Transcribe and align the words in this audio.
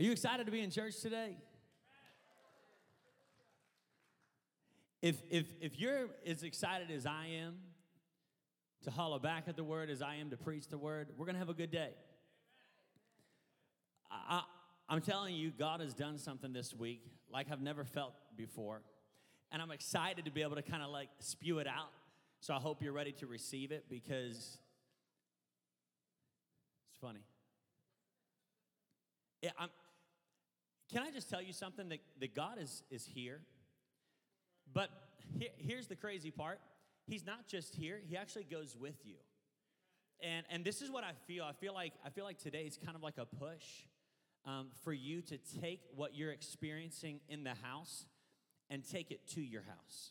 Are 0.00 0.02
you 0.02 0.12
excited 0.12 0.46
to 0.46 0.50
be 0.50 0.62
in 0.62 0.70
church 0.70 0.98
today? 1.02 1.36
If, 5.02 5.16
if, 5.28 5.44
if 5.60 5.78
you're 5.78 6.08
as 6.26 6.42
excited 6.42 6.90
as 6.90 7.04
I 7.04 7.26
am 7.42 7.56
to 8.84 8.90
holler 8.90 9.18
back 9.18 9.44
at 9.46 9.56
the 9.56 9.62
word 9.62 9.90
as 9.90 10.00
I 10.00 10.14
am 10.14 10.30
to 10.30 10.38
preach 10.38 10.68
the 10.68 10.78
word, 10.78 11.08
we're 11.18 11.26
going 11.26 11.34
to 11.34 11.38
have 11.38 11.50
a 11.50 11.54
good 11.54 11.70
day. 11.70 11.90
I, 14.10 14.40
I'm 14.88 15.02
telling 15.02 15.34
you, 15.34 15.50
God 15.50 15.80
has 15.80 15.92
done 15.92 16.16
something 16.16 16.54
this 16.54 16.72
week 16.72 17.02
like 17.30 17.48
I've 17.52 17.60
never 17.60 17.84
felt 17.84 18.14
before. 18.38 18.80
And 19.52 19.60
I'm 19.60 19.70
excited 19.70 20.24
to 20.24 20.30
be 20.30 20.40
able 20.40 20.56
to 20.56 20.62
kind 20.62 20.82
of 20.82 20.88
like 20.88 21.10
spew 21.18 21.58
it 21.58 21.66
out. 21.66 21.90
So 22.40 22.54
I 22.54 22.58
hope 22.58 22.82
you're 22.82 22.94
ready 22.94 23.12
to 23.12 23.26
receive 23.26 23.70
it 23.70 23.84
because 23.90 24.56
it's 26.88 26.98
funny. 27.02 27.20
Yeah, 29.42 29.50
I'm, 29.58 29.68
can 30.90 31.02
I 31.02 31.10
just 31.10 31.30
tell 31.30 31.42
you 31.42 31.52
something 31.52 31.88
that, 31.88 32.00
that 32.20 32.34
God 32.34 32.58
is, 32.58 32.82
is 32.90 33.04
here? 33.04 33.40
But 34.72 34.90
here, 35.38 35.50
here's 35.56 35.86
the 35.86 35.96
crazy 35.96 36.30
part 36.30 36.60
He's 37.06 37.26
not 37.26 37.48
just 37.48 37.74
here, 37.74 38.00
He 38.08 38.16
actually 38.16 38.44
goes 38.44 38.76
with 38.78 38.96
you. 39.04 39.16
And, 40.22 40.44
and 40.50 40.64
this 40.64 40.82
is 40.82 40.90
what 40.90 41.02
I 41.02 41.12
feel. 41.26 41.44
I 41.44 41.52
feel 41.52 41.74
like 41.74 41.92
I 42.04 42.10
feel 42.10 42.24
like 42.24 42.38
today 42.38 42.62
is 42.62 42.78
kind 42.84 42.96
of 42.96 43.02
like 43.02 43.18
a 43.18 43.24
push 43.24 43.64
um, 44.44 44.68
for 44.84 44.92
you 44.92 45.22
to 45.22 45.38
take 45.60 45.80
what 45.94 46.14
you're 46.14 46.32
experiencing 46.32 47.20
in 47.28 47.44
the 47.44 47.54
house 47.62 48.06
and 48.68 48.88
take 48.88 49.10
it 49.10 49.26
to 49.28 49.40
your 49.40 49.62
house. 49.62 50.10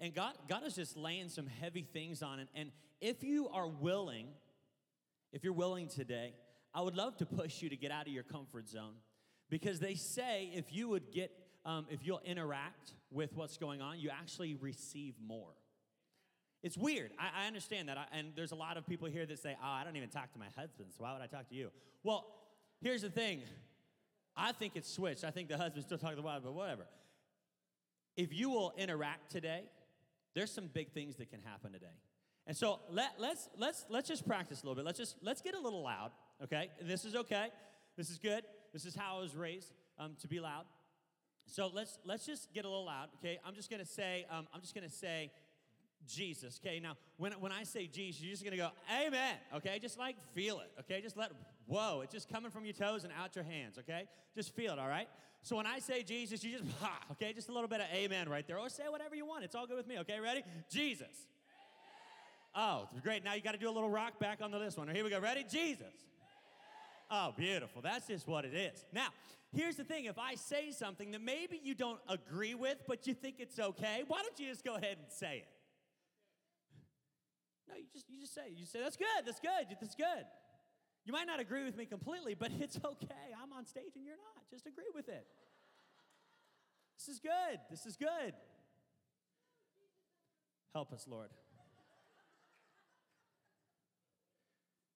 And 0.00 0.14
God, 0.14 0.34
God 0.48 0.64
is 0.66 0.74
just 0.74 0.96
laying 0.96 1.28
some 1.28 1.46
heavy 1.46 1.82
things 1.82 2.22
on 2.22 2.40
it. 2.40 2.48
And 2.54 2.70
if 3.00 3.22
you 3.22 3.48
are 3.48 3.68
willing, 3.68 4.28
if 5.32 5.44
you're 5.44 5.52
willing 5.52 5.88
today, 5.88 6.34
I 6.74 6.80
would 6.80 6.96
love 6.96 7.16
to 7.18 7.26
push 7.26 7.62
you 7.62 7.68
to 7.68 7.76
get 7.76 7.90
out 7.90 8.06
of 8.06 8.12
your 8.12 8.22
comfort 8.22 8.68
zone 8.68 8.94
because 9.52 9.78
they 9.80 9.94
say 9.94 10.48
if 10.54 10.72
you 10.72 10.88
would 10.88 11.12
get, 11.12 11.30
um, 11.66 11.84
if 11.90 12.06
you'll 12.06 12.22
interact 12.24 12.94
with 13.10 13.34
what's 13.34 13.58
going 13.58 13.82
on, 13.82 14.00
you 14.00 14.08
actually 14.08 14.54
receive 14.54 15.14
more. 15.22 15.52
It's 16.62 16.78
weird. 16.78 17.10
I, 17.18 17.44
I 17.44 17.46
understand 17.48 17.90
that. 17.90 17.98
I, 17.98 18.06
and 18.16 18.28
there's 18.34 18.52
a 18.52 18.56
lot 18.56 18.78
of 18.78 18.86
people 18.86 19.08
here 19.08 19.26
that 19.26 19.38
say, 19.38 19.54
oh, 19.62 19.66
I 19.66 19.84
don't 19.84 19.94
even 19.94 20.08
talk 20.08 20.32
to 20.32 20.38
my 20.38 20.46
husband, 20.56 20.88
so 20.96 21.04
why 21.04 21.12
would 21.12 21.20
I 21.20 21.26
talk 21.26 21.50
to 21.50 21.54
you? 21.54 21.68
Well, 22.02 22.24
here's 22.80 23.02
the 23.02 23.10
thing 23.10 23.42
I 24.34 24.52
think 24.52 24.72
it's 24.74 24.90
switched. 24.90 25.22
I 25.22 25.30
think 25.30 25.50
the 25.50 25.58
husband 25.58 25.84
still 25.84 25.98
talking 25.98 26.16
to 26.16 26.22
the 26.22 26.26
wife, 26.26 26.40
but 26.42 26.54
whatever. 26.54 26.86
If 28.16 28.32
you 28.32 28.48
will 28.48 28.72
interact 28.78 29.30
today, 29.30 29.64
there's 30.34 30.50
some 30.50 30.70
big 30.72 30.92
things 30.92 31.16
that 31.16 31.30
can 31.30 31.42
happen 31.42 31.72
today. 31.72 31.98
And 32.46 32.56
so 32.56 32.80
let, 32.88 33.16
let's 33.18 33.50
let's 33.58 33.84
let's 33.90 34.08
just 34.08 34.26
practice 34.26 34.62
a 34.62 34.64
little 34.64 34.76
bit. 34.76 34.86
Let's 34.86 34.98
just 34.98 35.16
let's 35.20 35.42
get 35.42 35.54
a 35.54 35.60
little 35.60 35.82
loud, 35.82 36.10
okay? 36.42 36.70
This 36.80 37.04
is 37.04 37.14
okay. 37.14 37.48
This 37.98 38.08
is 38.08 38.16
good. 38.16 38.44
This 38.72 38.86
is 38.86 38.94
how 38.94 39.18
I 39.18 39.20
was 39.20 39.36
raised 39.36 39.72
um, 39.98 40.16
to 40.20 40.28
be 40.28 40.40
loud. 40.40 40.64
So 41.46 41.70
let's 41.72 41.98
let's 42.04 42.24
just 42.24 42.52
get 42.54 42.64
a 42.64 42.68
little 42.68 42.86
loud, 42.86 43.08
okay? 43.18 43.38
I'm 43.44 43.54
just 43.54 43.70
gonna 43.70 43.84
say 43.84 44.26
um, 44.30 44.46
I'm 44.54 44.60
just 44.60 44.74
gonna 44.74 44.88
say 44.88 45.30
Jesus, 46.06 46.60
okay? 46.64 46.80
Now 46.80 46.96
when 47.16 47.32
when 47.32 47.52
I 47.52 47.64
say 47.64 47.86
Jesus, 47.86 48.22
you're 48.22 48.32
just 48.32 48.44
gonna 48.44 48.56
go 48.56 48.70
Amen, 48.90 49.36
okay? 49.56 49.78
Just 49.78 49.98
like 49.98 50.16
feel 50.34 50.60
it, 50.60 50.70
okay? 50.80 51.00
Just 51.00 51.16
let 51.16 51.32
whoa, 51.66 52.00
it's 52.02 52.12
just 52.12 52.28
coming 52.28 52.50
from 52.50 52.64
your 52.64 52.74
toes 52.74 53.04
and 53.04 53.12
out 53.20 53.34
your 53.36 53.44
hands, 53.44 53.78
okay? 53.78 54.04
Just 54.34 54.54
feel 54.54 54.72
it, 54.72 54.78
all 54.78 54.88
right? 54.88 55.08
So 55.42 55.56
when 55.56 55.66
I 55.66 55.80
say 55.80 56.02
Jesus, 56.02 56.42
you 56.44 56.58
just 56.58 56.70
ha, 56.80 56.98
okay? 57.12 57.32
Just 57.32 57.48
a 57.48 57.52
little 57.52 57.68
bit 57.68 57.80
of 57.80 57.86
Amen 57.92 58.28
right 58.28 58.46
there, 58.46 58.58
or 58.58 58.68
say 58.68 58.84
whatever 58.88 59.14
you 59.14 59.26
want. 59.26 59.44
It's 59.44 59.54
all 59.54 59.66
good 59.66 59.76
with 59.76 59.86
me, 59.86 59.98
okay? 59.98 60.20
Ready? 60.20 60.42
Jesus. 60.70 61.26
Oh, 62.54 62.88
great. 63.02 63.24
Now 63.24 63.34
you 63.34 63.40
got 63.40 63.52
to 63.52 63.58
do 63.58 63.68
a 63.68 63.72
little 63.72 63.88
rock 63.88 64.18
back 64.18 64.40
on 64.42 64.50
the 64.50 64.58
this 64.58 64.76
one. 64.76 64.86
Here 64.88 65.02
we 65.02 65.10
go. 65.10 65.18
Ready? 65.18 65.44
Jesus. 65.50 65.94
Oh, 67.14 67.34
beautiful. 67.36 67.82
That's 67.82 68.06
just 68.06 68.26
what 68.26 68.46
it 68.46 68.54
is. 68.54 68.86
Now, 68.90 69.08
here's 69.52 69.76
the 69.76 69.84
thing 69.84 70.06
if 70.06 70.18
I 70.18 70.34
say 70.34 70.70
something 70.70 71.10
that 71.10 71.20
maybe 71.20 71.60
you 71.62 71.74
don't 71.74 72.00
agree 72.08 72.54
with, 72.54 72.78
but 72.88 73.06
you 73.06 73.12
think 73.12 73.34
it's 73.38 73.58
okay, 73.58 74.02
why 74.08 74.22
don't 74.22 74.40
you 74.40 74.48
just 74.48 74.64
go 74.64 74.76
ahead 74.76 74.96
and 74.98 75.12
say 75.12 75.44
it? 75.44 75.48
No, 77.68 77.74
you 77.76 77.84
just 77.92 78.08
you 78.08 78.18
just 78.18 78.34
say 78.34 78.46
it. 78.46 78.54
You 78.56 78.64
say 78.64 78.80
that's 78.80 78.96
good. 78.96 79.26
That's 79.26 79.40
good. 79.40 79.76
That's 79.78 79.94
good. 79.94 80.24
You 81.04 81.12
might 81.12 81.26
not 81.26 81.38
agree 81.38 81.64
with 81.64 81.76
me 81.76 81.84
completely, 81.84 82.34
but 82.34 82.50
it's 82.60 82.78
okay. 82.82 83.28
I'm 83.42 83.52
on 83.52 83.66
stage 83.66 83.92
and 83.94 84.06
you're 84.06 84.16
not. 84.16 84.48
Just 84.50 84.66
agree 84.66 84.90
with 84.94 85.10
it. 85.10 85.26
This 86.96 87.08
is 87.08 87.20
good. 87.20 87.60
This 87.70 87.84
is 87.84 87.96
good. 87.96 88.32
Help 90.72 90.94
us, 90.94 91.06
Lord. 91.06 91.28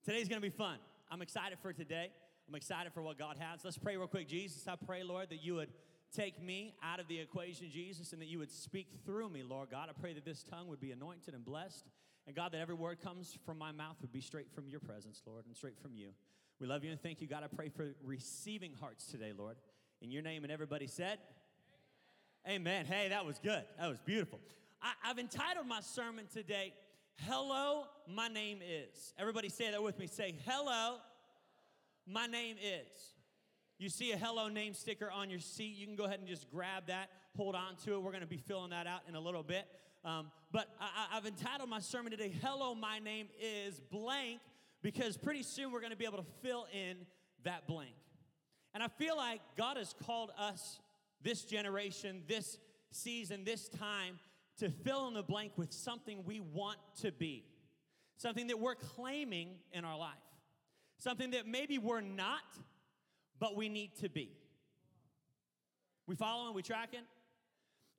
Today's 0.02 0.28
gonna 0.28 0.40
be 0.40 0.48
fun. 0.48 0.78
I'm 1.10 1.22
excited 1.22 1.58
for 1.60 1.72
today. 1.72 2.10
I'm 2.48 2.54
excited 2.54 2.92
for 2.92 3.02
what 3.02 3.18
God 3.18 3.36
has. 3.38 3.64
Let's 3.64 3.78
pray 3.78 3.96
real 3.96 4.06
quick. 4.06 4.28
Jesus, 4.28 4.66
I 4.66 4.74
pray, 4.76 5.02
Lord, 5.02 5.30
that 5.30 5.42
you 5.42 5.54
would 5.54 5.68
take 6.14 6.42
me 6.42 6.74
out 6.82 7.00
of 7.00 7.08
the 7.08 7.18
equation, 7.18 7.70
Jesus, 7.70 8.12
and 8.12 8.20
that 8.20 8.28
you 8.28 8.38
would 8.38 8.50
speak 8.50 8.88
through 9.04 9.28
me, 9.30 9.42
Lord 9.42 9.70
God. 9.70 9.88
I 9.88 10.00
pray 10.00 10.14
that 10.14 10.24
this 10.24 10.42
tongue 10.42 10.68
would 10.68 10.80
be 10.80 10.92
anointed 10.92 11.34
and 11.34 11.44
blessed. 11.44 11.84
And 12.26 12.34
God, 12.34 12.52
that 12.52 12.58
every 12.58 12.74
word 12.74 13.00
comes 13.00 13.38
from 13.44 13.58
my 13.58 13.72
mouth 13.72 13.96
would 14.00 14.12
be 14.12 14.20
straight 14.20 14.50
from 14.52 14.68
your 14.68 14.80
presence, 14.80 15.22
Lord, 15.26 15.46
and 15.46 15.56
straight 15.56 15.78
from 15.80 15.94
you. 15.94 16.08
We 16.60 16.66
love 16.66 16.82
you 16.82 16.90
and 16.90 17.00
thank 17.00 17.20
you, 17.20 17.28
God. 17.28 17.44
I 17.44 17.54
pray 17.54 17.68
for 17.68 17.94
receiving 18.04 18.72
hearts 18.80 19.06
today, 19.06 19.32
Lord. 19.36 19.56
In 20.00 20.10
your 20.10 20.22
name, 20.22 20.42
and 20.42 20.52
everybody 20.52 20.86
said, 20.86 21.18
Amen. 22.46 22.84
Amen. 22.84 22.86
Hey, 22.86 23.08
that 23.10 23.24
was 23.24 23.38
good. 23.38 23.62
That 23.78 23.88
was 23.88 23.98
beautiful. 24.04 24.40
I, 24.82 24.92
I've 25.04 25.18
entitled 25.18 25.66
my 25.66 25.80
sermon 25.80 26.26
today, 26.32 26.72
Hello, 27.22 27.84
my 28.06 28.28
name 28.28 28.60
is. 28.62 29.14
Everybody 29.18 29.48
say 29.48 29.70
that 29.70 29.82
with 29.82 29.98
me. 29.98 30.06
Say, 30.06 30.34
Hello, 30.46 30.96
my 32.06 32.26
name 32.26 32.56
is. 32.62 33.16
You 33.78 33.90
see 33.90 34.12
a 34.12 34.16
hello 34.16 34.48
name 34.48 34.72
sticker 34.72 35.10
on 35.10 35.28
your 35.28 35.38
seat. 35.38 35.76
You 35.76 35.86
can 35.86 35.96
go 35.96 36.04
ahead 36.04 36.18
and 36.18 36.26
just 36.26 36.50
grab 36.50 36.86
that, 36.86 37.10
hold 37.36 37.54
on 37.54 37.76
to 37.84 37.92
it. 37.92 38.02
We're 38.02 38.10
going 38.10 38.22
to 38.22 38.26
be 38.26 38.38
filling 38.38 38.70
that 38.70 38.86
out 38.86 39.00
in 39.06 39.14
a 39.14 39.20
little 39.20 39.42
bit. 39.42 39.66
Um, 40.02 40.30
but 40.50 40.68
I, 40.80 41.14
have 41.14 41.26
entitled 41.26 41.68
my 41.68 41.80
sermon 41.80 42.10
today, 42.10 42.32
Hello, 42.42 42.74
my 42.74 43.00
name 43.00 43.28
is 43.38 43.80
blank, 43.90 44.40
because 44.82 45.18
pretty 45.18 45.42
soon 45.42 45.72
we're 45.72 45.80
going 45.80 45.90
to 45.90 45.96
be 45.96 46.06
able 46.06 46.18
to 46.18 46.30
fill 46.42 46.66
in 46.72 46.96
that 47.44 47.66
blank. 47.66 47.94
And 48.72 48.82
I 48.82 48.88
feel 48.88 49.16
like 49.16 49.40
God 49.58 49.76
has 49.76 49.94
called 50.06 50.30
us, 50.38 50.78
this 51.22 51.44
generation, 51.44 52.22
this 52.28 52.58
season, 52.92 53.44
this 53.44 53.68
time, 53.68 54.18
to 54.58 54.70
fill 54.70 55.08
in 55.08 55.14
the 55.14 55.22
blank 55.22 55.52
with 55.56 55.72
something 55.72 56.24
we 56.24 56.40
want 56.40 56.78
to 57.02 57.12
be, 57.12 57.44
something 58.16 58.46
that 58.46 58.58
we're 58.58 58.74
claiming 58.74 59.50
in 59.72 59.84
our 59.84 59.98
life, 59.98 60.14
something 60.98 61.32
that 61.32 61.46
maybe 61.46 61.78
we're 61.78 62.00
not, 62.00 62.40
but 63.38 63.56
we 63.56 63.68
need 63.68 63.94
to 63.96 64.08
be. 64.08 64.30
We 66.06 66.14
following? 66.16 66.54
We 66.54 66.62
tracking? 66.62 67.00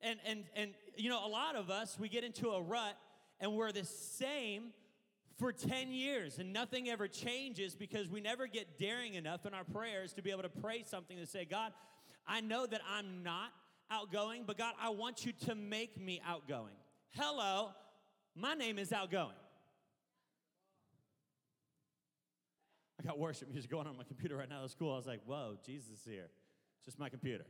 And 0.00 0.18
and 0.24 0.44
and 0.54 0.74
you 0.96 1.10
know, 1.10 1.24
a 1.24 1.28
lot 1.28 1.56
of 1.56 1.70
us 1.70 1.98
we 1.98 2.08
get 2.08 2.24
into 2.24 2.50
a 2.50 2.62
rut 2.62 2.96
and 3.40 3.54
we're 3.54 3.72
the 3.72 3.84
same 3.84 4.72
for 5.38 5.52
10 5.52 5.92
years 5.92 6.38
and 6.38 6.52
nothing 6.52 6.88
ever 6.88 7.06
changes 7.06 7.76
because 7.76 8.08
we 8.08 8.20
never 8.20 8.46
get 8.46 8.78
daring 8.78 9.14
enough 9.14 9.46
in 9.46 9.54
our 9.54 9.64
prayers 9.64 10.12
to 10.14 10.22
be 10.22 10.30
able 10.30 10.42
to 10.42 10.48
pray 10.48 10.82
something 10.84 11.16
to 11.16 11.26
say, 11.26 11.44
God, 11.44 11.72
I 12.26 12.40
know 12.40 12.66
that 12.66 12.80
I'm 12.90 13.22
not 13.22 13.52
outgoing, 13.90 14.44
but 14.46 14.58
God, 14.58 14.74
I 14.80 14.90
want 14.90 15.24
you 15.24 15.32
to 15.46 15.54
make 15.54 16.00
me 16.00 16.20
outgoing. 16.26 16.74
Hello, 17.10 17.70
my 18.34 18.54
name 18.54 18.78
is 18.78 18.92
outgoing. 18.92 19.34
I 23.00 23.06
got 23.06 23.18
worship 23.18 23.50
music 23.50 23.70
going 23.70 23.86
on 23.86 23.96
my 23.96 24.04
computer 24.04 24.36
right 24.36 24.48
now 24.48 24.64
at 24.64 24.70
school. 24.70 24.92
I 24.92 24.96
was 24.96 25.06
like, 25.06 25.20
whoa, 25.24 25.56
Jesus 25.64 25.90
is 25.90 26.04
here. 26.04 26.28
It's 26.78 26.86
just 26.86 26.98
my 26.98 27.08
computer. 27.08 27.44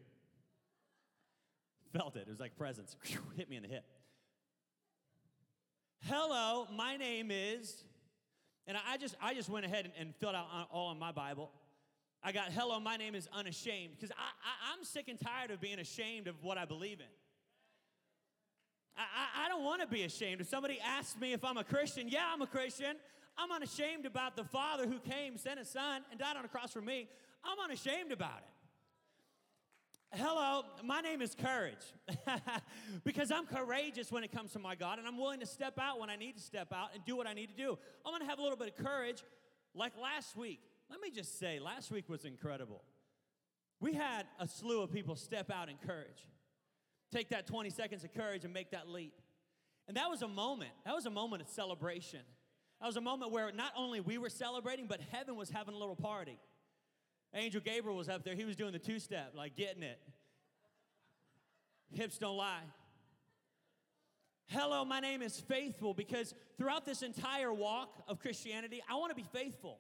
Felt 1.93 2.17
it. 2.17 2.25
It 2.27 2.31
was 2.31 2.41
like 2.41 2.57
presence. 2.57 2.97
Hit 3.37 3.49
me 3.49 3.57
in 3.57 3.63
the 3.63 3.69
hip. 3.69 3.85
Hello, 6.03 6.69
my 6.77 6.97
name 6.97 7.31
is, 7.31 7.83
and 8.67 8.77
I 8.77 8.97
just 8.99 9.17
I 9.21 9.35
just 9.35 9.49
went 9.49 9.67
ahead 9.67 9.85
and, 9.87 9.95
and 9.99 10.15
filled 10.17 10.35
out 10.35 10.47
all 10.71 10.89
on 10.89 10.99
my 10.99 11.13
Bible. 11.13 11.51
I 12.29 12.33
got, 12.33 12.53
hello, 12.53 12.79
my 12.79 12.99
name 12.99 13.15
is 13.15 13.27
unashamed, 13.33 13.93
because 13.97 14.11
I, 14.11 14.69
I, 14.71 14.75
am 14.75 14.85
sick 14.85 15.09
and 15.09 15.19
tired 15.19 15.51
of 15.51 15.63
being 15.63 15.79
ashamed 15.79 16.29
of 16.29 16.35
what 16.45 16.59
I 16.59 16.67
believe 16.67 17.01
in. 17.01 17.07
I, 18.99 19.01
I, 19.01 19.47
I 19.47 19.49
don't 19.49 19.65
want 19.65 19.81
to 19.81 19.87
be 19.87 20.03
ashamed. 20.03 20.43
If 20.43 20.47
somebody 20.47 20.79
asks 20.79 21.19
me 21.19 21.33
if 21.33 21.43
I'm 21.43 21.57
a 21.57 21.65
Christian, 21.65 22.07
yeah, 22.07 22.31
I'm 22.31 22.43
a 22.43 22.47
Christian. 22.47 22.97
I'm 23.39 23.51
unashamed 23.51 24.05
about 24.05 24.37
the 24.37 24.45
Father 24.45 24.87
who 24.87 24.99
came, 24.99 25.39
sent 25.39 25.59
a 25.59 25.65
Son, 25.65 26.03
and 26.11 26.21
died 26.21 26.37
on 26.37 26.45
a 26.45 26.49
cross 26.49 26.71
for 26.71 26.83
me. 26.83 27.09
I'm 27.43 27.57
unashamed 27.65 28.13
about 28.13 28.41
it. 30.13 30.19
Hello, 30.21 30.65
my 30.85 31.01
name 31.01 31.23
is 31.23 31.35
Courage 31.35 31.95
because 33.05 33.31
I'm 33.31 33.47
courageous 33.47 34.13
when 34.13 34.23
it 34.23 34.33
comes 34.33 34.53
to 34.53 34.59
my 34.59 34.75
God 34.75 34.99
and 34.99 35.09
I'm 35.09 35.17
willing 35.17 35.41
to 35.41 35.47
step 35.47 35.79
out 35.81 35.99
when 35.99 36.11
I 36.11 36.17
need 36.17 36.37
to 36.37 36.43
step 36.43 36.75
out 36.75 36.91
and 36.93 37.03
do 37.07 37.17
what 37.17 37.27
I 37.27 37.33
need 37.33 37.49
to 37.49 37.57
do. 37.57 37.79
I'm 38.05 38.13
gonna 38.13 38.27
have 38.27 38.39
a 38.39 38.43
little 38.43 38.59
bit 38.59 38.69
of 38.69 38.85
courage 38.85 39.25
like 39.75 39.95
last 39.99 40.37
week. 40.37 40.61
Let 40.91 41.01
me 41.01 41.11
just 41.11 41.39
say, 41.39 41.59
last 41.59 41.91
week 41.91 42.09
was 42.09 42.25
incredible. 42.25 42.83
We 43.81 43.95
had 43.95 44.27
a 44.41 44.49
slew 44.49 44.83
of 44.83 44.93
people 44.93 45.17
step 45.17 45.51
out 45.51 45.69
in 45.69 45.77
courage, 45.77 46.27
take 47.13 47.29
that 47.31 47.47
20 47.47 47.71
seconds 47.71 48.05
of 48.05 48.13
courage 48.13 48.45
and 48.45 48.53
make 48.53 48.71
that 48.73 48.89
leap. 48.89 49.15
And 49.87 49.97
that 49.97 50.11
was 50.11 50.23
a 50.23 50.29
moment, 50.29 50.71
that 50.85 50.95
was 50.95 51.07
a 51.07 51.11
moment 51.11 51.43
of 51.43 51.49
celebration. 51.49 52.21
That 52.81 52.87
was 52.87 52.97
a 52.97 53.01
moment 53.01 53.33
where 53.33 53.51
not 53.53 53.73
only 53.77 54.01
we 54.01 54.19
were 54.19 54.29
celebrating, 54.29 54.87
but 54.87 55.01
heaven 55.13 55.37
was 55.37 55.51
having 55.51 55.75
a 55.75 55.79
little 55.79 55.97
party. 55.97 56.39
Angel 57.35 57.61
Gabriel 57.61 57.97
was 57.97 58.09
up 58.09 58.25
there. 58.25 58.35
He 58.35 58.45
was 58.45 58.57
doing 58.57 58.73
the 58.73 58.79
two 58.79 58.99
step, 58.99 59.33
like 59.35 59.57
getting 59.57 59.83
it. 59.83 59.99
Hips 61.93 62.19
don't 62.19 62.37
lie. 62.37 62.63
Hello, 64.47 64.85
my 64.85 65.01
name 65.01 65.21
is 65.21 65.39
Faithful 65.41 65.93
because 65.93 66.35
throughout 66.57 66.87
this 66.87 67.03
entire 67.03 67.53
walk 67.53 68.03
of 68.09 68.19
Christianity, 68.19 68.83
I 68.89 68.95
want 68.97 69.11
to 69.11 69.17
be 69.17 69.27
faithful. 69.33 69.79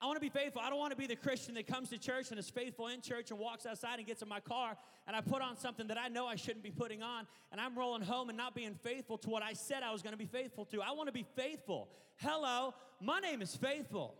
I 0.00 0.06
want 0.06 0.16
to 0.16 0.20
be 0.20 0.28
faithful. 0.28 0.60
I 0.62 0.68
don't 0.68 0.78
want 0.78 0.90
to 0.90 0.96
be 0.96 1.06
the 1.06 1.16
Christian 1.16 1.54
that 1.54 1.66
comes 1.66 1.88
to 1.90 1.98
church 1.98 2.30
and 2.30 2.38
is 2.38 2.50
faithful 2.50 2.88
in 2.88 3.00
church 3.00 3.30
and 3.30 3.38
walks 3.38 3.64
outside 3.64 3.98
and 3.98 4.06
gets 4.06 4.22
in 4.22 4.28
my 4.28 4.40
car 4.40 4.76
and 5.06 5.16
I 5.16 5.20
put 5.20 5.40
on 5.40 5.56
something 5.56 5.86
that 5.88 5.98
I 5.98 6.08
know 6.08 6.26
I 6.26 6.36
shouldn't 6.36 6.64
be 6.64 6.70
putting 6.70 7.02
on 7.02 7.26
and 7.52 7.60
I'm 7.60 7.76
rolling 7.76 8.02
home 8.02 8.28
and 8.28 8.36
not 8.36 8.54
being 8.54 8.74
faithful 8.74 9.18
to 9.18 9.30
what 9.30 9.42
I 9.42 9.52
said 9.54 9.82
I 9.82 9.92
was 9.92 10.02
going 10.02 10.12
to 10.12 10.18
be 10.18 10.26
faithful 10.26 10.64
to. 10.66 10.82
I 10.82 10.92
want 10.92 11.08
to 11.08 11.12
be 11.12 11.24
faithful. 11.36 11.88
Hello, 12.16 12.74
my 13.00 13.20
name 13.20 13.42
is 13.42 13.54
Faithful. 13.56 14.14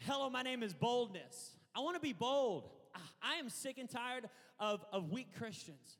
Hello, 0.00 0.30
my 0.30 0.42
name 0.42 0.62
is 0.62 0.74
Boldness. 0.74 1.56
I 1.74 1.80
want 1.80 1.96
to 1.96 2.00
be 2.00 2.12
bold. 2.12 2.70
I 3.22 3.36
am 3.36 3.48
sick 3.48 3.78
and 3.78 3.88
tired 3.88 4.28
of, 4.58 4.84
of 4.92 5.10
weak 5.10 5.28
Christians 5.36 5.98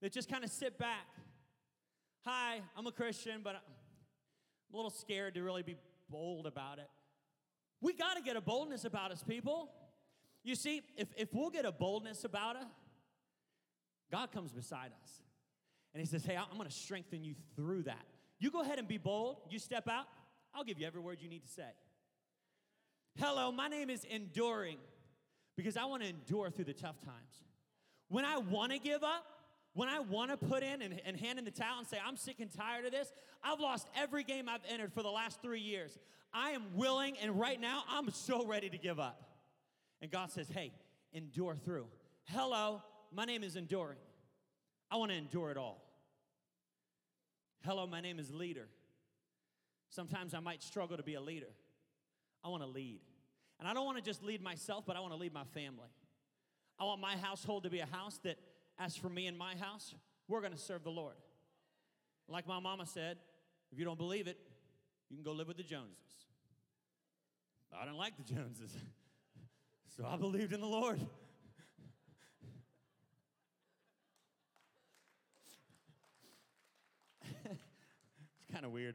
that 0.00 0.12
just 0.12 0.30
kind 0.30 0.44
of 0.44 0.50
sit 0.50 0.78
back. 0.78 1.06
Hi, 2.24 2.60
I'm 2.76 2.86
a 2.86 2.92
Christian, 2.92 3.40
but 3.42 3.56
I'm 3.56 3.62
a 4.72 4.76
little 4.76 4.90
scared 4.90 5.34
to 5.34 5.42
really 5.42 5.62
be 5.62 5.76
bold 6.10 6.46
about 6.46 6.78
it. 6.78 6.88
We 7.80 7.92
got 7.92 8.16
to 8.16 8.22
get 8.22 8.36
a 8.36 8.40
boldness 8.40 8.84
about 8.84 9.12
us, 9.12 9.22
people. 9.22 9.70
You 10.42 10.54
see, 10.54 10.82
if, 10.96 11.08
if 11.16 11.28
we'll 11.32 11.50
get 11.50 11.64
a 11.64 11.72
boldness 11.72 12.24
about 12.24 12.56
it, 12.56 12.66
God 14.10 14.32
comes 14.32 14.52
beside 14.52 14.90
us. 15.02 15.20
And 15.94 16.00
He 16.00 16.06
says, 16.06 16.24
Hey, 16.24 16.36
I'm 16.36 16.56
going 16.56 16.68
to 16.68 16.74
strengthen 16.74 17.24
you 17.24 17.34
through 17.56 17.84
that. 17.84 18.04
You 18.38 18.50
go 18.50 18.62
ahead 18.62 18.78
and 18.78 18.88
be 18.88 18.98
bold. 18.98 19.38
You 19.50 19.58
step 19.58 19.88
out. 19.88 20.06
I'll 20.54 20.64
give 20.64 20.78
you 20.78 20.86
every 20.86 21.00
word 21.00 21.18
you 21.20 21.28
need 21.28 21.42
to 21.42 21.48
say. 21.48 21.68
Hello, 23.16 23.50
my 23.50 23.68
name 23.68 23.90
is 23.90 24.04
Enduring 24.04 24.78
because 25.56 25.76
I 25.76 25.84
want 25.86 26.02
to 26.02 26.08
endure 26.08 26.50
through 26.50 26.66
the 26.66 26.72
tough 26.72 27.00
times. 27.00 27.42
When 28.08 28.24
I 28.24 28.38
want 28.38 28.72
to 28.72 28.78
give 28.78 29.02
up, 29.02 29.24
when 29.74 29.88
I 29.88 30.00
want 30.00 30.30
to 30.30 30.36
put 30.36 30.62
in 30.62 30.82
and, 30.82 31.00
and 31.04 31.16
hand 31.16 31.38
in 31.38 31.44
the 31.44 31.50
towel 31.50 31.78
and 31.78 31.86
say, 31.86 31.98
I'm 32.04 32.16
sick 32.16 32.36
and 32.40 32.52
tired 32.52 32.84
of 32.84 32.92
this, 32.92 33.12
I've 33.42 33.60
lost 33.60 33.86
every 33.96 34.24
game 34.24 34.48
I've 34.48 34.62
entered 34.68 34.92
for 34.92 35.02
the 35.02 35.10
last 35.10 35.42
three 35.42 35.60
years. 35.60 35.98
I 36.32 36.50
am 36.50 36.62
willing, 36.74 37.16
and 37.22 37.38
right 37.38 37.60
now, 37.60 37.84
I'm 37.88 38.10
so 38.10 38.46
ready 38.46 38.68
to 38.70 38.78
give 38.78 39.00
up. 39.00 39.22
And 40.00 40.10
God 40.10 40.30
says, 40.30 40.48
Hey, 40.48 40.72
endure 41.12 41.56
through. 41.56 41.86
Hello, 42.24 42.82
my 43.12 43.24
name 43.24 43.42
is 43.42 43.56
Enduring. 43.56 43.98
I 44.90 44.96
want 44.96 45.10
to 45.10 45.16
endure 45.16 45.50
it 45.50 45.56
all. 45.56 45.82
Hello, 47.64 47.86
my 47.86 48.00
name 48.00 48.18
is 48.18 48.32
Leader. 48.32 48.68
Sometimes 49.90 50.34
I 50.34 50.40
might 50.40 50.62
struggle 50.62 50.96
to 50.96 51.02
be 51.02 51.14
a 51.14 51.20
leader. 51.20 51.50
I 52.44 52.48
want 52.48 52.62
to 52.62 52.68
lead. 52.68 53.00
And 53.58 53.66
I 53.66 53.74
don't 53.74 53.84
want 53.84 53.98
to 53.98 54.04
just 54.04 54.22
lead 54.22 54.42
myself, 54.42 54.84
but 54.86 54.96
I 54.96 55.00
want 55.00 55.12
to 55.12 55.18
lead 55.18 55.32
my 55.32 55.44
family. 55.44 55.88
I 56.78 56.84
want 56.84 57.00
my 57.00 57.16
household 57.16 57.64
to 57.64 57.70
be 57.70 57.80
a 57.80 57.86
house 57.86 58.18
that 58.22 58.38
as 58.78 58.96
for 58.96 59.08
me 59.08 59.26
and 59.26 59.36
my 59.36 59.56
house, 59.56 59.94
we're 60.28 60.40
going 60.40 60.52
to 60.52 60.58
serve 60.58 60.84
the 60.84 60.90
Lord. 60.90 61.16
Like 62.28 62.46
my 62.46 62.60
mama 62.60 62.86
said, 62.86 63.16
if 63.72 63.78
you 63.78 63.84
don't 63.84 63.98
believe 63.98 64.28
it, 64.28 64.38
you 65.10 65.16
can 65.16 65.24
go 65.24 65.32
live 65.32 65.48
with 65.48 65.56
the 65.56 65.62
Joneses. 65.62 65.96
I 67.78 67.84
don't 67.84 67.96
like 67.96 68.16
the 68.16 68.22
Joneses, 68.22 68.74
so 69.96 70.06
I 70.06 70.16
believed 70.16 70.52
in 70.52 70.60
the 70.60 70.66
Lord. 70.66 71.00
it's 77.44 78.52
kind 78.52 78.64
of 78.64 78.72
weird. 78.72 78.94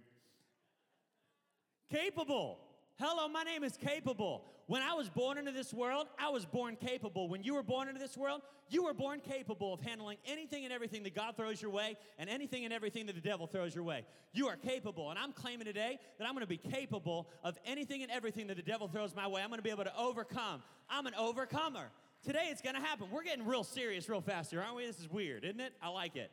Capable. 1.92 2.60
Hello, 2.99 3.27
my 3.27 3.43
name 3.43 3.63
is 3.63 3.75
Capable. 3.75 4.45
When 4.67 4.83
I 4.83 4.93
was 4.93 5.09
born 5.09 5.39
into 5.39 5.51
this 5.51 5.73
world, 5.73 6.07
I 6.17 6.29
was 6.29 6.45
born 6.45 6.75
capable. 6.75 7.27
When 7.27 7.43
you 7.43 7.55
were 7.55 7.63
born 7.63 7.87
into 7.87 7.99
this 7.99 8.15
world, 8.15 8.41
you 8.69 8.83
were 8.83 8.93
born 8.93 9.19
capable 9.19 9.73
of 9.73 9.81
handling 9.81 10.19
anything 10.25 10.63
and 10.63 10.71
everything 10.71 11.01
that 11.03 11.15
God 11.15 11.35
throws 11.35 11.59
your 11.59 11.71
way 11.71 11.97
and 12.19 12.29
anything 12.29 12.63
and 12.65 12.73
everything 12.73 13.07
that 13.07 13.15
the 13.15 13.21
devil 13.21 13.47
throws 13.47 13.73
your 13.73 13.83
way. 13.83 14.05
You 14.31 14.47
are 14.47 14.55
capable. 14.55 15.09
And 15.09 15.17
I'm 15.17 15.33
claiming 15.33 15.65
today 15.65 15.97
that 16.17 16.25
I'm 16.25 16.33
going 16.33 16.45
to 16.45 16.47
be 16.47 16.57
capable 16.57 17.27
of 17.43 17.57
anything 17.65 18.03
and 18.03 18.11
everything 18.11 18.47
that 18.47 18.57
the 18.57 18.63
devil 18.63 18.87
throws 18.87 19.15
my 19.15 19.27
way. 19.27 19.41
I'm 19.41 19.49
going 19.49 19.57
to 19.59 19.63
be 19.63 19.71
able 19.71 19.85
to 19.85 19.97
overcome. 19.97 20.61
I'm 20.87 21.07
an 21.07 21.15
overcomer. 21.15 21.89
Today 22.23 22.47
it's 22.51 22.61
going 22.61 22.75
to 22.75 22.81
happen. 22.81 23.07
We're 23.11 23.23
getting 23.23 23.45
real 23.45 23.63
serious 23.63 24.07
real 24.07 24.21
fast 24.21 24.51
here, 24.51 24.61
aren't 24.61 24.75
we? 24.75 24.85
This 24.85 24.99
is 24.99 25.09
weird, 25.09 25.43
isn't 25.43 25.59
it? 25.59 25.73
I 25.81 25.89
like 25.89 26.15
it. 26.15 26.31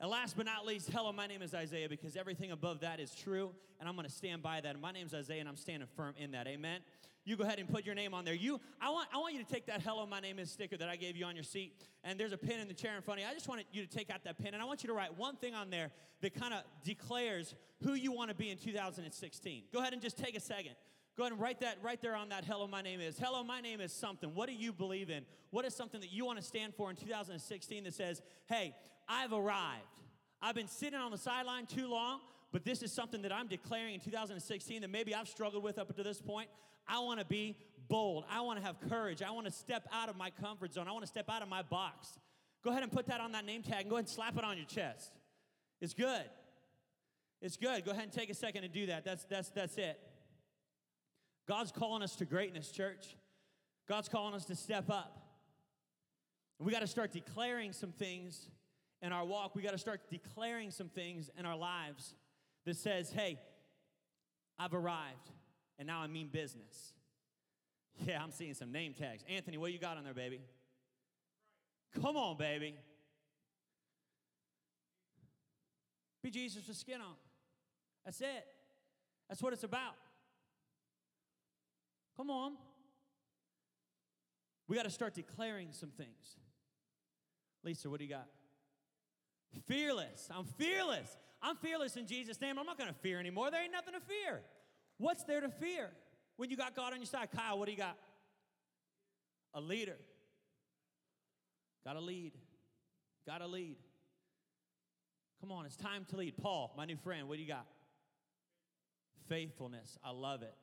And 0.00 0.10
last 0.10 0.36
but 0.36 0.46
not 0.46 0.66
least, 0.66 0.90
hello, 0.90 1.12
my 1.12 1.26
name 1.26 1.40
is 1.40 1.54
Isaiah 1.54 1.88
because 1.88 2.16
everything 2.16 2.50
above 2.50 2.80
that 2.80 2.98
is 2.98 3.14
true, 3.14 3.52
and 3.78 3.88
I'm 3.88 3.94
going 3.94 4.08
to 4.08 4.12
stand 4.12 4.42
by 4.42 4.60
that. 4.60 4.72
And 4.72 4.82
my 4.82 4.90
name 4.90 5.06
is 5.06 5.14
Isaiah, 5.14 5.40
and 5.40 5.48
I'm 5.48 5.56
standing 5.56 5.88
firm 5.96 6.14
in 6.18 6.32
that. 6.32 6.46
Amen. 6.48 6.80
You 7.24 7.36
go 7.36 7.44
ahead 7.44 7.58
and 7.58 7.68
put 7.68 7.86
your 7.86 7.94
name 7.94 8.12
on 8.12 8.24
there. 8.24 8.34
You, 8.34 8.60
I 8.80 8.90
want, 8.90 9.08
I 9.14 9.16
want 9.18 9.34
you 9.34 9.42
to 9.42 9.50
take 9.50 9.66
that 9.66 9.80
"Hello, 9.80 10.04
my 10.04 10.20
name 10.20 10.38
is" 10.38 10.50
sticker 10.50 10.76
that 10.76 10.88
I 10.88 10.96
gave 10.96 11.16
you 11.16 11.24
on 11.24 11.34
your 11.34 11.44
seat, 11.44 11.80
and 12.02 12.20
there's 12.20 12.32
a 12.32 12.36
pin 12.36 12.60
in 12.60 12.68
the 12.68 12.74
chair 12.74 12.96
in 12.96 13.02
front 13.02 13.20
of 13.20 13.24
you. 13.24 13.30
I 13.30 13.34
just 13.34 13.48
want 13.48 13.62
you 13.72 13.86
to 13.86 13.88
take 13.88 14.10
out 14.10 14.24
that 14.24 14.36
pin, 14.36 14.52
and 14.52 14.62
I 14.62 14.66
want 14.66 14.82
you 14.82 14.88
to 14.88 14.94
write 14.94 15.16
one 15.16 15.36
thing 15.36 15.54
on 15.54 15.70
there 15.70 15.90
that 16.20 16.34
kind 16.34 16.52
of 16.52 16.64
declares 16.84 17.54
who 17.82 17.94
you 17.94 18.12
want 18.12 18.30
to 18.30 18.36
be 18.36 18.50
in 18.50 18.58
2016. 18.58 19.62
Go 19.72 19.78
ahead 19.78 19.92
and 19.92 20.02
just 20.02 20.18
take 20.18 20.36
a 20.36 20.40
second. 20.40 20.74
Go 21.16 21.22
ahead 21.22 21.32
and 21.32 21.40
write 21.40 21.60
that 21.60 21.78
right 21.80 22.00
there 22.02 22.16
on 22.16 22.28
that 22.30 22.44
hello, 22.44 22.66
my 22.66 22.82
name 22.82 23.00
is. 23.00 23.16
Hello, 23.18 23.44
my 23.44 23.60
name 23.60 23.80
is 23.80 23.92
something. 23.92 24.34
What 24.34 24.48
do 24.48 24.54
you 24.54 24.72
believe 24.72 25.10
in? 25.10 25.24
What 25.50 25.64
is 25.64 25.74
something 25.74 26.00
that 26.00 26.12
you 26.12 26.24
want 26.24 26.38
to 26.40 26.44
stand 26.44 26.74
for 26.74 26.90
in 26.90 26.96
2016 26.96 27.84
that 27.84 27.94
says, 27.94 28.20
hey, 28.46 28.74
I've 29.08 29.32
arrived? 29.32 29.82
I've 30.42 30.56
been 30.56 30.66
sitting 30.66 30.98
on 30.98 31.12
the 31.12 31.18
sideline 31.18 31.66
too 31.66 31.88
long, 31.88 32.18
but 32.50 32.64
this 32.64 32.82
is 32.82 32.92
something 32.92 33.22
that 33.22 33.32
I'm 33.32 33.46
declaring 33.46 33.94
in 33.94 34.00
2016 34.00 34.82
that 34.82 34.90
maybe 34.90 35.14
I've 35.14 35.28
struggled 35.28 35.62
with 35.62 35.78
up 35.78 35.94
to 35.94 36.02
this 36.02 36.20
point. 36.20 36.48
I 36.88 36.98
want 36.98 37.20
to 37.20 37.26
be 37.26 37.56
bold. 37.88 38.24
I 38.28 38.40
want 38.40 38.58
to 38.58 38.64
have 38.64 38.76
courage. 38.88 39.22
I 39.22 39.30
want 39.30 39.46
to 39.46 39.52
step 39.52 39.86
out 39.92 40.08
of 40.08 40.16
my 40.16 40.30
comfort 40.30 40.74
zone. 40.74 40.88
I 40.88 40.92
want 40.92 41.04
to 41.04 41.08
step 41.08 41.30
out 41.30 41.42
of 41.42 41.48
my 41.48 41.62
box. 41.62 42.18
Go 42.64 42.70
ahead 42.70 42.82
and 42.82 42.90
put 42.90 43.06
that 43.06 43.20
on 43.20 43.32
that 43.32 43.44
name 43.44 43.62
tag 43.62 43.82
and 43.82 43.90
go 43.90 43.96
ahead 43.96 44.06
and 44.06 44.08
slap 44.08 44.36
it 44.36 44.42
on 44.42 44.56
your 44.56 44.66
chest. 44.66 45.12
It's 45.80 45.94
good. 45.94 46.24
It's 47.40 47.56
good. 47.56 47.84
Go 47.84 47.92
ahead 47.92 48.04
and 48.04 48.12
take 48.12 48.30
a 48.30 48.34
second 48.34 48.64
and 48.64 48.72
do 48.72 48.86
that. 48.86 49.04
That's, 49.04 49.24
that's, 49.24 49.50
that's 49.50 49.76
it. 49.78 50.00
God's 51.46 51.72
calling 51.72 52.02
us 52.02 52.16
to 52.16 52.24
greatness, 52.24 52.70
church. 52.70 53.16
God's 53.88 54.08
calling 54.08 54.34
us 54.34 54.46
to 54.46 54.54
step 54.54 54.90
up. 54.90 55.20
And 56.58 56.66
we 56.66 56.72
got 56.72 56.80
to 56.80 56.86
start 56.86 57.12
declaring 57.12 57.72
some 57.72 57.92
things 57.92 58.48
in 59.02 59.12
our 59.12 59.24
walk, 59.24 59.54
we 59.54 59.60
got 59.60 59.72
to 59.72 59.78
start 59.78 60.00
declaring 60.08 60.70
some 60.70 60.88
things 60.88 61.28
in 61.38 61.44
our 61.44 61.56
lives 61.56 62.14
that 62.64 62.74
says, 62.74 63.10
hey, 63.10 63.38
I've 64.58 64.72
arrived 64.72 65.30
and 65.78 65.86
now 65.86 66.00
I 66.00 66.06
mean 66.06 66.28
business. 66.28 66.94
Yeah, 68.06 68.22
I'm 68.22 68.30
seeing 68.32 68.54
some 68.54 68.72
name 68.72 68.94
tags. 68.94 69.22
Anthony, 69.28 69.58
what 69.58 69.72
you 69.72 69.78
got 69.78 69.98
on 69.98 70.04
there, 70.04 70.14
baby? 70.14 70.40
Come 72.00 72.16
on, 72.16 72.36
baby. 72.36 72.74
Be 76.22 76.30
Jesus 76.30 76.66
with 76.66 76.76
skin 76.76 77.00
on. 77.00 77.14
That's 78.04 78.20
it. 78.20 78.46
That's 79.28 79.42
what 79.42 79.52
it's 79.52 79.64
about. 79.64 79.94
Come 82.16 82.30
on. 82.30 82.52
We 84.68 84.76
got 84.76 84.84
to 84.84 84.90
start 84.90 85.14
declaring 85.14 85.68
some 85.72 85.90
things. 85.90 86.38
Lisa, 87.62 87.90
what 87.90 87.98
do 87.98 88.04
you 88.04 88.10
got? 88.10 88.28
Fearless. 89.66 90.28
I'm 90.34 90.44
fearless. 90.44 91.16
I'm 91.42 91.56
fearless 91.56 91.96
in 91.96 92.06
Jesus' 92.06 92.40
name. 92.40 92.58
I'm 92.58 92.66
not 92.66 92.78
going 92.78 92.88
to 92.88 92.98
fear 93.00 93.20
anymore. 93.20 93.50
There 93.50 93.62
ain't 93.62 93.72
nothing 93.72 93.94
to 93.94 94.00
fear. 94.00 94.40
What's 94.98 95.24
there 95.24 95.40
to 95.40 95.48
fear 95.48 95.90
when 96.36 96.50
you 96.50 96.56
got 96.56 96.74
God 96.74 96.92
on 96.92 96.98
your 96.98 97.06
side? 97.06 97.28
Kyle, 97.34 97.58
what 97.58 97.66
do 97.66 97.72
you 97.72 97.78
got? 97.78 97.96
A 99.52 99.60
leader. 99.60 99.96
Got 101.84 101.94
to 101.94 102.00
lead. 102.00 102.32
Got 103.26 103.38
to 103.38 103.46
lead. 103.46 103.76
Come 105.40 105.52
on, 105.52 105.66
it's 105.66 105.76
time 105.76 106.06
to 106.10 106.16
lead. 106.16 106.36
Paul, 106.38 106.72
my 106.76 106.86
new 106.86 106.96
friend, 106.96 107.28
what 107.28 107.36
do 107.36 107.42
you 107.42 107.48
got? 107.48 107.66
Faithfulness. 109.28 109.98
I 110.02 110.10
love 110.10 110.42
it. 110.42 110.54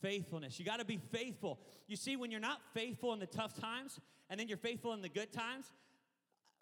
Faithfulness. 0.00 0.58
You 0.58 0.64
got 0.64 0.78
to 0.78 0.84
be 0.84 0.98
faithful. 1.10 1.58
You 1.86 1.96
see, 1.96 2.16
when 2.16 2.30
you're 2.30 2.40
not 2.40 2.60
faithful 2.74 3.12
in 3.12 3.18
the 3.18 3.26
tough 3.26 3.58
times 3.58 4.00
and 4.28 4.38
then 4.38 4.48
you're 4.48 4.58
faithful 4.58 4.92
in 4.92 5.02
the 5.02 5.08
good 5.08 5.32
times, 5.32 5.66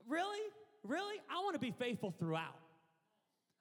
really? 0.08 0.40
Really? 0.82 1.16
I 1.30 1.42
want 1.42 1.54
to 1.54 1.60
be 1.60 1.72
faithful 1.72 2.14
throughout. 2.18 2.58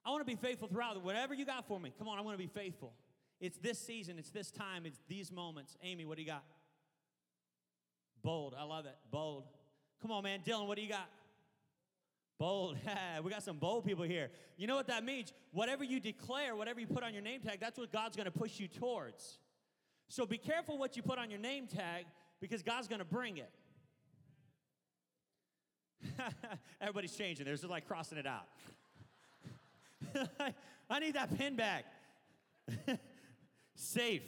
I 0.05 0.09
want 0.11 0.21
to 0.21 0.25
be 0.25 0.35
faithful 0.35 0.67
throughout. 0.67 1.01
Whatever 1.03 1.33
you 1.33 1.45
got 1.45 1.67
for 1.67 1.79
me, 1.79 1.93
come 1.97 2.07
on, 2.07 2.19
I 2.19 2.21
want 2.21 2.37
to 2.37 2.43
be 2.43 2.51
faithful. 2.53 2.93
It's 3.39 3.57
this 3.57 3.79
season, 3.79 4.19
it's 4.19 4.29
this 4.29 4.51
time, 4.51 4.85
it's 4.85 4.99
these 5.07 5.31
moments. 5.31 5.77
Amy, 5.81 6.05
what 6.05 6.17
do 6.17 6.23
you 6.23 6.27
got? 6.27 6.43
Bold. 8.21 8.55
I 8.57 8.63
love 8.63 8.85
it. 8.85 8.95
Bold. 9.11 9.43
Come 10.01 10.11
on, 10.11 10.23
man. 10.23 10.39
Dylan, 10.45 10.67
what 10.67 10.77
do 10.77 10.83
you 10.83 10.89
got? 10.89 11.09
Bold. 12.37 12.77
we 13.23 13.29
got 13.29 13.43
some 13.43 13.57
bold 13.57 13.85
people 13.85 14.03
here. 14.03 14.29
You 14.57 14.67
know 14.67 14.75
what 14.75 14.87
that 14.87 15.03
means? 15.03 15.33
Whatever 15.51 15.83
you 15.83 15.99
declare, 15.99 16.55
whatever 16.55 16.79
you 16.79 16.87
put 16.87 17.03
on 17.03 17.13
your 17.13 17.21
name 17.21 17.41
tag, 17.41 17.59
that's 17.59 17.77
what 17.77 17.91
God's 17.91 18.15
going 18.15 18.25
to 18.25 18.31
push 18.31 18.59
you 18.59 18.67
towards. 18.67 19.39
So 20.09 20.25
be 20.25 20.37
careful 20.37 20.77
what 20.77 20.95
you 20.95 21.03
put 21.03 21.17
on 21.17 21.29
your 21.29 21.39
name 21.39 21.67
tag 21.67 22.05
because 22.39 22.61
God's 22.61 22.87
going 22.87 22.99
to 22.99 23.05
bring 23.05 23.37
it. 23.37 23.51
Everybody's 26.81 27.15
changing. 27.15 27.45
They're 27.45 27.55
just 27.55 27.67
like 27.67 27.87
crossing 27.87 28.17
it 28.17 28.27
out. 28.27 28.47
I 30.89 30.99
need 30.99 31.15
that 31.15 31.35
pin 31.37 31.55
back. 31.55 31.85
Safe. 33.75 34.23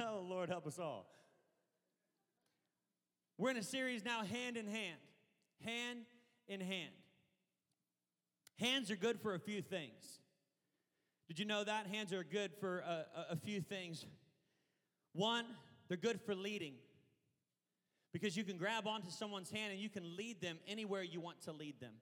oh, 0.00 0.24
Lord, 0.28 0.48
help 0.48 0.66
us 0.66 0.78
all. 0.78 1.06
We're 3.36 3.50
in 3.50 3.56
a 3.56 3.62
series 3.62 4.04
now, 4.04 4.22
hand 4.22 4.56
in 4.56 4.66
hand. 4.66 5.00
Hand 5.64 6.00
in 6.46 6.60
hand. 6.60 6.92
Hands 8.58 8.90
are 8.90 8.96
good 8.96 9.20
for 9.20 9.34
a 9.34 9.38
few 9.38 9.60
things. 9.60 10.20
Did 11.28 11.38
you 11.38 11.44
know 11.44 11.64
that? 11.64 11.86
Hands 11.86 12.12
are 12.12 12.22
good 12.22 12.52
for 12.60 12.80
a, 12.80 13.06
a, 13.30 13.36
few 13.36 13.60
things. 13.60 14.04
One, 15.12 15.44
they're 15.88 15.96
good 15.96 16.20
for 16.20 16.34
leading 16.34 16.74
because 18.12 18.36
you 18.36 18.44
can 18.44 18.58
grab 18.58 18.86
onto 18.86 19.10
someone's 19.10 19.50
hand 19.50 19.72
and 19.72 19.80
you 19.80 19.88
can 19.88 20.16
lead 20.16 20.40
them 20.40 20.58
anywhere 20.68 21.02
you 21.02 21.20
want 21.20 21.40
to 21.42 21.52
lead 21.52 21.80
them. 21.80 21.94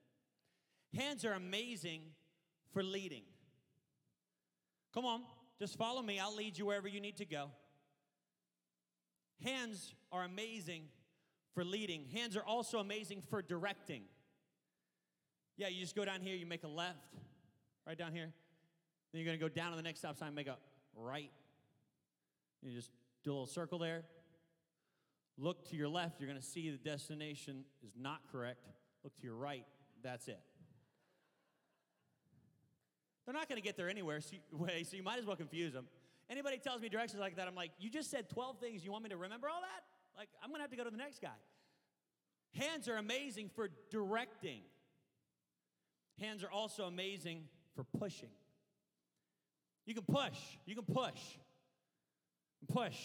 Hands 0.94 1.24
are 1.24 1.32
amazing 1.32 2.02
for 2.72 2.82
leading. 2.82 3.22
Come 4.92 5.06
on, 5.06 5.22
just 5.58 5.78
follow 5.78 6.02
me. 6.02 6.18
I'll 6.18 6.34
lead 6.36 6.58
you 6.58 6.66
wherever 6.66 6.88
you 6.88 7.00
need 7.00 7.16
to 7.16 7.24
go. 7.24 7.48
Hands 9.42 9.94
are 10.10 10.24
amazing 10.24 10.84
for 11.54 11.64
leading, 11.64 12.06
hands 12.12 12.36
are 12.36 12.44
also 12.44 12.78
amazing 12.78 13.22
for 13.28 13.40
directing. 13.40 14.02
Yeah, 15.56 15.68
you 15.68 15.80
just 15.80 15.94
go 15.94 16.04
down 16.04 16.20
here, 16.20 16.34
you 16.34 16.46
make 16.46 16.64
a 16.64 16.68
left, 16.68 17.14
right 17.86 17.96
down 17.96 18.12
here. 18.12 18.32
Then 19.12 19.20
you're 19.20 19.26
going 19.26 19.38
to 19.38 19.44
go 19.44 19.48
down 19.48 19.70
to 19.70 19.76
the 19.76 19.82
next 19.82 20.00
stop 20.00 20.16
sign, 20.16 20.34
make 20.34 20.46
a 20.46 20.56
right. 20.96 21.30
You 22.62 22.72
just 22.74 22.90
do 23.24 23.30
a 23.30 23.32
little 23.32 23.46
circle 23.46 23.78
there. 23.78 24.04
Look 25.38 25.68
to 25.70 25.76
your 25.76 25.88
left, 25.88 26.20
you're 26.20 26.28
going 26.28 26.40
to 26.40 26.46
see 26.46 26.70
the 26.70 26.76
destination 26.76 27.64
is 27.84 27.92
not 27.98 28.20
correct. 28.30 28.66
Look 29.02 29.16
to 29.16 29.22
your 29.24 29.34
right, 29.34 29.64
that's 30.02 30.28
it. 30.28 30.40
They're 33.24 33.34
not 33.34 33.48
going 33.48 33.60
to 33.60 33.64
get 33.64 33.76
there 33.76 33.88
anywhere 33.88 34.20
so 34.20 34.34
you, 34.34 34.84
so 34.84 34.96
you 34.96 35.02
might 35.02 35.18
as 35.18 35.26
well 35.26 35.36
confuse 35.36 35.72
them. 35.72 35.86
Anybody 36.30 36.58
tells 36.58 36.80
me 36.80 36.88
directions 36.88 37.20
like 37.20 37.36
that, 37.36 37.46
I'm 37.46 37.54
like, 37.54 37.70
you 37.78 37.90
just 37.90 38.10
said 38.10 38.28
12 38.28 38.58
things. 38.58 38.84
You 38.84 38.92
want 38.92 39.04
me 39.04 39.10
to 39.10 39.16
remember 39.16 39.48
all 39.48 39.60
that? 39.60 39.84
Like, 40.18 40.28
I'm 40.42 40.50
going 40.50 40.58
to 40.58 40.62
have 40.62 40.70
to 40.70 40.76
go 40.76 40.84
to 40.84 40.90
the 40.90 40.96
next 40.96 41.20
guy. 41.20 41.28
Hands 42.58 42.86
are 42.88 42.96
amazing 42.96 43.50
for 43.54 43.68
directing. 43.90 44.60
Hands 46.20 46.42
are 46.44 46.50
also 46.50 46.84
amazing 46.84 47.44
for 47.74 47.84
pushing. 47.98 48.30
You 49.86 49.94
can 49.94 50.04
push. 50.04 50.38
You 50.66 50.74
can 50.74 50.84
push. 50.84 51.20
Push. 52.68 52.98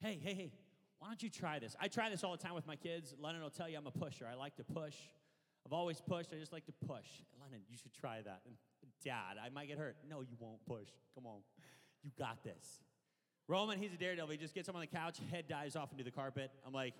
Hey, 0.00 0.20
hey, 0.22 0.34
hey, 0.34 0.52
why 0.98 1.08
don't 1.08 1.22
you 1.22 1.30
try 1.30 1.58
this? 1.58 1.74
I 1.80 1.88
try 1.88 2.10
this 2.10 2.22
all 2.22 2.32
the 2.32 2.42
time 2.42 2.54
with 2.54 2.66
my 2.66 2.76
kids. 2.76 3.14
Lennon 3.20 3.42
will 3.42 3.50
tell 3.50 3.68
you 3.68 3.76
I'm 3.76 3.86
a 3.86 3.90
pusher. 3.90 4.26
I 4.30 4.34
like 4.34 4.56
to 4.56 4.64
push. 4.64 4.94
I've 5.66 5.72
always 5.72 6.00
pushed. 6.00 6.32
I 6.32 6.36
just 6.36 6.52
like 6.52 6.66
to 6.66 6.72
push. 6.86 7.06
Lennon, 7.40 7.62
you 7.68 7.76
should 7.76 7.92
try 7.92 8.22
that. 8.22 8.42
And 8.46 8.54
Dad, 9.04 9.36
I 9.44 9.48
might 9.48 9.68
get 9.68 9.78
hurt. 9.78 9.96
No, 10.08 10.20
you 10.20 10.36
won't 10.38 10.64
push. 10.66 10.88
Come 11.14 11.26
on. 11.26 11.40
You 12.02 12.10
got 12.18 12.44
this. 12.44 12.82
Roman, 13.48 13.78
he's 13.78 13.92
a 13.92 13.96
daredevil. 13.96 14.30
He 14.30 14.38
just 14.38 14.54
gets 14.54 14.68
him 14.68 14.76
on 14.76 14.82
the 14.82 14.86
couch, 14.86 15.18
head 15.30 15.48
dives 15.48 15.74
off 15.74 15.90
into 15.90 16.04
the 16.04 16.10
carpet. 16.10 16.50
I'm 16.66 16.72
like. 16.72 16.94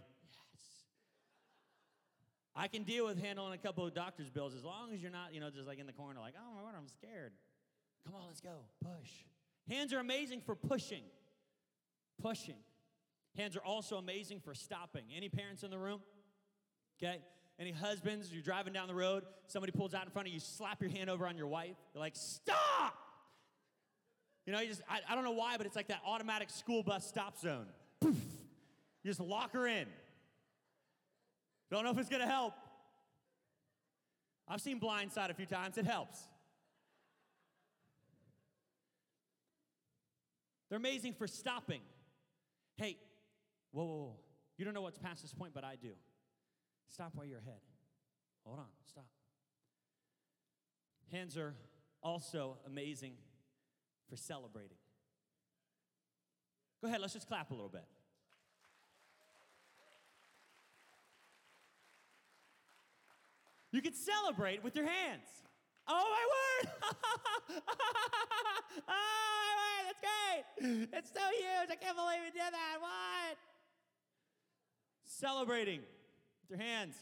I 2.59 2.67
can 2.67 2.83
deal 2.83 3.07
with 3.07 3.23
handling 3.23 3.55
a 3.55 3.59
couple 3.59 3.87
of 3.87 3.95
doctor's 3.95 4.31
bills 4.31 4.53
as 4.53 4.65
long 4.65 4.93
as 4.93 5.01
you're 5.01 5.13
not, 5.13 5.33
you 5.33 5.39
know, 5.39 5.49
just 5.49 5.69
like 5.69 5.79
in 5.79 5.87
the 5.87 5.93
corner, 5.93 6.19
like, 6.19 6.35
oh 6.37 6.57
my 6.57 6.63
God, 6.63 6.77
I'm 6.77 6.89
scared. 6.89 7.33
Come 8.05 8.17
on, 8.17 8.23
let's 8.27 8.41
go. 8.41 8.65
Push. 8.83 9.11
Hands 9.71 9.93
are 9.93 10.01
amazing 10.01 10.41
for 10.41 10.57
pushing. 10.57 11.05
Pushing. 12.21 12.57
Hands 13.37 13.57
are 13.57 13.65
also 13.65 13.97
amazing 13.97 14.41
for 14.41 14.55
stopping. 14.55 15.05
Any 15.17 15.29
parents 15.29 15.63
in 15.63 15.71
the 15.71 15.79
room? 15.79 16.01
Okay. 17.01 17.19
Any 17.61 17.71
husbands, 17.71 18.33
you're 18.33 18.43
driving 18.43 18.73
down 18.73 18.89
the 18.89 18.95
road, 18.95 19.23
somebody 19.47 19.71
pulls 19.71 19.95
out 19.95 20.05
in 20.05 20.11
front 20.11 20.27
of 20.27 20.35
you, 20.35 20.41
slap 20.41 20.81
your 20.81 20.91
hand 20.91 21.09
over 21.09 21.29
on 21.29 21.37
your 21.37 21.47
wife. 21.47 21.77
You're 21.95 22.01
like, 22.01 22.17
stop! 22.17 22.95
You 24.47 24.53
know, 24.53 24.61
you 24.61 24.69
just, 24.69 24.83
I, 24.89 24.99
I 25.09 25.15
don't 25.15 25.25
know 25.25 25.33
why, 25.33 25.57
but 25.59 25.67
it's 25.67 25.77
like 25.77 25.89
that 25.89 26.01
automatic 26.05 26.51
school 26.51 26.83
bus 26.83 27.07
stop 27.07 27.39
zone. 27.39 27.67
Poof! 28.01 28.17
You 29.05 29.11
just 29.11 29.21
lock 29.21 29.53
her 29.53 29.67
in. 29.69 29.87
Don't 31.71 31.85
know 31.85 31.91
if 31.91 31.99
it's 31.99 32.09
gonna 32.09 32.27
help. 32.27 32.55
I've 34.47 34.61
seen 34.61 34.81
Blindside 34.81 35.31
a 35.31 35.35
few 35.35 35.47
times, 35.47 35.77
it 35.77 35.85
helps. 35.85 36.19
They're 40.69 40.79
amazing 40.79 41.15
for 41.15 41.27
stopping. 41.27 41.81
Hey, 42.77 42.97
whoa, 43.73 43.85
whoa, 43.85 43.97
whoa. 43.97 44.17
You 44.57 44.65
don't 44.65 44.75
know 44.75 44.83
what's 44.83 44.99
past 44.99 45.23
this 45.23 45.33
point, 45.33 45.55
but 45.55 45.65
I 45.65 45.77
do. 45.77 45.93
Stop 46.89 47.13
while 47.15 47.27
you're 47.27 47.39
ahead. 47.39 47.61
Hold 48.45 48.59
on, 48.59 48.67
stop. 48.87 49.07
Hands 51.13 51.37
are 51.37 51.55
also 52.03 52.59
amazing 52.67 53.15
for 54.09 54.17
celebrating. 54.17 54.77
Go 56.81 56.89
ahead, 56.89 57.01
let's 57.01 57.13
just 57.13 57.29
clap 57.29 57.51
a 57.51 57.55
little 57.55 57.69
bit. 57.69 57.85
You 63.73 63.83
can 63.83 63.93
celebrate 63.95 64.65
with 64.65 64.75
your 64.75 64.87
hands. 64.87 65.27
Oh 65.87 66.05
my 66.11 66.25
word! 66.35 66.73
oh 68.89 68.93
my 69.49 69.53
word, 69.59 69.85
that's 69.87 70.01
great! 70.01 70.89
It's 70.93 71.11
so 71.11 71.21
huge, 71.21 71.71
I 71.71 71.77
can't 71.77 71.97
believe 71.97 72.21
we 72.25 72.31
did 72.31 72.53
that. 72.53 72.77
What? 72.81 73.39
Celebrating 75.05 75.81
with 76.43 76.59
your 76.59 76.67
hands. 76.67 76.95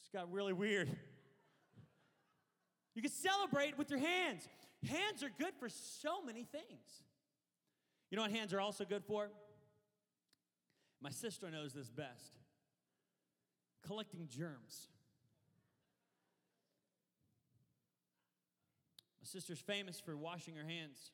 It's 0.00 0.10
got 0.10 0.30
really 0.32 0.52
weird. 0.52 0.88
You 2.94 3.02
can 3.02 3.10
celebrate 3.10 3.76
with 3.76 3.90
your 3.90 3.98
hands. 3.98 4.48
Hands 4.88 5.22
are 5.22 5.30
good 5.38 5.54
for 5.58 5.68
so 5.68 6.22
many 6.24 6.44
things. 6.44 7.02
You 8.10 8.16
know 8.16 8.22
what 8.22 8.30
hands 8.30 8.54
are 8.54 8.60
also 8.60 8.84
good 8.84 9.04
for? 9.04 9.30
My 11.02 11.10
sister 11.10 11.50
knows 11.50 11.72
this 11.72 11.90
best 11.90 12.32
collecting 13.86 14.26
germs. 14.28 14.88
My 19.20 19.25
sister's 19.36 19.60
famous 19.60 20.00
for 20.00 20.16
washing 20.16 20.54
her 20.54 20.66
hands 20.66 21.10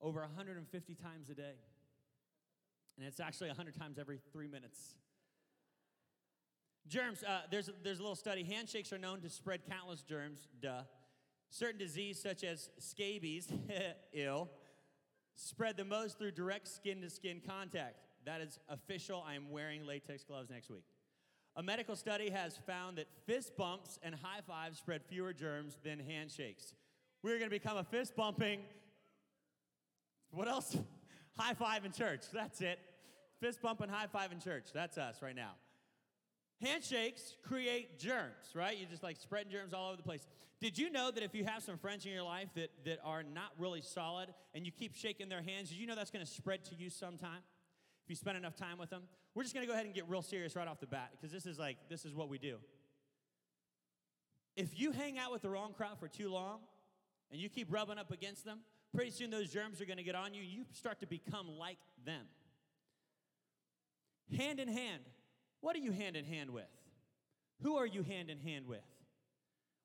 over 0.00 0.20
150 0.20 0.94
times 0.96 1.30
a 1.30 1.34
day. 1.34 1.54
And 2.98 3.06
it's 3.06 3.20
actually 3.20 3.46
100 3.50 3.78
times 3.78 3.98
every 4.00 4.18
three 4.32 4.48
minutes. 4.48 4.96
Germs, 6.88 7.22
uh, 7.22 7.42
there's, 7.48 7.70
there's 7.84 8.00
a 8.00 8.02
little 8.02 8.16
study. 8.16 8.42
Handshakes 8.42 8.92
are 8.92 8.98
known 8.98 9.20
to 9.20 9.30
spread 9.30 9.60
countless 9.64 10.02
germs, 10.02 10.48
duh. 10.60 10.82
Certain 11.50 11.78
disease, 11.78 12.20
such 12.20 12.42
as 12.42 12.68
scabies, 12.80 13.48
ill, 14.12 14.50
spread 15.36 15.76
the 15.76 15.84
most 15.84 16.18
through 16.18 16.32
direct 16.32 16.66
skin 16.66 17.00
to 17.00 17.08
skin 17.08 17.40
contact. 17.46 17.94
That 18.26 18.40
is 18.40 18.58
official. 18.68 19.22
I 19.24 19.34
am 19.34 19.50
wearing 19.52 19.86
latex 19.86 20.24
gloves 20.24 20.50
next 20.50 20.68
week. 20.68 20.84
A 21.54 21.62
medical 21.62 21.94
study 21.94 22.30
has 22.30 22.58
found 22.66 22.98
that 22.98 23.06
fist 23.24 23.56
bumps 23.56 24.00
and 24.02 24.16
high 24.16 24.40
fives 24.44 24.78
spread 24.78 25.02
fewer 25.08 25.32
germs 25.32 25.78
than 25.84 26.00
handshakes. 26.00 26.74
We're 27.22 27.38
going 27.38 27.50
to 27.50 27.56
become 27.56 27.76
a 27.76 27.84
fist 27.84 28.16
bumping, 28.16 28.60
what 30.30 30.48
else? 30.48 30.76
high 31.36 31.54
five 31.54 31.84
in 31.84 31.92
church. 31.92 32.22
That's 32.32 32.60
it. 32.60 32.78
Fist 33.40 33.60
bump 33.62 33.80
and 33.80 33.90
high 33.90 34.06
five 34.06 34.32
in 34.32 34.40
church. 34.40 34.66
That's 34.72 34.98
us 34.98 35.22
right 35.22 35.36
now. 35.36 35.52
Handshakes 36.62 37.36
create 37.42 37.98
germs, 37.98 38.54
right? 38.54 38.76
You're 38.76 38.88
just 38.88 39.02
like 39.02 39.16
spreading 39.16 39.50
germs 39.50 39.72
all 39.72 39.88
over 39.88 39.96
the 39.96 40.02
place. 40.02 40.26
Did 40.60 40.76
you 40.76 40.90
know 40.90 41.10
that 41.10 41.22
if 41.22 41.34
you 41.34 41.44
have 41.44 41.62
some 41.62 41.78
friends 41.78 42.04
in 42.04 42.12
your 42.12 42.22
life 42.22 42.48
that, 42.54 42.70
that 42.84 42.98
are 43.02 43.22
not 43.22 43.52
really 43.58 43.80
solid 43.80 44.34
and 44.54 44.66
you 44.66 44.72
keep 44.72 44.94
shaking 44.94 45.30
their 45.30 45.40
hands, 45.40 45.70
did 45.70 45.78
you 45.78 45.86
know 45.86 45.96
that's 45.96 46.10
going 46.10 46.24
to 46.24 46.30
spread 46.30 46.64
to 46.66 46.74
you 46.74 46.90
sometime? 46.90 47.40
If 48.04 48.10
you 48.10 48.16
spend 48.16 48.36
enough 48.36 48.56
time 48.56 48.76
with 48.76 48.90
them? 48.90 49.04
We're 49.34 49.42
just 49.42 49.54
going 49.54 49.66
to 49.66 49.68
go 49.68 49.72
ahead 49.72 49.86
and 49.86 49.94
get 49.94 50.06
real 50.06 50.20
serious 50.20 50.54
right 50.54 50.68
off 50.68 50.80
the 50.80 50.86
bat 50.86 51.12
because 51.12 51.32
this 51.32 51.46
is 51.46 51.58
like, 51.58 51.78
this 51.88 52.04
is 52.04 52.14
what 52.14 52.28
we 52.28 52.36
do. 52.36 52.56
If 54.54 54.78
you 54.78 54.92
hang 54.92 55.18
out 55.18 55.32
with 55.32 55.40
the 55.40 55.48
wrong 55.48 55.72
crowd 55.72 55.98
for 55.98 56.08
too 56.08 56.30
long 56.30 56.58
and 57.30 57.40
you 57.40 57.48
keep 57.48 57.72
rubbing 57.72 57.98
up 57.98 58.10
against 58.10 58.44
them, 58.44 58.60
pretty 58.94 59.10
soon 59.10 59.30
those 59.30 59.50
germs 59.50 59.80
are 59.80 59.86
going 59.86 59.98
to 59.98 60.02
get 60.02 60.14
on 60.14 60.34
you. 60.34 60.42
You 60.42 60.64
start 60.72 61.00
to 61.00 61.06
become 61.06 61.48
like 61.58 61.78
them. 62.04 62.26
Hand 64.36 64.60
in 64.60 64.68
hand, 64.68 65.02
what 65.60 65.76
are 65.76 65.80
you 65.80 65.92
hand 65.92 66.16
in 66.16 66.24
hand 66.24 66.50
with? 66.50 66.64
Who 67.62 67.76
are 67.76 67.86
you 67.86 68.02
hand 68.02 68.30
in 68.30 68.38
hand 68.38 68.66
with? 68.66 68.80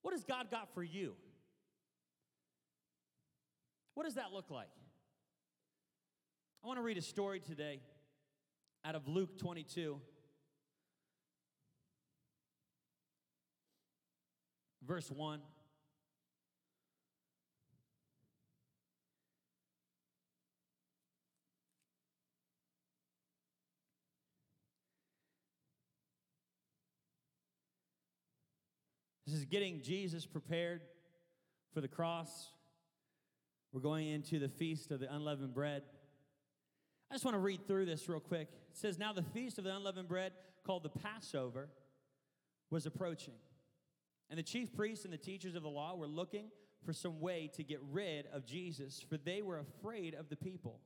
What 0.02 0.14
has 0.14 0.24
God 0.24 0.52
got 0.52 0.74
for 0.74 0.84
you? 0.84 1.14
What 3.96 4.04
does 4.04 4.16
that 4.16 4.32
look 4.34 4.52
like? 4.52 4.70
I 6.64 6.68
want 6.68 6.78
to 6.80 6.84
read 6.84 6.98
a 6.98 7.02
story 7.02 7.40
today 7.40 7.80
out 8.84 8.96
of 8.96 9.08
Luke 9.08 9.38
22, 9.40 10.00
verse 14.86 15.10
1. 15.10 15.40
This 29.26 29.36
is 29.36 29.46
getting 29.46 29.82
Jesus 29.82 30.26
prepared 30.26 30.82
for 31.74 31.82
the 31.82 31.88
cross. 31.88 32.50
We're 33.74 33.82
going 33.82 34.08
into 34.08 34.40
the 34.40 34.50
feast 34.50 34.92
of 34.92 35.00
the 35.00 35.14
unleavened 35.14 35.54
bread. 35.54 35.84
I 37.10 37.16
just 37.16 37.26
want 37.26 37.36
to 37.36 37.40
read 37.40 37.68
through 37.68 37.86
this 37.86 38.08
real 38.08 38.20
quick. 38.20 38.50
It 38.72 38.78
says, 38.78 39.00
Now 39.00 39.14
the 39.14 39.24
feast 39.24 39.58
of 39.58 39.64
the 39.64 39.76
unleavened 39.76 40.08
bread, 40.08 40.32
called 40.66 40.84
the 40.84 40.90
Passover, 40.90 41.70
was 42.70 42.86
approaching. 42.86 43.36
And 44.30 44.40
the 44.40 44.44
chief 44.44 44.74
priests 44.74 45.06
and 45.06 45.14
the 45.14 45.18
teachers 45.18 45.56
of 45.56 45.64
the 45.64 45.70
law 45.70 45.96
were 45.96 46.08
looking 46.08 46.46
for 46.84 46.94
some 46.94 47.20
way 47.20 47.50
to 47.56 47.64
get 47.64 47.80
rid 47.92 48.28
of 48.34 48.46
Jesus, 48.46 49.04
for 49.08 49.18
they 49.18 49.42
were 49.42 49.60
afraid 49.60 50.14
of 50.14 50.30
the 50.30 50.36
people. 50.36 50.80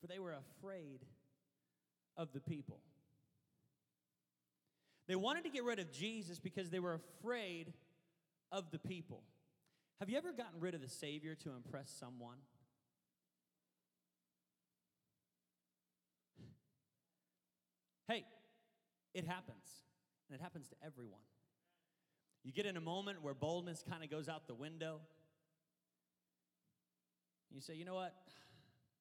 For 0.00 0.06
they 0.06 0.18
were 0.18 0.34
afraid 0.34 1.00
of 2.16 2.32
the 2.32 2.40
people. 2.40 2.80
They 5.08 5.16
wanted 5.16 5.44
to 5.44 5.50
get 5.50 5.64
rid 5.64 5.78
of 5.78 5.92
Jesus 5.92 6.38
because 6.38 6.70
they 6.70 6.80
were 6.80 6.94
afraid 6.94 7.72
of 8.50 8.70
the 8.70 8.78
people. 8.78 9.22
Have 10.00 10.10
you 10.10 10.18
ever 10.18 10.32
gotten 10.32 10.60
rid 10.60 10.74
of 10.74 10.80
the 10.80 10.88
Savior 10.88 11.34
to 11.36 11.50
impress 11.50 11.90
someone? 11.90 12.38
Hey, 18.08 18.24
it 19.14 19.24
happens, 19.24 19.64
and 20.28 20.38
it 20.38 20.42
happens 20.42 20.68
to 20.68 20.76
everyone. 20.84 21.20
You 22.44 22.52
get 22.52 22.66
in 22.66 22.76
a 22.76 22.80
moment 22.80 23.22
where 23.22 23.34
boldness 23.34 23.84
kind 23.88 24.04
of 24.04 24.10
goes 24.10 24.28
out 24.28 24.46
the 24.46 24.54
window. 24.54 25.00
You 27.52 27.60
say, 27.60 27.74
you 27.74 27.84
know 27.84 27.94
what? 27.94 28.14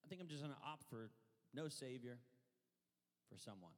I 0.03 0.07
think 0.07 0.21
I'm 0.21 0.27
just 0.27 0.41
going 0.41 0.53
to 0.53 0.61
opt 0.67 0.89
for 0.89 1.09
no 1.53 1.67
Savior 1.67 2.17
for 3.29 3.37
someone. 3.37 3.73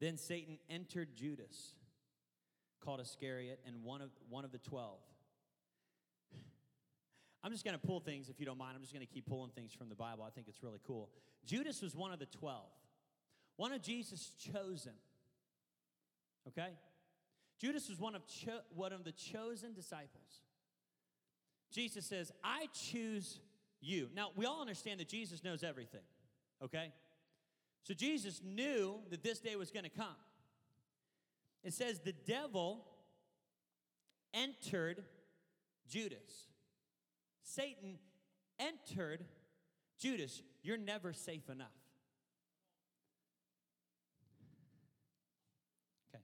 Then 0.00 0.16
Satan 0.16 0.58
entered 0.70 1.14
Judas, 1.14 1.74
called 2.84 3.00
Iscariot, 3.00 3.60
and 3.66 3.82
one 3.82 4.00
of, 4.00 4.10
one 4.28 4.44
of 4.44 4.52
the 4.52 4.58
twelve. 4.58 5.00
I'm 7.42 7.52
just 7.52 7.64
going 7.64 7.78
to 7.78 7.84
pull 7.84 8.00
things, 8.00 8.28
if 8.28 8.38
you 8.38 8.46
don't 8.46 8.58
mind. 8.58 8.72
I'm 8.76 8.82
just 8.82 8.92
going 8.92 9.06
to 9.06 9.12
keep 9.12 9.26
pulling 9.26 9.50
things 9.50 9.72
from 9.72 9.88
the 9.88 9.94
Bible. 9.94 10.24
I 10.24 10.30
think 10.30 10.48
it's 10.48 10.62
really 10.62 10.80
cool. 10.86 11.08
Judas 11.44 11.82
was 11.82 11.94
one 11.94 12.12
of 12.12 12.18
the 12.18 12.26
12, 12.26 12.62
one 13.56 13.72
of 13.72 13.82
Jesus' 13.82 14.32
chosen. 14.52 14.92
Okay? 16.48 16.70
Judas 17.60 17.88
was 17.88 17.98
one 17.98 18.14
of, 18.14 18.26
cho- 18.26 18.60
one 18.74 18.92
of 18.92 19.04
the 19.04 19.12
chosen 19.12 19.72
disciples. 19.72 20.42
Jesus 21.70 22.06
says, 22.06 22.32
I 22.42 22.66
choose 22.72 23.40
you. 23.80 24.08
Now, 24.14 24.30
we 24.36 24.46
all 24.46 24.60
understand 24.60 25.00
that 25.00 25.08
Jesus 25.08 25.44
knows 25.44 25.62
everything, 25.62 26.00
okay? 26.62 26.92
So 27.88 27.94
Jesus 27.94 28.42
knew 28.44 28.96
that 29.08 29.22
this 29.22 29.40
day 29.40 29.56
was 29.56 29.70
going 29.70 29.84
to 29.84 29.88
come. 29.88 30.14
It 31.64 31.72
says, 31.72 32.00
the 32.00 32.12
devil 32.12 32.84
entered 34.34 35.02
Judas. 35.88 36.48
Satan 37.42 37.98
entered 38.60 39.24
Judas. 39.98 40.42
You're 40.62 40.76
never 40.76 41.14
safe 41.14 41.48
enough. 41.48 41.68
Okay. 46.14 46.22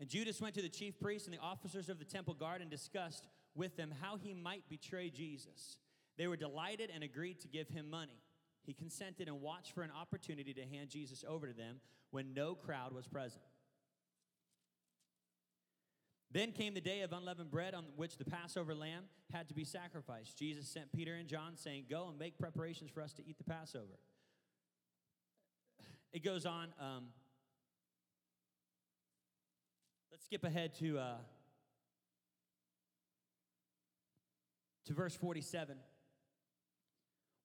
And 0.00 0.08
Judas 0.08 0.40
went 0.40 0.56
to 0.56 0.62
the 0.62 0.68
chief 0.68 0.98
priests 0.98 1.28
and 1.28 1.36
the 1.36 1.40
officers 1.40 1.88
of 1.88 2.00
the 2.00 2.04
temple 2.04 2.34
guard 2.34 2.62
and 2.62 2.68
discussed 2.68 3.28
with 3.54 3.76
them 3.76 3.94
how 4.02 4.16
he 4.16 4.34
might 4.34 4.68
betray 4.68 5.08
Jesus. 5.08 5.76
They 6.18 6.26
were 6.26 6.36
delighted 6.36 6.90
and 6.92 7.04
agreed 7.04 7.38
to 7.42 7.46
give 7.46 7.68
him 7.68 7.88
money. 7.88 8.18
He 8.66 8.74
consented 8.74 9.28
and 9.28 9.40
watched 9.40 9.72
for 9.72 9.82
an 9.82 9.92
opportunity 9.92 10.52
to 10.54 10.66
hand 10.66 10.90
Jesus 10.90 11.24
over 11.26 11.46
to 11.46 11.52
them 11.52 11.80
when 12.10 12.34
no 12.34 12.56
crowd 12.56 12.92
was 12.92 13.06
present. 13.06 13.42
Then 16.32 16.50
came 16.50 16.74
the 16.74 16.80
day 16.80 17.02
of 17.02 17.12
unleavened 17.12 17.52
bread 17.52 17.72
on 17.72 17.84
which 17.94 18.18
the 18.18 18.24
Passover 18.24 18.74
lamb 18.74 19.04
had 19.32 19.48
to 19.48 19.54
be 19.54 19.64
sacrificed. 19.64 20.36
Jesus 20.36 20.68
sent 20.68 20.92
Peter 20.92 21.14
and 21.14 21.28
John, 21.28 21.56
saying, 21.56 21.84
Go 21.88 22.08
and 22.08 22.18
make 22.18 22.38
preparations 22.38 22.90
for 22.90 23.00
us 23.00 23.12
to 23.14 23.26
eat 23.26 23.38
the 23.38 23.44
Passover. 23.44 23.98
It 26.12 26.24
goes 26.24 26.44
on. 26.44 26.68
Um, 26.80 27.04
let's 30.10 30.24
skip 30.24 30.42
ahead 30.42 30.74
to, 30.80 30.98
uh, 30.98 31.16
to 34.86 34.92
verse 34.92 35.14
47. 35.14 35.76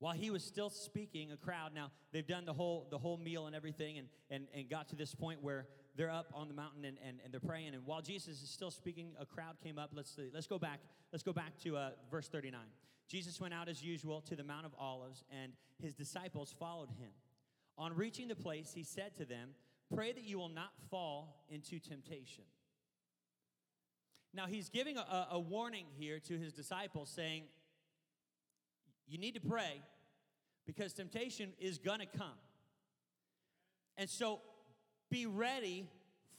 While 0.01 0.13
he 0.13 0.31
was 0.31 0.43
still 0.43 0.71
speaking, 0.71 1.31
a 1.31 1.37
crowd, 1.37 1.75
now 1.75 1.91
they've 2.11 2.25
done 2.25 2.43
the 2.43 2.53
whole, 2.53 2.87
the 2.89 2.97
whole 2.97 3.17
meal 3.17 3.45
and 3.45 3.55
everything 3.55 3.99
and, 3.99 4.07
and, 4.31 4.47
and 4.51 4.67
got 4.67 4.89
to 4.89 4.95
this 4.95 5.13
point 5.13 5.43
where 5.43 5.67
they're 5.95 6.09
up 6.09 6.25
on 6.33 6.47
the 6.47 6.55
mountain 6.55 6.85
and, 6.85 6.97
and, 7.07 7.19
and 7.23 7.31
they're 7.31 7.39
praying. 7.39 7.75
And 7.75 7.85
while 7.85 8.01
Jesus 8.01 8.41
is 8.41 8.49
still 8.49 8.71
speaking, 8.71 9.11
a 9.19 9.27
crowd 9.27 9.57
came 9.63 9.77
up. 9.77 9.91
Let's, 9.93 10.17
let's 10.33 10.47
go 10.47 10.57
back. 10.57 10.79
Let's 11.11 11.21
go 11.21 11.33
back 11.33 11.55
to 11.59 11.77
uh, 11.77 11.89
verse 12.09 12.27
39. 12.27 12.59
Jesus 13.07 13.39
went 13.39 13.53
out 13.53 13.69
as 13.69 13.83
usual 13.83 14.21
to 14.21 14.35
the 14.35 14.43
Mount 14.43 14.65
of 14.65 14.71
Olives, 14.79 15.23
and 15.39 15.51
his 15.79 15.93
disciples 15.93 16.51
followed 16.57 16.89
him. 16.89 17.11
On 17.77 17.95
reaching 17.95 18.27
the 18.27 18.35
place, 18.35 18.71
he 18.73 18.83
said 18.83 19.15
to 19.17 19.25
them, 19.25 19.49
Pray 19.93 20.13
that 20.13 20.23
you 20.23 20.39
will 20.39 20.49
not 20.49 20.71
fall 20.89 21.45
into 21.47 21.77
temptation. 21.77 22.45
Now, 24.33 24.47
he's 24.47 24.69
giving 24.69 24.97
a, 24.97 25.27
a 25.31 25.39
warning 25.39 25.85
here 25.95 26.19
to 26.21 26.39
his 26.39 26.53
disciples, 26.53 27.11
saying, 27.13 27.43
you 29.11 29.17
need 29.17 29.33
to 29.33 29.41
pray 29.41 29.81
because 30.65 30.93
temptation 30.93 31.51
is 31.59 31.77
to 31.99 32.05
come. 32.05 32.37
And 33.97 34.09
so 34.09 34.41
be 35.09 35.25
ready 35.25 35.87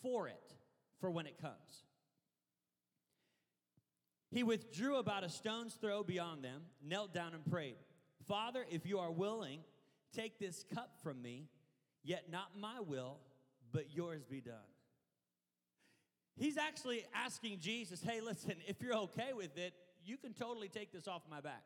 for 0.03 0.29
it, 0.29 0.55
for 1.01 1.11
when 1.11 1.27
it 1.27 1.41
comes. 1.41 1.85
He 4.31 4.43
withdrew 4.43 4.97
about 4.97 5.25
a 5.25 5.29
stone's 5.29 5.75
throw 5.75 6.03
beyond 6.03 6.43
them, 6.43 6.63
knelt 6.83 7.13
down, 7.13 7.35
and 7.35 7.45
prayed 7.45 7.77
Father, 8.27 8.65
if 8.71 8.87
you 8.87 8.99
are 8.99 9.11
willing, 9.11 9.61
take 10.15 10.39
this 10.39 10.65
cup 10.75 10.91
from 11.03 11.21
me, 11.21 11.49
yet 12.03 12.31
not 12.31 12.59
my 12.59 12.81
will, 12.81 13.19
but 13.73 13.95
yours 13.95 14.25
be 14.25 14.41
done. 14.41 14.55
He's 16.37 16.57
actually 16.57 17.05
asking 17.15 17.59
Jesus, 17.61 18.03
hey, 18.03 18.21
listen, 18.21 18.55
if 18.67 18.81
you're 18.81 18.97
okay 18.97 19.33
with 19.35 19.59
it, 19.59 19.75
you 20.05 20.17
can 20.17 20.33
totally 20.33 20.69
take 20.69 20.93
this 20.93 21.07
off 21.07 21.23
my 21.31 21.41
back. 21.41 21.63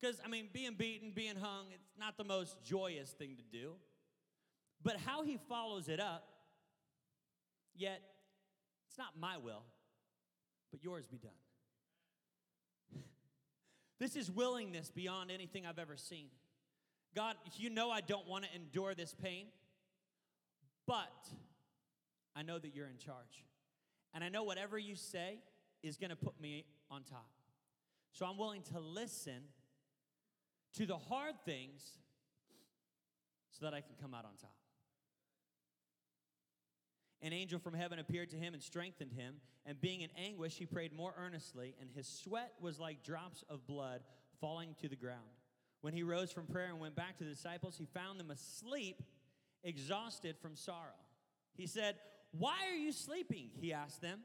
Because, 0.00 0.20
I 0.24 0.28
mean, 0.28 0.48
being 0.52 0.74
beaten, 0.74 1.10
being 1.14 1.36
hung, 1.36 1.66
it's 1.74 1.98
not 1.98 2.16
the 2.16 2.24
most 2.24 2.56
joyous 2.62 3.10
thing 3.10 3.36
to 3.36 3.58
do. 3.58 3.72
But 4.82 4.96
how 4.96 5.22
he 5.22 5.38
follows 5.48 5.88
it 5.88 6.00
up, 6.00 6.26
yet, 7.74 8.00
it's 8.88 8.96
not 8.96 9.08
my 9.20 9.36
will, 9.36 9.62
but 10.70 10.82
yours 10.82 11.06
be 11.06 11.18
done. 11.18 11.30
this 14.00 14.16
is 14.16 14.30
willingness 14.30 14.90
beyond 14.90 15.30
anything 15.30 15.66
I've 15.66 15.78
ever 15.78 15.96
seen. 15.96 16.28
God, 17.14 17.36
you 17.56 17.68
know 17.68 17.90
I 17.90 18.00
don't 18.00 18.26
want 18.26 18.44
to 18.44 18.54
endure 18.54 18.94
this 18.94 19.14
pain, 19.14 19.46
but 20.86 21.28
I 22.34 22.42
know 22.42 22.58
that 22.58 22.74
you're 22.74 22.88
in 22.88 22.98
charge. 22.98 23.44
And 24.14 24.24
I 24.24 24.28
know 24.28 24.44
whatever 24.44 24.78
you 24.78 24.96
say 24.96 25.40
is 25.82 25.96
going 25.96 26.10
to 26.10 26.16
put 26.16 26.40
me 26.40 26.64
on 26.90 27.02
top. 27.02 27.28
So 28.12 28.26
I'm 28.26 28.38
willing 28.38 28.62
to 28.72 28.80
listen 28.80 29.42
to 30.74 30.86
the 30.86 30.96
hard 30.96 31.34
things 31.44 31.98
so 33.50 33.64
that 33.64 33.74
I 33.74 33.80
can 33.80 33.94
come 34.00 34.14
out 34.14 34.24
on 34.24 34.32
top. 34.40 34.54
An 37.22 37.32
angel 37.32 37.58
from 37.58 37.74
heaven 37.74 37.98
appeared 37.98 38.30
to 38.30 38.36
him 38.36 38.54
and 38.54 38.62
strengthened 38.62 39.12
him, 39.12 39.36
and 39.66 39.78
being 39.80 40.00
in 40.00 40.08
anguish, 40.16 40.56
he 40.56 40.64
prayed 40.64 40.92
more 40.94 41.12
earnestly, 41.18 41.74
and 41.80 41.90
his 41.90 42.06
sweat 42.06 42.54
was 42.60 42.78
like 42.78 43.02
drops 43.02 43.44
of 43.50 43.66
blood 43.66 44.00
falling 44.40 44.74
to 44.80 44.88
the 44.88 44.96
ground. 44.96 45.18
When 45.82 45.92
he 45.92 46.02
rose 46.02 46.32
from 46.32 46.46
prayer 46.46 46.68
and 46.68 46.80
went 46.80 46.96
back 46.96 47.18
to 47.18 47.24
the 47.24 47.30
disciples, 47.30 47.76
he 47.76 47.86
found 47.86 48.18
them 48.18 48.30
asleep, 48.30 49.02
exhausted 49.62 50.36
from 50.40 50.56
sorrow. 50.56 50.96
He 51.56 51.66
said, 51.66 51.96
Why 52.32 52.56
are 52.70 52.76
you 52.76 52.92
sleeping? 52.92 53.50
He 53.60 53.72
asked 53.72 54.00
them. 54.00 54.20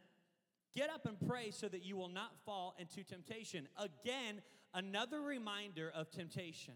Get 0.74 0.90
up 0.90 1.06
and 1.06 1.18
pray 1.28 1.52
so 1.52 1.70
that 1.70 1.86
you 1.86 1.96
will 1.96 2.10
not 2.10 2.32
fall 2.46 2.76
into 2.78 3.04
temptation. 3.04 3.68
Again, 3.78 4.42
another 4.76 5.22
reminder 5.22 5.92
of 5.96 6.12
temptation. 6.12 6.76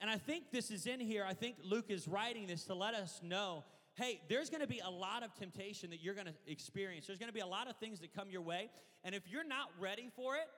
And 0.00 0.10
I 0.10 0.16
think 0.16 0.50
this 0.50 0.70
is 0.70 0.86
in 0.86 1.00
here. 1.00 1.24
I 1.26 1.34
think 1.34 1.56
Luke 1.62 1.86
is 1.88 2.08
writing 2.08 2.46
this 2.46 2.64
to 2.64 2.74
let 2.74 2.94
us 2.94 3.20
know 3.22 3.64
hey, 3.96 4.20
there's 4.30 4.48
going 4.48 4.62
to 4.62 4.68
be 4.68 4.80
a 4.82 4.88
lot 4.88 5.22
of 5.22 5.34
temptation 5.34 5.90
that 5.90 6.02
you're 6.02 6.14
going 6.14 6.26
to 6.26 6.34
experience. 6.46 7.06
There's 7.06 7.18
going 7.18 7.28
to 7.28 7.34
be 7.34 7.40
a 7.40 7.46
lot 7.46 7.68
of 7.68 7.76
things 7.76 8.00
that 8.00 8.14
come 8.14 8.30
your 8.30 8.40
way. 8.40 8.70
And 9.04 9.14
if 9.14 9.28
you're 9.28 9.44
not 9.44 9.68
ready 9.78 10.08
for 10.16 10.36
it, 10.36 10.48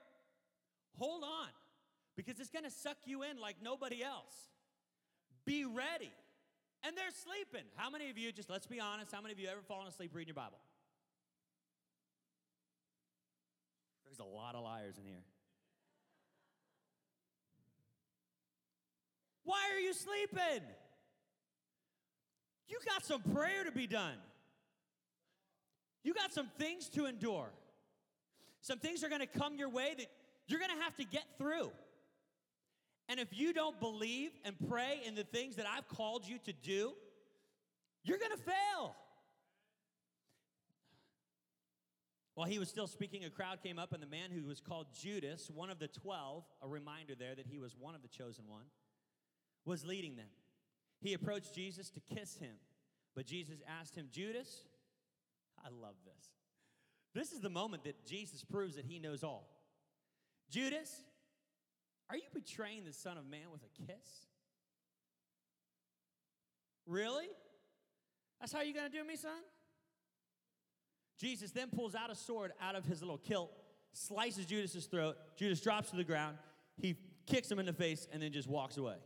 hold 0.96 1.24
on 1.24 1.48
because 2.16 2.38
it's 2.38 2.50
going 2.50 2.64
to 2.64 2.70
suck 2.70 2.98
you 3.04 3.22
in 3.22 3.40
like 3.40 3.56
nobody 3.60 4.02
else. 4.04 4.34
Be 5.44 5.64
ready. 5.64 6.12
And 6.84 6.96
they're 6.96 7.10
sleeping. 7.10 7.66
How 7.76 7.90
many 7.90 8.10
of 8.10 8.18
you, 8.18 8.32
just 8.32 8.50
let's 8.50 8.66
be 8.66 8.80
honest, 8.80 9.12
how 9.12 9.20
many 9.20 9.32
of 9.32 9.40
you 9.40 9.48
ever 9.48 9.62
fallen 9.66 9.88
asleep 9.88 10.12
reading 10.14 10.28
your 10.28 10.34
Bible? 10.34 10.58
There's 14.04 14.18
a 14.20 14.36
lot 14.36 14.54
of 14.54 14.62
liars 14.62 14.98
in 14.98 15.06
here. 15.06 15.22
Why 19.44 19.70
are 19.74 19.81
you 19.81 19.92
sleeping? 19.92 20.62
You 22.68 22.78
got 22.87 23.05
some 23.05 23.22
prayer 23.22 23.64
to 23.64 23.72
be 23.72 23.87
done. 23.87 24.16
You 26.05 26.14
got 26.14 26.33
some 26.33 26.48
things 26.59 26.88
to 26.90 27.07
endure. 27.07 27.50
Some 28.61 28.78
things 28.78 29.05
are 29.05 29.09
going 29.09 29.20
to 29.20 29.26
come 29.26 29.57
your 29.57 29.68
way 29.68 29.94
that 29.98 30.07
you're 30.46 30.61
going 30.61 30.76
to 30.76 30.83
have 30.83 30.96
to 30.96 31.05
get 31.05 31.24
through. 31.38 31.70
And 33.09 33.20
if 33.20 33.28
you 33.33 33.52
don't 33.52 33.78
believe 33.78 34.31
and 34.44 34.57
pray 34.68 35.00
in 35.05 35.14
the 35.14 35.24
things 35.24 35.57
that 35.57 35.66
I've 35.66 35.88
called 35.88 36.26
you 36.26 36.38
to 36.44 36.52
do, 36.52 36.92
you're 38.05 38.18
going 38.18 38.31
to 38.31 38.42
fail. 38.42 38.94
While 42.35 42.48
he 42.48 42.59
was 42.59 42.68
still 42.68 42.87
speaking, 42.87 43.24
a 43.24 43.31
crowd 43.31 43.62
came 43.62 43.78
up, 43.78 43.92
and 43.92 44.02
the 44.02 44.07
man 44.07 44.31
who 44.31 44.46
was 44.46 44.61
called 44.61 44.87
Judas, 44.98 45.50
one 45.55 45.68
of 45.68 45.78
the 45.78 45.88
twelve, 45.88 46.44
a 46.62 46.68
reminder 46.68 47.14
there 47.14 47.35
that 47.35 47.46
he 47.46 47.59
was 47.59 47.76
one 47.78 47.94
of 47.94 48.00
the 48.00 48.09
chosen 48.09 48.44
one, 48.48 48.64
was 49.64 49.85
leading 49.85 50.16
them. 50.16 50.29
He 51.01 51.14
approached 51.14 51.55
Jesus 51.55 51.90
to 51.90 52.01
kiss 52.14 52.37
him, 52.37 52.55
but 53.14 53.27
Jesus 53.27 53.59
asked 53.81 53.96
him, 53.96 54.09
Judas, 54.11 54.64
I 55.64 55.68
love 55.68 55.94
this. 56.05 56.31
This 57.14 57.33
is 57.33 57.40
the 57.40 57.51
moment 57.51 57.85
that 57.85 58.07
Jesus 58.07 58.44
proves 58.44 58.77
that 58.77 58.85
he 58.85 58.98
knows 58.98 59.22
all. 59.22 59.48
Judas, 60.51 61.05
are 62.09 62.16
you 62.16 62.22
betraying 62.33 62.85
the 62.85 62.92
Son 62.92 63.18
of 63.18 63.27
Man 63.27 63.51
with 63.53 63.62
a 63.62 63.87
kiss? 63.87 64.27
Really? 66.87 67.29
That's 68.40 68.53
how 68.53 68.62
you're 68.62 68.75
going 68.75 68.90
to 68.90 68.96
do 68.96 69.05
me, 69.05 69.16
son? 69.16 69.31
Jesus 71.18 71.53
then 71.53 71.68
pulls 71.70 71.94
out 71.94 72.11
a 72.11 72.14
sword 72.14 72.53
out 72.61 72.75
of 72.75 72.85
his 72.85 73.01
little 73.01 73.18
kilt, 73.18 73.53
slices 73.92 74.46
Judas's 74.46 74.87
throat. 74.87 75.16
Judas 75.37 75.61
drops 75.61 75.90
to 75.90 75.96
the 75.96 76.05
ground. 76.05 76.37
He 76.77 76.96
kicks 77.27 77.51
him 77.51 77.59
in 77.59 77.66
the 77.66 77.72
face 77.72 78.09
and 78.12 78.22
then 78.22 78.33
just 78.33 78.48
walks 78.48 78.77
away. 78.77 78.96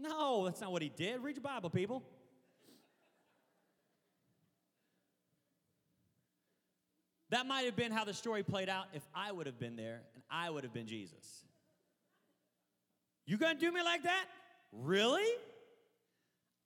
No, 0.00 0.44
that's 0.44 0.60
not 0.60 0.72
what 0.72 0.82
he 0.82 0.88
did. 0.88 1.22
Read 1.22 1.36
your 1.36 1.42
Bible, 1.42 1.70
people. 1.70 2.02
That 7.30 7.46
might 7.46 7.62
have 7.62 7.76
been 7.76 7.92
how 7.92 8.04
the 8.04 8.14
story 8.14 8.42
played 8.42 8.68
out 8.68 8.86
if 8.92 9.02
I 9.14 9.30
would 9.30 9.46
have 9.46 9.58
been 9.58 9.76
there 9.76 10.00
and 10.14 10.22
I 10.30 10.50
would 10.50 10.64
have 10.64 10.72
been 10.72 10.86
Jesus. 10.86 11.44
You 13.24 13.36
gonna 13.36 13.58
do 13.58 13.70
me 13.70 13.82
like 13.82 14.02
that? 14.02 14.24
Really? 14.72 15.28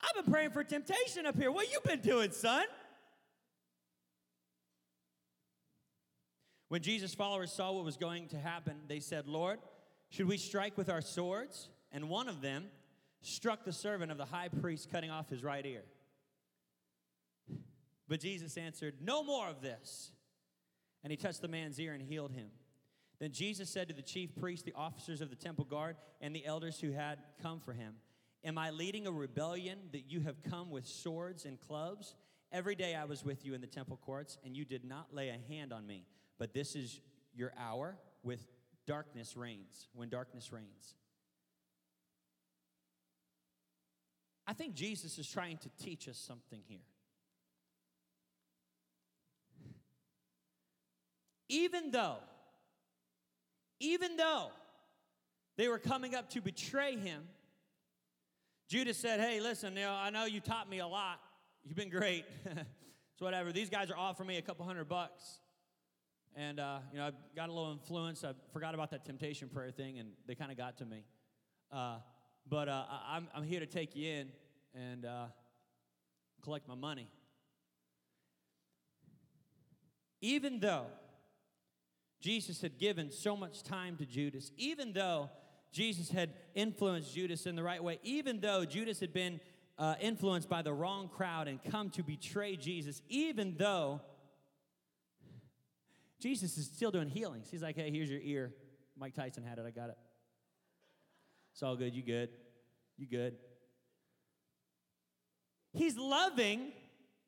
I've 0.01 0.23
been 0.23 0.31
praying 0.31 0.51
for 0.51 0.63
temptation 0.63 1.25
up 1.25 1.35
here. 1.35 1.51
What 1.51 1.71
you 1.71 1.79
been 1.85 2.01
doing, 2.01 2.31
son? 2.31 2.65
When 6.69 6.81
Jesus' 6.81 7.13
followers 7.13 7.51
saw 7.51 7.71
what 7.71 7.85
was 7.85 7.97
going 7.97 8.27
to 8.29 8.37
happen, 8.37 8.75
they 8.87 8.99
said, 8.99 9.27
Lord, 9.27 9.59
should 10.09 10.27
we 10.27 10.37
strike 10.37 10.77
with 10.77 10.89
our 10.89 11.01
swords? 11.01 11.69
And 11.91 12.09
one 12.09 12.27
of 12.27 12.41
them 12.41 12.65
struck 13.25 13.65
the 13.65 13.73
servant 13.73 14.11
of 14.11 14.17
the 14.17 14.25
high 14.25 14.49
priest, 14.49 14.91
cutting 14.91 15.09
off 15.09 15.29
his 15.29 15.43
right 15.43 15.65
ear. 15.65 15.83
But 18.07 18.19
Jesus 18.19 18.57
answered, 18.57 18.95
No 19.01 19.23
more 19.23 19.47
of 19.47 19.61
this. 19.61 20.11
And 21.03 21.11
he 21.11 21.17
touched 21.17 21.41
the 21.41 21.47
man's 21.47 21.79
ear 21.79 21.93
and 21.93 22.01
healed 22.01 22.31
him. 22.31 22.47
Then 23.19 23.31
Jesus 23.31 23.69
said 23.69 23.87
to 23.87 23.93
the 23.93 24.01
chief 24.01 24.35
priests, 24.35 24.65
the 24.65 24.73
officers 24.75 25.21
of 25.21 25.29
the 25.29 25.35
temple 25.35 25.65
guard, 25.65 25.95
and 26.19 26.35
the 26.35 26.45
elders 26.45 26.79
who 26.79 26.91
had 26.91 27.19
come 27.41 27.59
for 27.59 27.73
him, 27.73 27.95
Am 28.43 28.57
I 28.57 28.69
leading 28.69 29.07
a 29.07 29.11
rebellion 29.11 29.79
that 29.91 30.11
you 30.11 30.21
have 30.21 30.43
come 30.43 30.69
with 30.69 30.85
swords 30.85 31.45
and 31.45 31.59
clubs? 31.59 32.15
Every 32.51 32.75
day 32.75 32.95
I 32.95 33.05
was 33.05 33.25
with 33.25 33.43
you 33.43 33.53
in 33.53 33.61
the 33.61 33.67
temple 33.67 33.97
courts, 33.97 34.37
and 34.45 34.55
you 34.55 34.65
did 34.65 34.85
not 34.85 35.13
lay 35.13 35.29
a 35.29 35.51
hand 35.51 35.73
on 35.73 35.87
me. 35.87 36.05
But 36.37 36.53
this 36.53 36.75
is 36.75 37.01
your 37.33 37.53
hour 37.57 37.97
with 38.21 38.45
darkness 38.85 39.35
reigns, 39.35 39.87
when 39.93 40.09
darkness 40.09 40.51
reigns. 40.51 40.95
I 44.47 44.53
think 44.53 44.75
Jesus 44.75 45.17
is 45.17 45.29
trying 45.29 45.57
to 45.57 45.69
teach 45.83 46.07
us 46.07 46.17
something 46.17 46.61
here. 46.67 46.79
Even 51.49 51.91
though, 51.91 52.17
even 53.79 54.17
though 54.17 54.49
they 55.57 55.67
were 55.67 55.79
coming 55.79 56.15
up 56.15 56.29
to 56.31 56.41
betray 56.41 56.97
him, 56.97 57.23
Judas 58.67 58.97
said, 58.97 59.19
Hey, 59.19 59.39
listen, 59.39 59.75
you 59.75 59.83
know, 59.83 59.93
I 59.93 60.09
know 60.09 60.25
you 60.25 60.39
taught 60.39 60.69
me 60.69 60.79
a 60.79 60.87
lot. 60.87 61.19
You've 61.63 61.75
been 61.75 61.89
great. 61.89 62.25
so 63.17 63.25
whatever. 63.25 63.51
These 63.51 63.69
guys 63.69 63.89
are 63.91 63.97
offering 63.97 64.27
me 64.27 64.37
a 64.37 64.41
couple 64.41 64.65
hundred 64.65 64.89
bucks. 64.89 65.39
And, 66.35 66.59
uh, 66.59 66.79
you 66.91 66.97
know, 66.97 67.05
I 67.05 67.11
got 67.35 67.49
a 67.49 67.53
little 67.53 67.71
influence. 67.71 68.23
I 68.23 68.33
forgot 68.51 68.73
about 68.73 68.91
that 68.91 69.05
temptation 69.05 69.47
prayer 69.47 69.71
thing, 69.71 69.99
and 69.99 70.09
they 70.27 70.35
kind 70.35 70.51
of 70.51 70.57
got 70.57 70.77
to 70.79 70.85
me. 70.85 71.05
Uh, 71.71 71.97
but 72.47 72.69
uh, 72.69 72.85
I'm, 73.07 73.27
I'm 73.33 73.43
here 73.43 73.59
to 73.59 73.65
take 73.65 73.95
you 73.95 74.09
in 74.09 74.27
and 74.73 75.05
uh, 75.05 75.25
collect 76.43 76.67
my 76.67 76.75
money. 76.75 77.09
Even 80.21 80.59
though 80.59 80.85
Jesus 82.21 82.61
had 82.61 82.77
given 82.79 83.11
so 83.11 83.35
much 83.35 83.63
time 83.63 83.97
to 83.97 84.05
Judas, 84.05 84.51
even 84.57 84.93
though 84.93 85.29
Jesus 85.71 86.09
had 86.09 86.33
influenced 86.53 87.13
Judas 87.13 87.45
in 87.45 87.55
the 87.55 87.63
right 87.63 87.83
way, 87.83 87.99
even 88.03 88.39
though 88.39 88.65
Judas 88.65 88.99
had 88.99 89.13
been 89.13 89.39
uh, 89.77 89.95
influenced 89.99 90.49
by 90.49 90.61
the 90.61 90.73
wrong 90.73 91.09
crowd 91.09 91.47
and 91.47 91.63
come 91.63 91.89
to 91.91 92.03
betray 92.03 92.55
Jesus, 92.55 93.01
even 93.09 93.55
though 93.57 94.01
Jesus 96.19 96.57
is 96.57 96.65
still 96.65 96.91
doing 96.91 97.09
healings. 97.09 97.49
He's 97.51 97.61
like, 97.61 97.75
hey, 97.75 97.91
here's 97.91 98.09
your 98.09 98.21
ear. 98.21 98.53
Mike 98.97 99.13
Tyson 99.13 99.43
had 99.43 99.59
it, 99.59 99.65
I 99.67 99.71
got 99.71 99.89
it. 99.89 99.97
It's 101.55 101.63
all 101.63 101.77
good, 101.77 101.95
you 101.95 102.03
good. 102.03 102.27
You 102.97 103.07
good. 103.07 103.37
He's 105.71 105.95
loving 105.95 106.73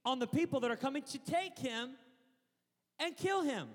on 0.03 0.19
the 0.19 0.27
people 0.27 0.59
that 0.59 0.69
are 0.69 0.75
coming 0.75 1.01
to 1.03 1.17
take 1.17 1.57
him 1.57 1.91
and 2.99 3.15
kill 3.15 3.41
him. 3.41 3.69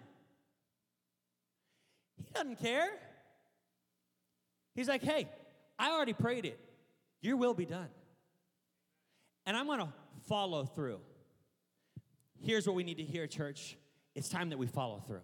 He 2.18 2.24
doesn't 2.34 2.60
care. 2.60 2.90
He's 4.74 4.88
like, 4.88 5.02
hey, 5.02 5.26
I 5.78 5.90
already 5.90 6.12
prayed 6.12 6.44
it. 6.44 6.60
Your 7.22 7.38
will 7.38 7.54
be 7.54 7.64
done. 7.64 7.88
And 9.46 9.56
I'm 9.56 9.64
going 9.64 9.78
to 9.78 9.88
follow 10.28 10.66
through. 10.66 11.00
Here's 12.42 12.66
what 12.66 12.76
we 12.76 12.84
need 12.84 12.98
to 12.98 13.04
hear, 13.04 13.26
church. 13.26 13.78
It's 14.14 14.28
time 14.28 14.50
that 14.50 14.58
we 14.58 14.66
follow 14.66 15.02
through. 15.06 15.22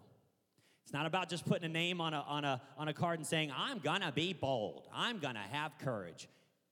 It's 0.88 0.94
not 0.94 1.04
about 1.04 1.28
just 1.28 1.44
putting 1.44 1.66
a 1.66 1.68
name 1.68 2.00
on 2.00 2.14
a, 2.14 2.24
on 2.26 2.46
a, 2.46 2.62
on 2.78 2.88
a 2.88 2.94
card 2.94 3.18
and 3.18 3.26
saying, 3.26 3.52
I'm 3.54 3.78
going 3.78 4.00
to 4.00 4.10
be 4.10 4.32
bold. 4.32 4.88
I'm 4.90 5.18
going 5.18 5.34
to 5.34 5.40
have 5.40 5.76
courage. 5.80 6.30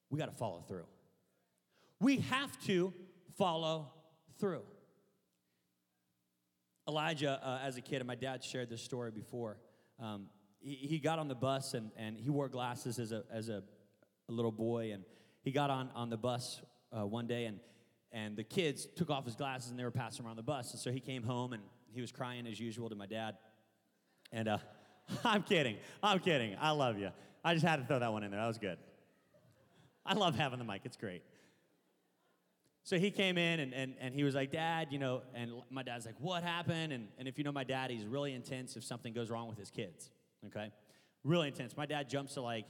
We 0.08 0.18
got 0.18 0.32
to 0.32 0.34
follow 0.34 0.64
through. 0.66 0.86
We 2.00 2.20
have 2.20 2.58
to 2.64 2.94
follow 3.36 3.92
through. 4.40 4.62
Elijah, 6.88 7.38
uh, 7.44 7.58
as 7.62 7.76
a 7.76 7.82
kid, 7.82 7.96
and 7.96 8.06
my 8.06 8.14
dad 8.14 8.42
shared 8.42 8.70
this 8.70 8.80
story 8.80 9.10
before. 9.10 9.58
Um, 10.00 10.28
he, 10.60 10.76
he 10.76 10.98
got 10.98 11.18
on 11.18 11.28
the 11.28 11.34
bus 11.34 11.74
and, 11.74 11.90
and 11.94 12.18
he 12.18 12.30
wore 12.30 12.48
glasses 12.48 12.98
as 12.98 13.12
a, 13.12 13.22
as 13.30 13.50
a, 13.50 13.62
a 14.30 14.32
little 14.32 14.50
boy. 14.50 14.92
And 14.94 15.04
he 15.42 15.50
got 15.52 15.68
on, 15.68 15.90
on 15.94 16.08
the 16.08 16.16
bus 16.16 16.62
uh, 16.90 17.04
one 17.04 17.26
day 17.26 17.44
and, 17.44 17.60
and 18.12 18.34
the 18.34 18.44
kids 18.44 18.86
took 18.96 19.10
off 19.10 19.26
his 19.26 19.36
glasses 19.36 19.68
and 19.68 19.78
they 19.78 19.84
were 19.84 19.90
passing 19.90 20.24
around 20.24 20.36
the 20.36 20.42
bus. 20.42 20.70
And 20.70 20.80
so 20.80 20.90
he 20.90 21.00
came 21.00 21.22
home 21.22 21.52
and 21.52 21.62
he 21.92 22.00
was 22.00 22.12
crying 22.12 22.46
as 22.46 22.58
usual 22.58 22.88
to 22.88 22.94
my 22.94 23.04
dad. 23.04 23.36
And 24.32 24.48
uh, 24.48 24.58
I'm 25.24 25.42
kidding. 25.42 25.76
I'm 26.02 26.18
kidding. 26.18 26.56
I 26.60 26.70
love 26.70 26.98
you. 26.98 27.10
I 27.44 27.54
just 27.54 27.64
had 27.64 27.76
to 27.76 27.86
throw 27.86 27.98
that 27.98 28.12
one 28.12 28.24
in 28.24 28.30
there. 28.30 28.40
That 28.40 28.46
was 28.48 28.58
good. 28.58 28.78
I 30.04 30.14
love 30.14 30.36
having 30.36 30.58
the 30.58 30.64
mic. 30.64 30.82
It's 30.84 30.96
great. 30.96 31.22
So 32.82 32.98
he 32.98 33.10
came 33.10 33.36
in 33.36 33.60
and, 33.60 33.74
and, 33.74 33.94
and 34.00 34.14
he 34.14 34.22
was 34.22 34.36
like, 34.36 34.52
Dad, 34.52 34.88
you 34.90 34.98
know, 35.00 35.22
and 35.34 35.50
my 35.70 35.82
dad's 35.82 36.06
like, 36.06 36.14
what 36.20 36.44
happened? 36.44 36.92
And, 36.92 37.08
and 37.18 37.26
if 37.26 37.36
you 37.36 37.42
know 37.42 37.50
my 37.50 37.64
dad, 37.64 37.90
he's 37.90 38.06
really 38.06 38.32
intense 38.32 38.76
if 38.76 38.84
something 38.84 39.12
goes 39.12 39.28
wrong 39.28 39.48
with 39.48 39.58
his 39.58 39.70
kids 39.70 40.10
okay? 40.46 40.70
Really 41.24 41.48
intense. 41.48 41.76
My 41.76 41.86
dad 41.86 42.08
jumps 42.08 42.34
to 42.34 42.42
like, 42.42 42.66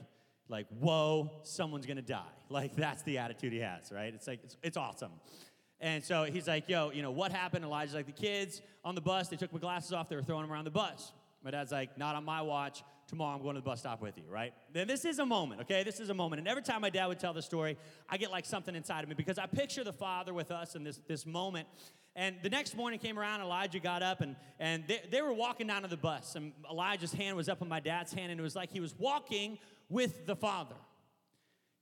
like, 0.49 0.67
whoa, 0.79 1.31
someone's 1.43 1.87
gonna 1.87 2.03
die. 2.03 2.23
Like, 2.49 2.77
that's 2.77 3.03
the 3.03 3.19
attitude 3.19 3.53
he 3.53 3.59
has, 3.59 3.91
right? 3.91 4.15
It's 4.15 4.29
like, 4.29 4.39
it's, 4.45 4.57
it's 4.63 4.77
awesome. 4.77 5.11
And 5.81 6.05
so 6.05 6.23
he's 6.23 6.47
like, 6.47 6.69
yo, 6.69 6.93
you 6.93 7.03
know, 7.03 7.11
what 7.11 7.33
happened? 7.33 7.65
Elijah's 7.65 7.93
like, 7.93 8.07
the 8.07 8.13
kids 8.13 8.63
on 8.85 8.95
the 8.95 9.01
bus, 9.01 9.27
they 9.27 9.35
took 9.35 9.53
my 9.53 9.59
glasses 9.59 9.93
off, 9.93 10.09
they 10.09 10.15
were 10.15 10.23
throwing 10.23 10.43
them 10.43 10.53
around 10.53 10.63
the 10.63 10.71
bus. 10.71 11.11
My 11.47 11.53
dad's 11.53 11.71
like, 11.71 11.97
not 11.97 12.17
on 12.17 12.25
my 12.25 12.43
watch. 12.43 12.83
Tomorrow 13.07 13.37
I'm 13.37 13.41
going 13.41 13.55
to 13.55 13.61
the 13.61 13.65
bus 13.65 13.79
stop 13.79 14.03
with 14.03 14.19
you, 14.19 14.25
right? 14.29 14.53
Then 14.73 14.89
this 14.89 15.05
is 15.05 15.21
a 15.21 15.25
moment, 15.25 15.61
okay? 15.61 15.85
This 15.85 16.01
is 16.01 16.11
a 16.11 16.15
moment. 16.15 16.41
And 16.41 16.49
every 16.49 16.65
time 16.65 16.81
my 16.81 16.91
dad 16.91 17.07
would 17.07 17.21
tell 17.21 17.33
the 17.33 17.41
story, 17.41 17.79
I 18.09 18.17
get 18.17 18.33
like 18.33 18.45
something 18.45 18.75
inside 18.75 19.05
of 19.05 19.09
me 19.09 19.15
because 19.15 19.39
I 19.39 19.47
picture 19.47 19.85
the 19.85 19.93
father 19.93 20.35
with 20.35 20.51
us 20.51 20.75
in 20.75 20.83
this, 20.83 21.01
this 21.07 21.25
moment. 21.25 21.69
And 22.17 22.35
the 22.43 22.51
next 22.51 22.77
morning 22.77 22.99
came 22.99 23.17
around, 23.17 23.43
Elijah 23.43 23.79
got 23.79 24.03
up 24.03 24.23
and, 24.23 24.35
and 24.59 24.83
they, 24.89 25.03
they 25.09 25.23
were 25.23 25.33
walking 25.33 25.69
down 25.69 25.83
to 25.83 25.89
the 25.89 25.97
bus. 25.97 26.35
And 26.35 26.51
Elijah's 26.69 27.13
hand 27.13 27.37
was 27.37 27.49
up 27.49 27.63
on 27.63 27.69
my 27.69 27.79
dad's 27.79 28.13
hand, 28.13 28.33
and 28.33 28.41
it 28.41 28.43
was 28.43 28.57
like 28.57 28.73
he 28.73 28.81
was 28.81 28.97
walking 28.99 29.59
with 29.89 30.27
the 30.27 30.35
Father. 30.35 30.75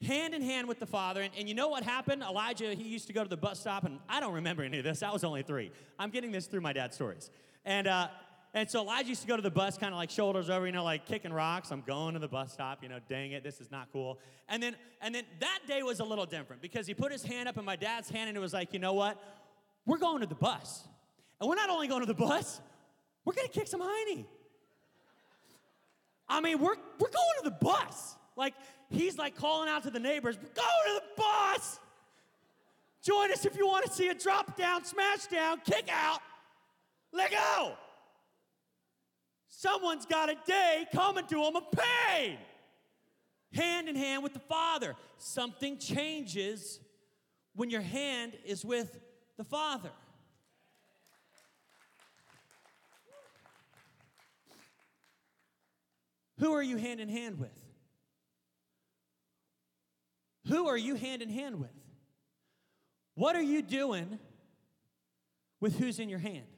Hand 0.07 0.35
in 0.35 0.42
hand 0.42 0.68
with 0.68 0.79
the 0.79 0.85
Father. 0.85 1.22
And, 1.22 1.33
and 1.38 1.48
you 1.48 1.55
know 1.55 1.68
what 1.68 1.85
happened? 1.85 2.22
Elijah, 2.22 2.74
he 2.74 2.85
used 2.85 3.07
to 3.07 3.14
go 3.14 3.22
to 3.22 3.31
the 3.31 3.38
bus 3.38 3.61
stop, 3.61 3.85
and 3.85 3.98
I 4.11 4.20
don't 4.20 4.35
remember 4.35 4.62
any 4.62 4.77
of 4.77 4.85
this. 4.85 5.03
I 5.03 5.11
was 5.11 5.24
only 5.24 5.42
three. 5.42 5.72
I'm 5.98 6.11
getting 6.11 6.33
this 6.33 6.44
through 6.48 6.61
my 6.61 6.74
dad's 6.74 6.96
stories. 6.96 7.31
And 7.64 7.87
uh, 7.87 8.09
and 8.54 8.70
so 8.70 8.80
Elijah 8.82 9.08
used 9.08 9.22
to 9.22 9.26
go 9.26 9.34
to 9.34 9.42
the 9.42 9.50
bus, 9.50 9.76
kind 9.76 9.92
of 9.92 9.98
like 9.98 10.10
shoulders 10.10 10.48
over, 10.48 10.64
you 10.64 10.72
know, 10.72 10.84
like 10.84 11.06
kicking 11.06 11.32
rocks. 11.32 11.72
I'm 11.72 11.80
going 11.80 12.14
to 12.14 12.20
the 12.20 12.28
bus 12.28 12.52
stop, 12.52 12.84
you 12.84 12.88
know, 12.88 13.00
dang 13.08 13.32
it, 13.32 13.42
this 13.42 13.60
is 13.60 13.72
not 13.72 13.88
cool. 13.92 14.20
And 14.48 14.62
then, 14.62 14.76
and 15.02 15.12
then 15.12 15.24
that 15.40 15.58
day 15.66 15.82
was 15.82 15.98
a 15.98 16.04
little 16.04 16.24
different 16.24 16.62
because 16.62 16.86
he 16.86 16.94
put 16.94 17.10
his 17.10 17.24
hand 17.24 17.48
up 17.48 17.58
in 17.58 17.64
my 17.64 17.74
dad's 17.74 18.08
hand 18.08 18.28
and 18.28 18.38
it 18.38 18.40
was 18.40 18.52
like, 18.52 18.72
you 18.72 18.78
know 18.78 18.92
what? 18.92 19.20
We're 19.86 19.98
going 19.98 20.20
to 20.20 20.26
the 20.26 20.36
bus. 20.36 20.86
And 21.40 21.48
we're 21.48 21.56
not 21.56 21.68
only 21.68 21.88
going 21.88 22.02
to 22.02 22.06
the 22.06 22.14
bus, 22.14 22.60
we're 23.24 23.34
gonna 23.34 23.48
kick 23.48 23.66
some 23.66 23.80
hiney. 23.80 24.24
I 26.28 26.40
mean, 26.40 26.60
we're, 26.60 26.76
we're 27.00 27.10
going 27.10 27.34
to 27.42 27.44
the 27.44 27.56
bus. 27.60 28.16
Like, 28.36 28.54
he's 28.88 29.18
like 29.18 29.36
calling 29.36 29.68
out 29.68 29.82
to 29.82 29.90
the 29.90 29.98
neighbors, 29.98 30.36
going 30.36 30.46
to 30.54 30.94
the 30.94 31.22
bus. 31.22 31.80
Join 33.02 33.32
us 33.32 33.44
if 33.44 33.56
you 33.56 33.66
want 33.66 33.84
to 33.84 33.92
see 33.92 34.08
a 34.08 34.14
drop 34.14 34.56
down, 34.56 34.84
smash 34.84 35.26
down, 35.26 35.60
kick 35.60 35.88
out. 35.92 36.20
Let 37.12 37.32
go. 37.32 37.76
Someone's 39.56 40.04
got 40.04 40.28
a 40.28 40.36
day 40.44 40.84
coming 40.92 41.26
to 41.28 41.36
them 41.36 41.54
of 41.54 41.64
pain. 41.70 42.38
Hand 43.52 43.88
in 43.88 43.94
hand 43.94 44.24
with 44.24 44.32
the 44.32 44.40
Father. 44.40 44.96
Something 45.16 45.78
changes 45.78 46.80
when 47.54 47.70
your 47.70 47.80
hand 47.80 48.32
is 48.44 48.64
with 48.64 48.98
the 49.36 49.44
Father. 49.44 49.90
Who 56.40 56.52
are 56.52 56.62
you 56.62 56.76
hand 56.76 56.98
in 56.98 57.08
hand 57.08 57.38
with? 57.38 57.56
Who 60.48 60.66
are 60.66 60.76
you 60.76 60.96
hand 60.96 61.22
in 61.22 61.30
hand 61.30 61.60
with? 61.60 61.70
What 63.14 63.36
are 63.36 63.42
you 63.42 63.62
doing 63.62 64.18
with 65.60 65.78
who's 65.78 66.00
in 66.00 66.08
your 66.08 66.18
hand? 66.18 66.53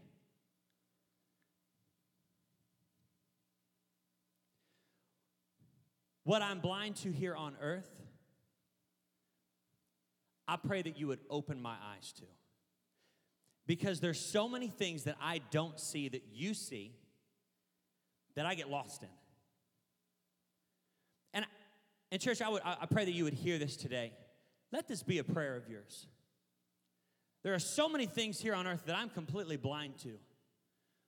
What 6.27 6.43
I'm 6.43 6.59
blind 6.59 6.97
to 6.97 7.13
here 7.13 7.37
on 7.37 7.55
earth, 7.63 7.89
I 10.49 10.57
pray 10.57 10.83
that 10.83 10.99
you 10.99 11.07
would 11.07 11.21
open 11.31 11.63
my 11.63 11.77
eyes 11.95 12.13
to. 12.15 12.25
Because 13.65 14.01
there's 14.01 14.19
so 14.19 14.49
many 14.49 14.67
things 14.67 15.05
that 15.05 15.15
I 15.21 15.41
don't 15.53 15.79
see 15.79 16.09
that 16.09 16.25
you 16.33 16.53
see 16.53 16.97
that 18.35 18.45
I 18.45 18.57
get 18.57 18.69
lost 18.69 19.05
in. 19.05 19.09
And, 21.33 21.47
and 22.11 22.21
church, 22.21 22.43
I, 22.43 22.49
would, 22.49 22.63
I 22.65 22.87
pray 22.91 23.05
that 23.05 23.13
you 23.13 23.23
would 23.23 23.35
hear 23.35 23.59
this 23.59 23.77
today. 23.77 24.13
Let 24.73 24.89
this 24.89 25.05
be 25.05 25.19
a 25.19 25.25
prayer 25.25 25.55
of 25.55 25.69
yours. 25.69 26.09
There 27.45 27.55
are 27.55 27.61
so 27.61 27.89
many 27.89 28.07
things 28.07 28.41
here 28.41 28.55
on 28.57 28.67
earth 28.67 28.83
that 28.87 28.97
I'm 28.97 29.11
completely 29.11 29.59
blind 29.59 29.99
to. 29.99 30.15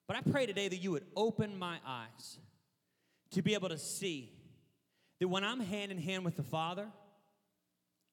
But 0.06 0.16
I 0.16 0.20
pray 0.30 0.46
today 0.46 0.68
that 0.68 0.76
you 0.76 0.92
would 0.92 1.06
open 1.16 1.58
my 1.58 1.78
eyes 1.84 2.38
to 3.32 3.42
be 3.42 3.54
able 3.54 3.70
to 3.70 3.78
see 3.78 4.37
that 5.20 5.28
when 5.28 5.44
I'm 5.44 5.60
hand 5.60 5.92
in 5.92 5.98
hand 5.98 6.24
with 6.24 6.36
the 6.36 6.42
Father, 6.42 6.86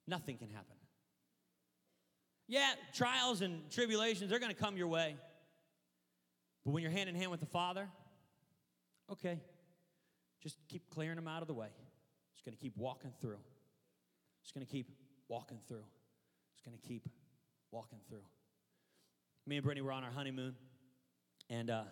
nothing 0.08 0.38
can 0.38 0.50
happen. 0.50 0.76
Yeah, 2.48 2.74
trials 2.94 3.42
and 3.42 3.70
tribulations, 3.72 4.30
they're 4.30 4.40
going 4.40 4.54
to 4.54 4.60
come 4.60 4.78
your 4.78 4.88
way. 4.88 5.16
But 6.64 6.72
when 6.72 6.84
you're 6.84 6.92
hand 6.92 7.10
in 7.10 7.16
hand 7.16 7.32
with 7.32 7.40
the 7.40 7.46
Father, 7.46 7.88
okay, 9.12 9.40
just 10.42 10.58
keep 10.68 10.90
clearing 10.90 11.16
them 11.16 11.28
out 11.28 11.42
of 11.42 11.48
the 11.48 11.54
way. 11.54 11.70
Just 12.34 12.46
going 12.46 12.56
to 12.56 12.62
keep 12.62 12.78
walking 12.78 13.12
through. 13.20 13.40
Just 14.44 14.54
going 14.54 14.66
to 14.66 14.72
keep 14.72 14.92
walking 15.28 15.60
through. 15.68 15.84
Just 16.54 16.66
going 16.66 16.78
to 16.78 16.88
keep 16.88 17.08
walking 17.72 18.00
through. 18.08 18.24
Me 19.48 19.58
and 19.58 19.64
Brittany 19.64 19.82
were 19.84 19.92
on 19.92 20.04
our 20.04 20.12
honeymoon, 20.12 20.56
and 21.50 21.70
uh, 21.70 21.84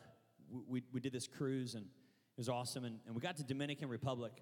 we, 0.67 0.83
we 0.91 0.99
did 0.99 1.13
this 1.13 1.27
cruise, 1.27 1.75
and 1.75 1.83
it 1.85 2.37
was 2.37 2.49
awesome. 2.49 2.83
And, 2.83 2.99
and 3.05 3.15
we 3.15 3.21
got 3.21 3.37
to 3.37 3.43
Dominican 3.43 3.89
Republic. 3.89 4.33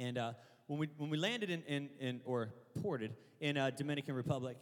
And 0.00 0.16
uh, 0.16 0.32
when, 0.66 0.78
we, 0.78 0.88
when 0.96 1.10
we 1.10 1.18
landed 1.18 1.50
in, 1.50 1.62
in, 1.64 1.90
in 2.00 2.20
or 2.24 2.54
ported 2.82 3.14
in 3.38 3.58
uh, 3.58 3.68
Dominican 3.70 4.14
Republic, 4.14 4.56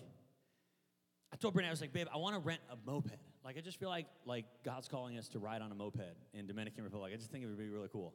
I 1.32 1.36
told 1.36 1.54
Brittany, 1.54 1.68
I 1.68 1.70
was 1.70 1.80
like, 1.80 1.92
babe, 1.92 2.08
I 2.12 2.16
want 2.16 2.34
to 2.34 2.40
rent 2.40 2.60
a 2.72 2.76
moped. 2.84 3.16
Like, 3.44 3.56
I 3.56 3.60
just 3.60 3.78
feel 3.78 3.88
like, 3.88 4.06
like 4.26 4.46
God's 4.64 4.88
calling 4.88 5.16
us 5.16 5.28
to 5.28 5.38
ride 5.38 5.62
on 5.62 5.70
a 5.70 5.76
moped 5.76 6.16
in 6.34 6.48
Dominican 6.48 6.82
Republic. 6.82 7.12
I 7.14 7.16
just 7.16 7.30
think 7.30 7.44
it 7.44 7.46
would 7.46 7.58
be 7.58 7.68
really 7.68 7.88
cool. 7.92 8.14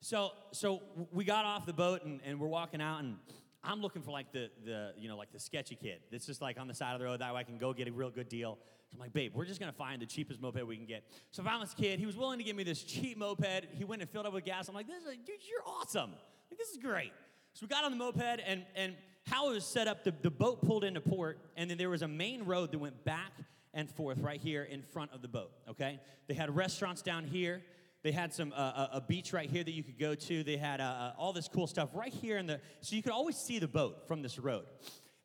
So, 0.00 0.32
so 0.50 0.82
we 1.12 1.24
got 1.24 1.44
off 1.44 1.64
the 1.64 1.72
boat 1.72 2.04
and, 2.04 2.20
and 2.24 2.40
we're 2.40 2.48
walking 2.48 2.82
out, 2.82 3.04
and 3.04 3.18
I'm 3.64 3.80
looking 3.80 4.02
for 4.02 4.10
like 4.10 4.32
the, 4.32 4.50
the, 4.64 4.92
you 4.98 5.08
know, 5.08 5.16
like 5.16 5.32
the 5.32 5.38
sketchy 5.38 5.76
kid 5.76 6.00
that's 6.10 6.26
just 6.26 6.42
like 6.42 6.58
on 6.58 6.66
the 6.66 6.74
side 6.74 6.94
of 6.94 7.00
the 7.00 7.06
road. 7.06 7.20
That 7.20 7.32
way 7.34 7.40
I 7.40 7.44
can 7.44 7.58
go 7.58 7.72
get 7.72 7.88
a 7.88 7.92
real 7.92 8.10
good 8.10 8.28
deal. 8.28 8.58
So 8.88 8.94
I'm 8.94 9.00
like, 9.00 9.12
babe, 9.12 9.32
we're 9.34 9.44
just 9.44 9.60
gonna 9.60 9.72
find 9.72 10.02
the 10.02 10.06
cheapest 10.06 10.40
moped 10.40 10.66
we 10.66 10.76
can 10.76 10.86
get. 10.86 11.04
So 11.30 11.42
I 11.42 11.46
found 11.46 11.62
this 11.62 11.74
kid. 11.74 11.98
He 11.98 12.06
was 12.06 12.16
willing 12.16 12.38
to 12.38 12.44
give 12.44 12.56
me 12.56 12.64
this 12.64 12.82
cheap 12.82 13.18
moped. 13.18 13.66
He 13.76 13.84
went 13.84 14.02
and 14.02 14.10
filled 14.10 14.26
up 14.26 14.32
with 14.32 14.44
gas. 14.44 14.68
I'm 14.68 14.74
like, 14.74 14.86
this 14.86 15.02
is, 15.02 15.16
dude, 15.24 15.36
you're 15.48 15.66
awesome. 15.66 16.10
Like, 16.50 16.58
this 16.58 16.68
is 16.70 16.78
great. 16.78 17.12
So 17.54 17.64
we 17.64 17.68
got 17.68 17.84
on 17.84 17.90
the 17.90 17.98
moped, 17.98 18.40
and, 18.46 18.64
and 18.74 18.94
how 19.26 19.50
it 19.50 19.54
was 19.54 19.64
set 19.64 19.86
up, 19.86 20.04
the, 20.04 20.14
the 20.22 20.30
boat 20.30 20.62
pulled 20.62 20.84
into 20.84 21.00
port, 21.00 21.38
and 21.56 21.70
then 21.70 21.78
there 21.78 21.90
was 21.90 22.02
a 22.02 22.08
main 22.08 22.44
road 22.44 22.72
that 22.72 22.78
went 22.78 23.04
back 23.04 23.32
and 23.74 23.90
forth 23.90 24.18
right 24.18 24.40
here 24.40 24.64
in 24.64 24.82
front 24.82 25.12
of 25.12 25.22
the 25.22 25.28
boat, 25.28 25.50
okay? 25.68 26.00
They 26.28 26.34
had 26.34 26.54
restaurants 26.54 27.02
down 27.02 27.24
here. 27.24 27.62
They 28.02 28.12
had 28.12 28.32
some 28.32 28.52
uh, 28.54 28.88
a 28.92 29.00
beach 29.00 29.32
right 29.32 29.48
here 29.48 29.62
that 29.62 29.70
you 29.70 29.82
could 29.84 29.98
go 29.98 30.14
to. 30.14 30.42
They 30.42 30.56
had 30.56 30.80
uh, 30.80 30.84
uh, 30.84 31.12
all 31.16 31.32
this 31.32 31.48
cool 31.48 31.66
stuff 31.66 31.90
right 31.94 32.12
here 32.12 32.38
in 32.38 32.46
the 32.46 32.60
so 32.80 32.96
you 32.96 33.02
could 33.02 33.12
always 33.12 33.36
see 33.36 33.58
the 33.58 33.68
boat 33.68 34.08
from 34.08 34.22
this 34.22 34.38
road. 34.38 34.64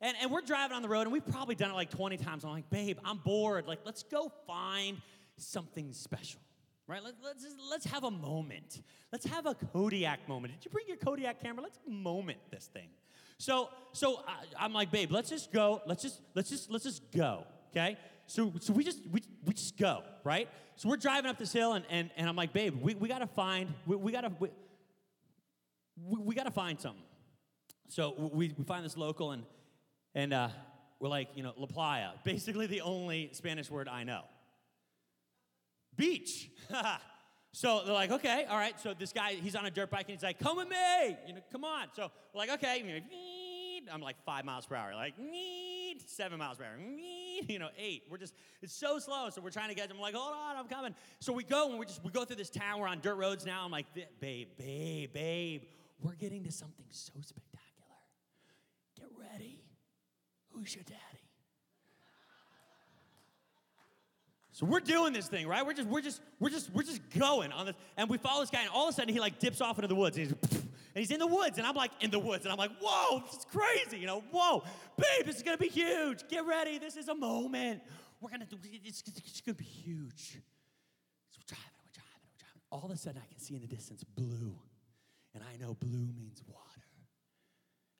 And, 0.00 0.16
and 0.22 0.30
we're 0.30 0.42
driving 0.42 0.76
on 0.76 0.82
the 0.82 0.88
road, 0.88 1.02
and 1.02 1.12
we've 1.12 1.26
probably 1.26 1.56
done 1.56 1.70
it 1.70 1.74
like 1.74 1.90
20 1.90 2.18
times. 2.18 2.44
I'm 2.44 2.52
like, 2.52 2.70
babe, 2.70 2.98
I'm 3.04 3.18
bored. 3.18 3.66
Like, 3.66 3.80
let's 3.84 4.04
go 4.04 4.30
find 4.46 4.98
something 5.36 5.92
special, 5.92 6.40
right? 6.86 7.02
Let, 7.02 7.14
let's 7.24 7.42
just, 7.42 7.56
let's 7.68 7.86
have 7.86 8.04
a 8.04 8.10
moment. 8.10 8.80
Let's 9.10 9.26
have 9.26 9.46
a 9.46 9.54
Kodak 9.54 10.28
moment. 10.28 10.54
Did 10.54 10.66
you 10.66 10.70
bring 10.70 10.86
your 10.86 10.98
Kodak 10.98 11.42
camera? 11.42 11.64
Let's 11.64 11.80
moment 11.84 12.38
this 12.52 12.70
thing. 12.72 12.90
So 13.38 13.70
so 13.92 14.20
I, 14.26 14.64
I'm 14.64 14.72
like, 14.72 14.90
babe, 14.90 15.10
let's 15.12 15.30
just 15.30 15.52
go. 15.52 15.80
Let's 15.86 16.02
just 16.02 16.20
let's 16.34 16.50
just 16.50 16.70
let's 16.70 16.84
just 16.84 17.10
go. 17.12 17.44
Okay. 17.70 17.96
So, 18.28 18.52
so 18.60 18.74
we 18.74 18.84
just 18.84 19.00
we, 19.10 19.22
we 19.46 19.54
just 19.54 19.78
go, 19.78 20.02
right? 20.22 20.48
So 20.76 20.88
we're 20.90 20.98
driving 20.98 21.30
up 21.30 21.38
this 21.38 21.50
hill, 21.50 21.72
and, 21.72 21.84
and, 21.88 22.10
and 22.14 22.28
I'm 22.28 22.36
like, 22.36 22.52
babe, 22.52 22.78
we, 22.80 22.94
we 22.94 23.08
gotta 23.08 23.26
find, 23.26 23.72
we, 23.86 23.96
we 23.96 24.12
gotta 24.12 24.30
we, 24.38 24.50
we, 25.96 26.34
gotta 26.34 26.50
find 26.50 26.78
something. 26.78 27.02
So 27.88 28.30
we, 28.34 28.54
we 28.56 28.64
find 28.64 28.84
this 28.84 28.98
local, 28.98 29.32
and 29.32 29.44
and 30.14 30.34
uh, 30.34 30.48
we're 31.00 31.08
like, 31.08 31.28
you 31.34 31.42
know, 31.42 31.54
La 31.56 31.66
Playa, 31.66 32.10
basically 32.22 32.66
the 32.66 32.82
only 32.82 33.30
Spanish 33.32 33.70
word 33.70 33.88
I 33.88 34.04
know. 34.04 34.24
Beach. 35.96 36.50
so 37.52 37.82
they're 37.86 37.94
like, 37.94 38.10
okay, 38.10 38.44
all 38.44 38.58
right. 38.58 38.78
So 38.78 38.92
this 38.92 39.12
guy, 39.14 39.32
he's 39.32 39.56
on 39.56 39.64
a 39.64 39.70
dirt 39.70 39.90
bike, 39.90 40.04
and 40.06 40.10
he's 40.10 40.22
like, 40.22 40.38
come 40.38 40.58
with 40.58 40.68
me, 40.68 41.16
you 41.26 41.32
know, 41.32 41.40
come 41.50 41.64
on. 41.64 41.86
So 41.96 42.10
we're 42.34 42.40
like, 42.40 42.50
okay. 42.50 43.02
I'm 43.90 44.02
like 44.02 44.22
five 44.26 44.44
miles 44.44 44.66
per 44.66 44.74
hour, 44.74 44.94
like 44.94 45.14
seven 46.06 46.38
miles 46.38 46.58
per 46.58 46.64
hour, 46.64 46.76
you 47.48 47.58
know, 47.58 47.68
eight. 47.78 48.04
We're 48.10 48.18
just, 48.18 48.34
it's 48.62 48.74
so 48.74 48.98
slow. 48.98 49.30
So 49.30 49.40
we're 49.40 49.50
trying 49.50 49.68
to 49.68 49.74
get 49.74 49.88
them. 49.88 49.98
like, 49.98 50.14
hold 50.14 50.34
on, 50.34 50.56
I'm 50.56 50.68
coming. 50.68 50.94
So 51.20 51.32
we 51.32 51.44
go 51.44 51.70
and 51.70 51.78
we 51.78 51.86
just, 51.86 52.02
we 52.04 52.10
go 52.10 52.24
through 52.24 52.36
this 52.36 52.50
town. 52.50 52.80
We're 52.80 52.88
on 52.88 53.00
dirt 53.00 53.16
roads 53.16 53.46
now. 53.46 53.64
I'm 53.64 53.70
like, 53.70 53.86
babe, 54.20 54.48
babe, 54.58 55.12
babe, 55.12 55.62
we're 56.00 56.14
getting 56.14 56.44
to 56.44 56.52
something 56.52 56.86
so 56.90 57.12
spectacular. 57.20 57.62
Get 58.96 59.08
ready. 59.18 59.60
Who's 60.52 60.74
your 60.74 60.84
daddy? 60.84 60.98
So 64.58 64.66
we're 64.66 64.80
doing 64.80 65.12
this 65.12 65.28
thing, 65.28 65.46
right? 65.46 65.64
We're 65.64 65.72
just, 65.72 65.88
we're 65.88 66.00
just, 66.00 66.20
we're 66.40 66.50
just, 66.50 66.72
we're 66.74 66.82
just 66.82 67.00
going 67.16 67.52
on 67.52 67.66
this, 67.66 67.76
and 67.96 68.10
we 68.10 68.18
follow 68.18 68.40
this 68.40 68.50
guy, 68.50 68.62
and 68.62 68.70
all 68.70 68.88
of 68.88 68.92
a 68.92 68.96
sudden 68.96 69.14
he 69.14 69.20
like 69.20 69.38
dips 69.38 69.60
off 69.60 69.78
into 69.78 69.86
the 69.86 69.94
woods. 69.94 70.16
And 70.16 70.26
he's 70.26 70.62
and 70.98 71.06
he's 71.06 71.12
in 71.12 71.20
the 71.20 71.28
woods, 71.28 71.58
and 71.58 71.66
I'm 71.66 71.76
like 71.76 71.92
in 72.00 72.10
the 72.10 72.18
woods, 72.18 72.44
and 72.44 72.50
I'm 72.50 72.58
like, 72.58 72.72
whoa, 72.80 73.22
this 73.24 73.34
is 73.34 73.46
crazy, 73.52 74.00
you 74.00 74.06
know, 74.08 74.24
whoa, 74.32 74.64
babe, 74.96 75.26
this 75.26 75.36
is 75.36 75.44
gonna 75.44 75.56
be 75.56 75.68
huge. 75.68 76.26
Get 76.28 76.44
ready, 76.44 76.78
this 76.78 76.96
is 76.96 77.06
a 77.06 77.14
moment. 77.14 77.82
We're 78.20 78.30
gonna 78.30 78.46
do 78.46 78.56
it's, 78.64 79.04
it's 79.06 79.40
gonna 79.40 79.54
be 79.54 79.62
huge. 79.62 80.40
So 81.30 81.38
we're 81.38 81.46
driving, 81.46 81.78
we're 81.78 81.94
driving, 81.94 82.18
we're 82.26 82.40
driving. 82.42 82.62
All 82.72 82.84
of 82.84 82.90
a 82.90 82.96
sudden, 82.96 83.22
I 83.24 83.28
can 83.32 83.38
see 83.38 83.54
in 83.54 83.60
the 83.60 83.68
distance 83.68 84.02
blue, 84.02 84.58
and 85.36 85.44
I 85.44 85.56
know 85.64 85.74
blue 85.74 86.08
means 86.18 86.42
water. 86.48 86.82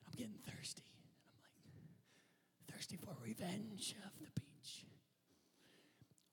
And 0.03 0.11
I'm 0.11 0.17
getting 0.17 0.35
thirsty, 0.43 0.83
and 0.91 0.99
I'm 0.99 1.55
like, 2.67 2.75
thirsty 2.75 2.97
for 2.97 3.15
revenge 3.23 3.95
of 4.03 4.11
the 4.19 4.27
beach. 4.35 4.83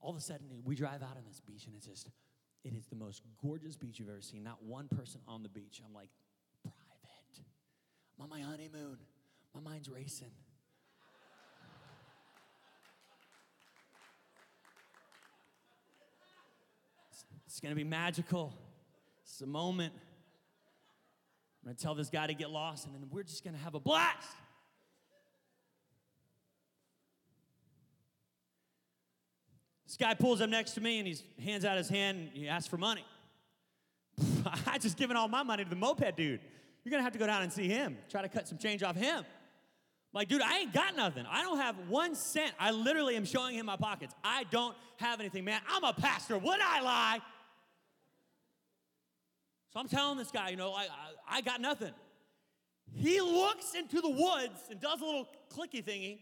All 0.01 0.11
of 0.11 0.17
a 0.17 0.21
sudden, 0.21 0.49
we 0.65 0.75
drive 0.75 1.05
out 1.05 1.17
on 1.17 1.23
this 1.29 1.39
beach, 1.39 1.67
and 1.67 1.77
it's 1.77 1.87
just, 1.87 2.09
it 2.65 2.75
is 2.75 2.87
the 2.87 2.97
most 2.97 3.23
gorgeous 3.41 3.77
beach 3.77 4.01
you've 4.01 4.09
ever 4.09 4.21
seen. 4.21 4.43
Not 4.43 4.65
one 4.65 4.89
person 4.89 5.21
on 5.29 5.45
the 5.45 5.49
beach. 5.49 5.81
I'm 5.87 5.95
like, 5.95 6.11
I'm 8.19 8.25
on 8.25 8.31
my 8.31 8.41
honeymoon. 8.41 8.99
My 9.55 9.61
mind's 9.61 9.89
racing. 9.89 10.31
It's, 17.47 17.61
going 17.61 17.71
to 17.71 17.77
be 17.77 17.85
magical. 17.85 18.53
It's 19.23 19.41
a 19.41 19.47
moment. 19.47 19.95
I'm 21.63 21.69
going 21.69 21.77
to 21.77 21.83
tell 21.83 21.95
this 21.95 22.11
guy 22.11 22.27
to 22.27 22.35
get 22.35 22.51
lost, 22.51 22.85
and 22.85 22.95
then 22.95 23.09
we're 23.11 23.23
just 23.23 23.43
going 23.45 23.55
to 23.57 23.63
have 23.63 23.75
a 23.75 23.81
blast. 23.81 24.29
This 29.87 29.97
guy 29.97 30.13
pulls 30.13 30.43
up 30.43 30.51
next 30.51 30.73
to 30.73 30.83
me 30.83 30.99
and 30.99 31.09
he 31.09 31.17
hands 31.43 31.65
out 31.65 31.79
his 31.79 31.89
hand 31.89 32.19
and 32.19 32.31
he 32.35 32.49
asks 32.49 32.69
for 32.69 32.77
money. 32.77 33.05
I 34.67 34.77
just 34.77 34.99
given 34.99 35.17
all 35.17 35.29
my 35.29 35.43
money 35.43 35.65
to 35.65 35.71
the 35.71 35.77
moped 35.77 36.17
dude. 36.17 36.41
You're 36.87 36.92
gonna 36.92 37.03
have 37.03 37.14
to 37.14 37.18
go 37.18 37.27
down 37.27 37.42
and 37.42 37.53
see 37.53 37.66
him, 37.66 37.99
try 38.09 38.22
to 38.22 38.29
cut 38.29 38.46
some 38.46 38.59
change 38.59 38.85
off 38.85 38.94
him. 38.94 39.25
Like, 40.12 40.29
dude, 40.29 40.40
I 40.40 40.59
ain't 40.59 40.72
got 40.72 40.94
nothing. 40.94 41.27
I 41.29 41.42
don't 41.42 41.59
have 41.59 41.75
one 41.88 42.14
cent. 42.14 42.53
I 42.61 42.70
literally 42.70 43.16
am 43.16 43.25
showing 43.25 43.57
him 43.57 43.66
my 43.66 43.75
pockets. 43.75 44.14
I 44.22 44.44
don't 44.53 44.77
have 44.99 45.18
anything, 45.18 45.44
man. 45.44 45.61
I'm 45.68 45.83
a 45.83 45.92
pastor. 45.92 46.38
Would 46.38 46.61
I 46.62 46.81
lie? 46.83 47.18
So 49.72 49.81
I'm 49.81 49.88
telling 49.88 50.16
this 50.16 50.31
guy, 50.31 50.51
you 50.51 50.57
know, 50.57 50.75
I, 50.75 50.83
I, 50.83 51.38
I 51.38 51.40
got 51.40 51.61
nothing. 51.61 51.90
He 52.94 53.20
looks 53.20 53.75
into 53.75 54.01
the 54.01 54.09
woods 54.09 54.61
and 54.70 54.81
does 54.81 55.01
a 55.01 55.05
little 55.05 55.27
clicky 55.53 55.85
thingy, 55.85 56.20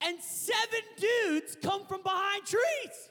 and 0.00 0.20
seven 0.20 0.80
dudes 0.96 1.56
come 1.62 1.86
from 1.86 2.02
behind 2.02 2.44
trees. 2.44 3.10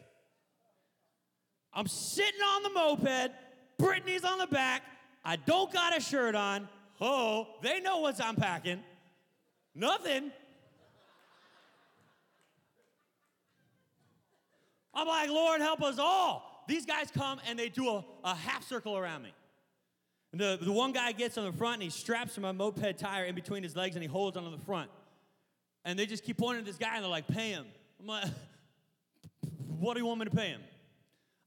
I'm 1.74 1.88
sitting 1.88 2.42
on 2.42 2.64
the 2.64 2.70
moped, 2.72 3.32
Brittany's 3.78 4.26
on 4.26 4.40
the 4.40 4.48
back, 4.48 4.84
I 5.24 5.36
don't 5.36 5.72
got 5.72 5.98
a 5.98 6.02
shirt 6.02 6.36
on. 6.36 6.68
Oh, 7.02 7.48
they 7.62 7.80
know 7.80 8.00
what's 8.00 8.20
I'm 8.20 8.36
packing. 8.36 8.82
Nothing. 9.76 10.32
I'm 14.94 15.08
like, 15.08 15.30
Lord, 15.30 15.62
help 15.62 15.82
us 15.82 15.98
all. 15.98 16.66
These 16.68 16.86
guys 16.86 17.10
come 17.12 17.40
and 17.48 17.58
they 17.58 17.70
do 17.70 17.88
a, 17.90 18.06
a 18.24 18.36
half 18.36 18.68
circle 18.68 18.98
around 18.98 19.24
me. 19.24 19.34
And 20.32 20.42
the, 20.42 20.60
the 20.62 20.72
one 20.72 20.92
guy 20.92 21.12
gets 21.12 21.38
on 21.38 21.46
the 21.46 21.58
front 21.58 21.76
and 21.76 21.84
he 21.84 21.90
straps 21.90 22.38
my 22.38 22.52
moped 22.52 23.00
tire 23.00 23.26
in 23.26 23.34
between 23.34 23.64
his 23.64 23.76
legs 23.76 23.96
and 23.96 24.04
he 24.04 24.10
holds 24.10 24.38
onto 24.38 24.52
the 24.52 24.64
front. 24.64 24.90
And 25.86 25.98
they 25.98 26.06
just 26.06 26.24
keep 26.24 26.38
pointing 26.38 26.60
at 26.60 26.66
this 26.66 26.78
guy 26.78 26.96
and 26.96 27.04
they're 27.04 27.10
like, 27.10 27.28
pay 27.28 27.50
him. 27.50 27.66
I'm 28.00 28.08
like, 28.08 28.26
what 29.80 29.94
do 29.94 30.00
you 30.00 30.06
want 30.06 30.20
me 30.20 30.26
to 30.26 30.36
pay 30.36 30.50
him? 30.50 30.62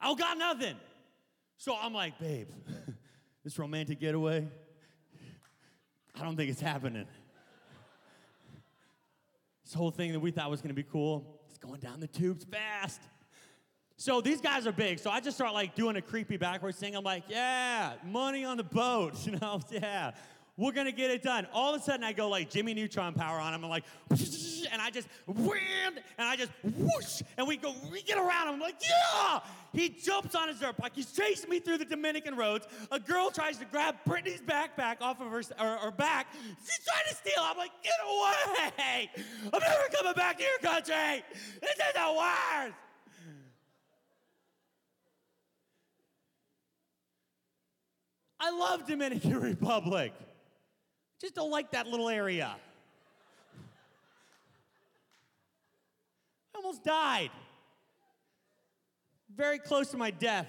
I 0.01 0.07
don't 0.07 0.19
got 0.19 0.37
nothing. 0.37 0.77
So 1.59 1.77
I'm 1.81 1.93
like, 1.93 2.19
babe, 2.19 2.49
this 3.45 3.59
romantic 3.59 4.01
getaway, 4.01 4.47
I 6.15 6.23
don't 6.23 6.37
think 6.37 6.51
it's 6.51 6.61
happening. 6.61 7.07
This 9.65 9.75
whole 9.75 9.91
thing 9.91 10.13
that 10.13 10.21
we 10.21 10.31
thought 10.31 10.51
was 10.51 10.61
gonna 10.61 10.75
be 10.75 10.83
cool, 10.83 11.41
it's 11.49 11.59
going 11.59 11.81
down 11.81 12.01
the 12.01 12.07
tubes 12.07 12.45
fast. 12.45 13.01
So 13.97 14.21
these 14.21 14.41
guys 14.41 14.67
are 14.67 14.73
big. 14.73 14.99
So 14.99 15.11
I 15.11 15.21
just 15.21 15.37
start 15.37 15.55
like 15.55 15.75
doing 15.75 15.97
a 15.97 16.03
creepy 16.03 16.37
backwards 16.37 16.77
thing. 16.77 16.97
I'm 16.97 17.05
like, 17.05 17.25
yeah, 17.29 17.93
money 18.05 18.45
on 18.45 18.57
the 18.57 18.65
boat, 18.65 19.15
you 19.27 19.39
know, 19.39 19.61
yeah. 19.71 20.13
We're 20.59 20.73
gonna 20.73 20.93
get 20.93 21.11
it 21.11 21.23
done. 21.23 21.47
All 21.55 21.75
of 21.75 21.81
a 21.81 21.85
sudden, 21.85 22.05
I 22.05 22.13
go 22.13 22.29
like 22.29 22.51
Jimmy 22.51 22.75
Neutron 22.75 23.15
power 23.15 23.41
on 23.41 23.55
him. 23.55 23.65
I'm 23.65 23.71
like, 23.71 23.85
and 24.11 24.83
I 24.83 24.91
just 24.91 25.09
wham, 25.27 25.95
and 26.19 26.29
I 26.29 26.37
just 26.37 26.51
whoosh, 26.63 27.23
and 27.39 27.49
we 27.49 27.57
go, 27.57 27.75
we 27.91 28.03
get 28.03 28.19
around 28.19 28.49
him. 28.49 28.55
I'm 28.55 28.61
like, 28.61 28.77
yeah! 28.83 29.41
He 29.73 29.89
jumps 29.89 30.35
on 30.35 30.49
his 30.49 30.61
dirt 30.61 30.77
bike. 30.77 30.93
He's 30.95 31.11
chasing 31.11 31.49
me 31.49 31.59
through 31.59 31.79
the 31.79 31.87
Dominican 31.87 32.37
roads. 32.37 32.67
A 32.91 33.01
girl 33.01 33.31
tries 33.31 33.57
to 33.59 33.65
grab 33.65 33.97
Brittany's 34.07 34.43
backpack 34.43 35.01
off 35.01 35.23
of 35.23 35.29
her, 35.29 35.43
her 35.59 35.91
back. 35.91 36.27
She's 36.61 36.85
trying 36.85 37.09
to 37.09 37.15
steal. 37.15 37.43
I'm 37.43 37.57
like, 37.57 37.71
get 37.83 37.95
away! 38.07 39.11
I'm 39.55 39.61
never 39.61 39.89
coming 39.91 40.13
back 40.13 40.37
to 40.37 40.45
your 40.45 40.59
country. 40.59 41.25
This 41.63 41.71
is 41.71 41.93
the 41.95 42.15
worst. 42.19 42.75
I 48.39 48.51
love 48.51 48.87
Dominican 48.87 49.41
Republic. 49.41 50.13
Just 51.23 51.37
don't 51.37 51.53
like 51.53 51.71
that 51.71 51.87
little 51.87 52.09
area. 52.09 52.57
I 56.53 56.57
almost 56.57 56.83
died. 56.83 57.31
Very 59.33 59.61
close 59.61 59.93
to 59.93 59.97
my 59.97 60.11
death. 60.11 60.49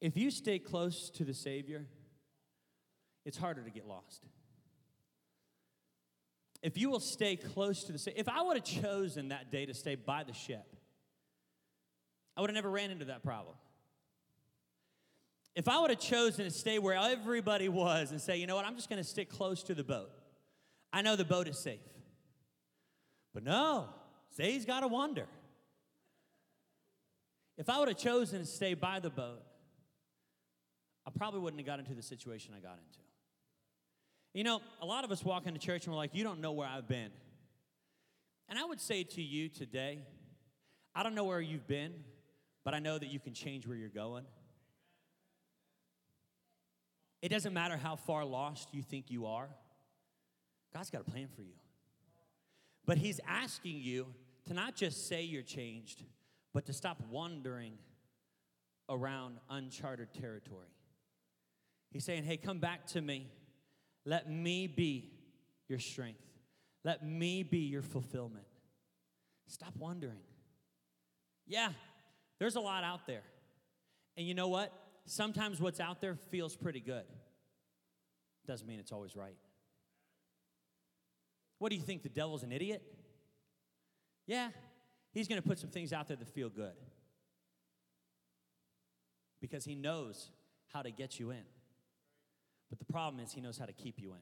If 0.00 0.16
you 0.16 0.30
stay 0.30 0.58
close 0.58 1.10
to 1.10 1.24
the 1.24 1.34
Savior, 1.34 1.84
it's 3.26 3.36
harder 3.36 3.62
to 3.62 3.70
get 3.70 3.86
lost 3.86 4.24
if 6.62 6.76
you 6.76 6.90
will 6.90 7.00
stay 7.00 7.36
close 7.36 7.84
to 7.84 7.92
the 7.92 7.98
sea, 7.98 8.12
if 8.16 8.28
I 8.28 8.42
would 8.42 8.56
have 8.56 8.64
chosen 8.64 9.28
that 9.28 9.50
day 9.50 9.66
to 9.66 9.74
stay 9.74 9.94
by 9.94 10.24
the 10.24 10.32
ship, 10.32 10.76
I 12.36 12.40
would 12.40 12.50
have 12.50 12.54
never 12.54 12.70
ran 12.70 12.90
into 12.90 13.06
that 13.06 13.22
problem. 13.22 13.54
If 15.54 15.68
I 15.68 15.80
would 15.80 15.90
have 15.90 15.98
chosen 15.98 16.44
to 16.44 16.50
stay 16.50 16.78
where 16.78 16.94
everybody 16.94 17.68
was 17.68 18.12
and 18.12 18.20
say, 18.20 18.36
you 18.36 18.46
know 18.46 18.54
what, 18.54 18.64
I'm 18.64 18.76
just 18.76 18.88
going 18.88 19.02
to 19.02 19.08
stick 19.08 19.28
close 19.28 19.62
to 19.64 19.74
the 19.74 19.82
boat. 19.82 20.10
I 20.92 21.02
know 21.02 21.16
the 21.16 21.24
boat 21.24 21.48
is 21.48 21.58
safe. 21.58 21.80
But 23.34 23.42
no, 23.42 23.88
Zay's 24.34 24.64
got 24.64 24.80
to 24.80 24.88
wander. 24.88 25.26
If 27.56 27.68
I 27.68 27.78
would 27.80 27.88
have 27.88 27.98
chosen 27.98 28.40
to 28.40 28.46
stay 28.46 28.74
by 28.74 29.00
the 29.00 29.10
boat, 29.10 29.42
I 31.06 31.10
probably 31.10 31.40
wouldn't 31.40 31.60
have 31.60 31.66
got 31.66 31.80
into 31.80 31.94
the 31.94 32.02
situation 32.02 32.54
I 32.56 32.60
got 32.60 32.78
into. 32.78 33.07
You 34.34 34.44
know, 34.44 34.60
a 34.80 34.86
lot 34.86 35.04
of 35.04 35.10
us 35.10 35.24
walk 35.24 35.46
into 35.46 35.58
church 35.58 35.84
and 35.84 35.92
we're 35.92 35.98
like, 35.98 36.14
you 36.14 36.24
don't 36.24 36.40
know 36.40 36.52
where 36.52 36.68
I've 36.68 36.88
been. 36.88 37.10
And 38.48 38.58
I 38.58 38.64
would 38.64 38.80
say 38.80 39.02
to 39.02 39.22
you 39.22 39.48
today, 39.48 40.00
I 40.94 41.02
don't 41.02 41.14
know 41.14 41.24
where 41.24 41.40
you've 41.40 41.66
been, 41.66 41.92
but 42.64 42.74
I 42.74 42.78
know 42.78 42.98
that 42.98 43.08
you 43.08 43.20
can 43.20 43.34
change 43.34 43.66
where 43.66 43.76
you're 43.76 43.88
going. 43.88 44.24
It 47.20 47.30
doesn't 47.30 47.52
matter 47.52 47.76
how 47.76 47.96
far 47.96 48.24
lost 48.24 48.68
you 48.72 48.82
think 48.82 49.10
you 49.10 49.26
are, 49.26 49.48
God's 50.72 50.90
got 50.90 51.00
a 51.00 51.10
plan 51.10 51.28
for 51.34 51.42
you. 51.42 51.54
But 52.86 52.98
He's 52.98 53.20
asking 53.26 53.80
you 53.80 54.06
to 54.46 54.54
not 54.54 54.76
just 54.76 55.08
say 55.08 55.22
you're 55.22 55.42
changed, 55.42 56.04
but 56.54 56.66
to 56.66 56.72
stop 56.72 57.02
wandering 57.10 57.74
around 58.88 59.38
uncharted 59.50 60.12
territory. 60.14 60.68
He's 61.90 62.04
saying, 62.04 62.24
hey, 62.24 62.36
come 62.36 62.58
back 62.58 62.86
to 62.88 63.00
me. 63.00 63.28
Let 64.08 64.30
me 64.30 64.66
be 64.66 65.10
your 65.68 65.78
strength. 65.78 66.24
Let 66.82 67.04
me 67.04 67.42
be 67.42 67.58
your 67.58 67.82
fulfillment. 67.82 68.46
Stop 69.48 69.76
wondering. 69.76 70.22
Yeah, 71.46 71.72
there's 72.38 72.56
a 72.56 72.60
lot 72.60 72.84
out 72.84 73.06
there. 73.06 73.20
And 74.16 74.26
you 74.26 74.32
know 74.32 74.48
what? 74.48 74.72
Sometimes 75.04 75.60
what's 75.60 75.78
out 75.78 76.00
there 76.00 76.14
feels 76.30 76.56
pretty 76.56 76.80
good. 76.80 77.04
Doesn't 78.46 78.66
mean 78.66 78.80
it's 78.80 78.92
always 78.92 79.14
right. 79.14 79.36
What 81.58 81.68
do 81.68 81.76
you 81.76 81.82
think? 81.82 82.02
The 82.02 82.08
devil's 82.08 82.42
an 82.42 82.50
idiot? 82.50 82.82
Yeah, 84.26 84.48
he's 85.12 85.28
going 85.28 85.40
to 85.42 85.46
put 85.46 85.58
some 85.58 85.68
things 85.68 85.92
out 85.92 86.08
there 86.08 86.16
that 86.16 86.28
feel 86.30 86.48
good 86.48 86.72
because 89.38 89.66
he 89.66 89.74
knows 89.74 90.30
how 90.72 90.80
to 90.80 90.90
get 90.90 91.20
you 91.20 91.30
in. 91.30 91.44
But 92.68 92.78
the 92.78 92.84
problem 92.84 93.22
is, 93.22 93.32
he 93.32 93.40
knows 93.40 93.58
how 93.58 93.66
to 93.66 93.72
keep 93.72 94.00
you 94.00 94.10
in. 94.12 94.20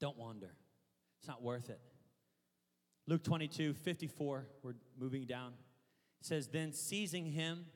Don't 0.00 0.18
wander, 0.18 0.50
it's 1.18 1.28
not 1.28 1.42
worth 1.42 1.70
it. 1.70 1.80
Luke 3.06 3.22
22, 3.22 3.74
54, 3.74 4.46
we're 4.62 4.74
moving 4.98 5.26
down. 5.26 5.52
It 6.20 6.26
says, 6.26 6.48
Then 6.48 6.72
seizing 6.72 7.26
him, 7.26 7.66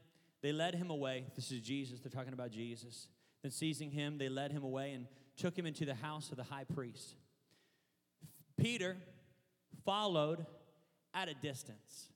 they 0.43 0.53
led 0.53 0.75
him 0.75 0.91
away. 0.91 1.27
This 1.37 1.53
is 1.53 1.61
Jesus, 1.61 2.01
they're 2.01 2.11
talking 2.11 2.33
about 2.33 2.51
Jesus. 2.51 3.09
Then 3.43 3.53
seizing 3.53 3.91
him, 3.91 4.19
they 4.19 4.29
led 4.29 4.53
him 4.53 4.65
away 4.65 4.93
and 4.93 5.07
took 5.37 5.57
him 5.57 5.67
into 5.67 5.85
the 5.85 5.95
house 5.95 6.31
of 6.31 6.37
the 6.37 6.43
high 6.43 6.65
priest. 6.65 7.15
Peter 8.59 8.97
followed 9.85 10.45
at 11.15 11.29
a 11.29 11.35
distance. 11.35 12.11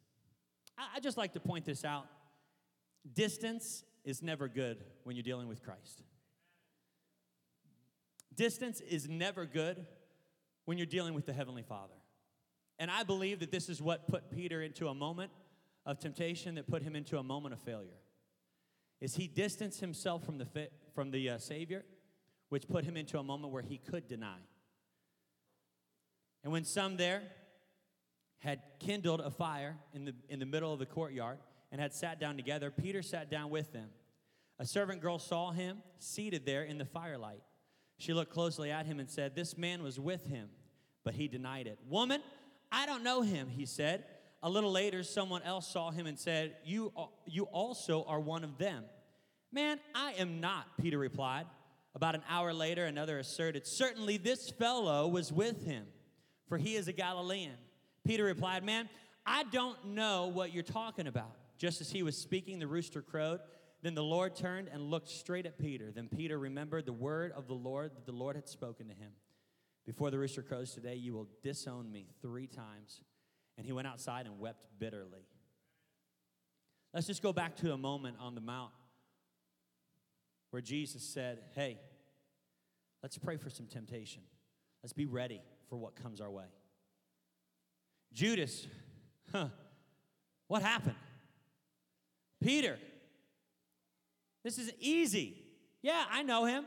I 0.77 1.01
just 1.01 1.17
like 1.17 1.33
to 1.35 1.41
point 1.41 1.65
this 1.65 1.85
out. 1.85 2.07
Distance 3.15 3.85
is 4.05 4.23
never 4.23 4.49
good 4.49 4.85
when 5.05 5.17
you're 5.17 5.23
dealing 5.23 5.49
with 5.49 5.63
Christ. 5.63 6.03
Distance 8.35 8.81
is 8.81 9.09
never 9.09 9.47
good 9.47 9.87
when 10.65 10.79
you're 10.79 10.87
dealing 10.87 11.15
with 11.15 11.27
the 11.27 11.33
Heavenly 11.33 11.63
Father. 11.63 11.95
And 12.79 12.91
I 12.91 13.05
believe 13.05 13.41
that 13.41 13.51
this 13.51 13.69
is 13.69 13.81
what 13.81 14.09
put 14.09 14.31
Peter 14.31 14.63
into 14.63 14.89
a 14.89 14.95
moment 14.95 15.31
of 15.87 15.99
temptation 15.99 16.57
that 16.57 16.67
put 16.67 16.83
him 16.83 16.97
into 16.97 17.19
a 17.19 17.23
moment 17.23 17.55
of 17.55 17.61
failure. 17.61 18.01
Is 19.01 19.15
he 19.15 19.27
distanced 19.29 19.81
himself 19.81 20.25
from 20.25 20.39
the, 20.39 20.69
from 20.95 21.11
the 21.11 21.31
uh, 21.31 21.39
Savior, 21.39 21.85
which 22.49 22.69
put 22.69 22.85
him 22.85 22.97
into 22.97 23.19
a 23.19 23.23
moment 23.23 23.53
where 23.53 23.63
he 23.63 23.79
could 23.79 24.09
deny. 24.09 24.39
And 26.43 26.53
when 26.53 26.65
some 26.65 26.97
there 26.97 27.23
had 28.39 28.61
kindled 28.79 29.21
a 29.21 29.31
fire 29.31 29.77
in 29.93 30.05
the, 30.05 30.15
in 30.29 30.39
the 30.39 30.47
middle 30.47 30.73
of 30.73 30.79
the 30.79 30.87
courtyard, 30.87 31.39
and 31.75 31.81
had 31.81 31.93
sat 31.93 32.21
down 32.21 32.37
together, 32.37 32.71
Peter 32.71 33.03
sat 33.03 33.29
down 33.29 33.51
with 33.51 33.73
them. 33.73 33.89
A 34.61 34.65
servant 34.65 35.01
girl 35.01 35.19
saw 35.19 35.51
him 35.51 35.79
seated 35.99 36.47
there 36.47 36.63
in 36.63 36.79
the 36.79 36.85
firelight. 36.85 37.43
She 37.99 38.15
looked 38.15 38.33
closely 38.33 38.71
at 38.71 38.87
him 38.87 39.01
and 39.01 39.11
said, 39.11 39.35
This 39.35 39.59
man 39.59 39.83
was 39.83 39.99
with 39.99 40.25
him, 40.25 40.51
but 41.03 41.15
he 41.15 41.27
denied 41.27 41.67
it. 41.67 41.81
Woman, 41.89 42.23
I 42.71 42.87
don't 42.87 43.03
know 43.03 43.23
him, 43.23 43.49
he 43.49 43.67
said. 43.67 44.05
A 44.41 44.49
little 44.49 44.71
later, 44.71 45.03
someone 45.03 45.43
else 45.43 45.67
saw 45.67 45.91
him 45.91 46.07
and 46.07 46.17
said, 46.17 46.55
You, 46.65 46.93
you 47.27 47.43
also 47.47 48.05
are 48.05 48.21
one 48.21 48.45
of 48.45 48.57
them. 48.57 48.85
Man, 49.51 49.81
I 49.97 50.13
am 50.13 50.41
not, 50.41 50.79
Peter 50.81 50.97
replied. 50.97 51.47
About 51.97 52.15
an 52.15 52.23
hour 52.29 52.53
later, 52.53 52.85
another 52.85 53.19
asserted, 53.19 53.67
Certainly 53.67 54.19
this 54.19 54.49
fellow 54.49 55.09
was 55.09 55.33
with 55.33 55.65
him, 55.65 55.87
for 56.49 56.57
he 56.57 56.77
is 56.77 56.87
a 56.87 56.93
Galilean. 56.93 57.57
Peter 58.07 58.23
replied, 58.23 58.63
Man, 58.63 58.89
I 59.27 59.43
don't 59.43 59.87
know 59.87 60.29
what 60.29 60.55
you're 60.55 60.63
talking 60.63 61.09
about. 61.09 61.35
Just 61.59 61.81
as 61.81 61.91
he 61.91 62.03
was 62.03 62.17
speaking, 62.17 62.59
the 62.59 62.67
rooster 62.67 63.03
crowed. 63.03 63.41
Then 63.83 63.95
the 63.95 64.03
Lord 64.03 64.35
turned 64.35 64.69
and 64.73 64.83
looked 64.83 65.09
straight 65.09 65.47
at 65.47 65.59
Peter. 65.59 65.91
Then 65.91 66.09
Peter 66.09 66.39
remembered 66.39 66.87
the 66.87 66.93
word 66.93 67.33
of 67.33 67.47
the 67.47 67.55
Lord 67.55 67.95
that 67.97 68.07
the 68.07 68.13
Lord 68.13 68.37
had 68.37 68.49
spoken 68.49 68.89
to 68.89 68.95
him. 68.95 69.13
Before 69.87 70.11
the 70.11 70.19
rooster 70.19 70.43
crows 70.43 70.73
today, 70.73 70.95
you 70.95 71.13
will 71.13 71.29
disown 71.43 71.93
me 71.93 72.09
three 72.23 72.47
times. 72.47 73.03
And 73.59 73.67
he 73.67 73.73
went 73.73 73.87
outside 73.87 74.27
and 74.27 74.41
wept 74.41 74.65
bitterly. 74.79 75.27
Let's 76.93 77.07
just 77.07 77.23
go 77.23 77.33
back 77.33 77.57
to 77.57 77.73
a 77.73 77.77
moment 77.77 78.17
on 78.21 78.35
the 78.35 78.41
Mount 78.41 78.73
where 80.51 80.63
Jesus 80.63 81.03
said, 81.03 81.41
Hey, 81.55 81.79
let's 83.03 83.19
pray 83.19 83.37
for 83.37 83.51
some 83.51 83.67
temptation. 83.67 84.23
Let's 84.83 84.93
be 84.93 85.07
ready 85.07 85.43
for 85.69 85.77
what 85.77 85.97
comes 85.97 86.21
our 86.21 86.31
way. 86.31 86.45
Judas, 88.13 88.67
huh, 89.33 89.49
what 90.47 90.63
happened? 90.63 90.95
Peter, 92.45 92.79
this 94.45 94.59
is 94.59 94.71
easy. 94.79 95.35
Yeah, 95.81 96.05
I 96.11 96.23
know 96.23 96.45
him. 96.45 96.67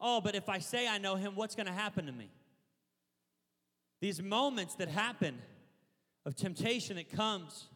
Oh, 0.00 0.22
but 0.22 0.34
if 0.34 0.48
I 0.48 0.60
say 0.60 0.88
I 0.88 0.96
know 0.96 1.14
him, 1.16 1.36
what's 1.36 1.54
going 1.54 1.66
to 1.66 1.72
happen 1.72 2.06
to 2.06 2.12
me? 2.12 2.30
These 4.00 4.22
moments 4.22 4.76
that 4.76 4.88
happen 4.88 5.38
of 6.24 6.36
temptation 6.36 6.96
that 6.96 7.12
comes, 7.12 7.66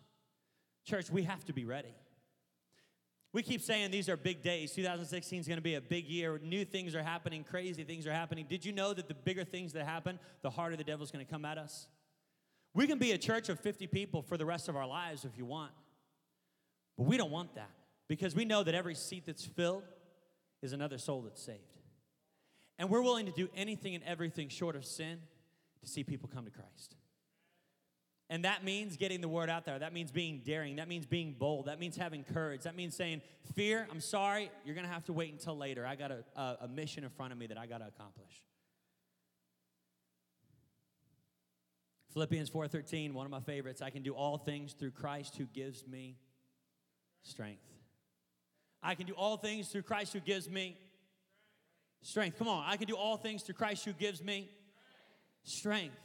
church, 0.87 1.11
we 1.11 1.25
have 1.25 1.45
to 1.45 1.53
be 1.53 1.67
ready. 1.67 1.95
We 3.35 3.43
keep 3.43 3.61
saying 3.61 3.91
these 3.91 4.09
are 4.09 4.17
big 4.17 4.43
days. 4.43 4.73
2016 4.73 5.41
is 5.41 5.47
going 5.47 5.59
to 5.59 5.63
be 5.63 5.75
a 5.75 5.83
big 5.83 6.07
year. 6.07 6.41
New 6.43 6.65
things 6.65 6.95
are 6.95 7.03
happening, 7.03 7.45
crazy 7.45 7.85
things 7.85 8.07
are 8.07 8.13
happening. 8.13 8.47
Did 8.49 8.65
you 8.65 8.73
know 8.73 8.95
that 8.95 9.07
the 9.07 9.15
bigger 9.15 9.45
things 9.45 9.75
that 9.75 9.85
happen, 9.85 10.19
the 10.41 10.49
harder 10.49 10.77
the 10.77 10.85
devil's 10.85 11.11
going 11.11 11.27
to 11.27 11.31
come 11.31 11.45
at 11.45 11.59
us? 11.59 11.89
We 12.73 12.87
can 12.87 12.99
be 12.99 13.13
a 13.13 13.19
church 13.19 13.51
of 13.51 13.61
50 13.61 13.87
people 13.89 14.23
for 14.23 14.39
the 14.39 14.47
rest 14.47 14.71
of 14.71 14.77
our 14.77 14.87
lives 14.87 15.27
if 15.27 15.37
you 15.37 15.45
want. 15.45 15.73
But 16.97 17.05
we 17.05 17.17
don't 17.17 17.31
want 17.31 17.55
that 17.55 17.71
because 18.09 18.35
we 18.35 18.45
know 18.45 18.63
that 18.63 18.75
every 18.75 18.95
seat 18.95 19.25
that's 19.27 19.45
filled 19.45 19.85
is 20.63 20.73
another 20.73 20.99
soul 20.99 21.23
that's 21.23 21.43
saved. 21.43 21.61
And 22.79 22.91
we're 22.91 23.03
willing 23.03 23.27
to 23.27 23.33
do 23.33 23.49
anything 23.55 23.95
and 23.95 24.05
everything 24.05 24.49
short 24.49 24.77
of 24.77 24.85
sin 24.85 25.21
to 25.81 25.89
see 25.89 26.03
people 26.05 26.29
come 26.33 26.45
to 26.45 26.51
Christ. 26.51 26.97
And 28.31 28.45
that 28.45 28.65
means 28.65 28.97
getting 28.97 29.21
the 29.21 29.29
word 29.29 29.51
out 29.51 29.67
there. 29.67 29.79
That 29.79 29.93
means 29.93 30.11
being 30.11 30.41
daring. 30.45 30.77
That 30.77 30.89
means 30.89 31.05
being 31.05 31.37
bold. 31.39 31.67
That 31.67 31.79
means 31.79 31.97
having 31.97 32.25
courage. 32.25 32.63
That 32.63 32.75
means 32.75 32.97
saying, 32.97 33.21
Fear, 33.55 33.87
I'm 33.91 34.01
sorry, 34.01 34.51
you're 34.65 34.75
going 34.75 34.87
to 34.87 34.93
have 34.93 35.05
to 35.05 35.13
wait 35.13 35.31
until 35.33 35.57
later. 35.57 35.87
I 35.87 35.95
got 35.95 36.11
a, 36.11 36.25
a, 36.35 36.57
a 36.63 36.69
mission 36.69 37.05
in 37.05 37.11
front 37.11 37.33
of 37.33 37.39
me 37.39 37.47
that 37.49 37.59
I 37.59 37.67
got 37.67 37.79
to 37.79 37.87
accomplish. 37.87 38.43
Philippians 42.15 42.49
4:13, 42.49 43.13
one 43.13 43.27
of 43.27 43.31
my 43.31 43.41
favorites. 43.41 43.83
I 43.83 43.91
can 43.91 44.03
do 44.03 44.15
all 44.15 44.39
things 44.39 44.73
through 44.73 44.93
Christ 44.93 45.37
who 45.37 45.45
gives 45.47 45.87
me 45.87 46.17
strength. 47.25 47.63
I 48.83 48.95
can 48.95 49.07
do 49.07 49.15
all 49.15 49.37
things 49.37 49.69
through 49.69 49.83
Christ 49.83 50.13
who 50.13 50.21
gives 50.21 50.49
me 50.49 50.79
strength. 52.03 52.39
Come 52.39 52.49
on, 52.49 52.65
I 52.67 52.77
can 52.77 52.87
do 52.87 52.97
all 52.97 53.17
things 53.17 53.43
through 53.43 53.57
Christ 53.57 53.85
who 53.85 53.93
gives 53.93 54.23
me 54.23 54.51
strength. 55.43 55.97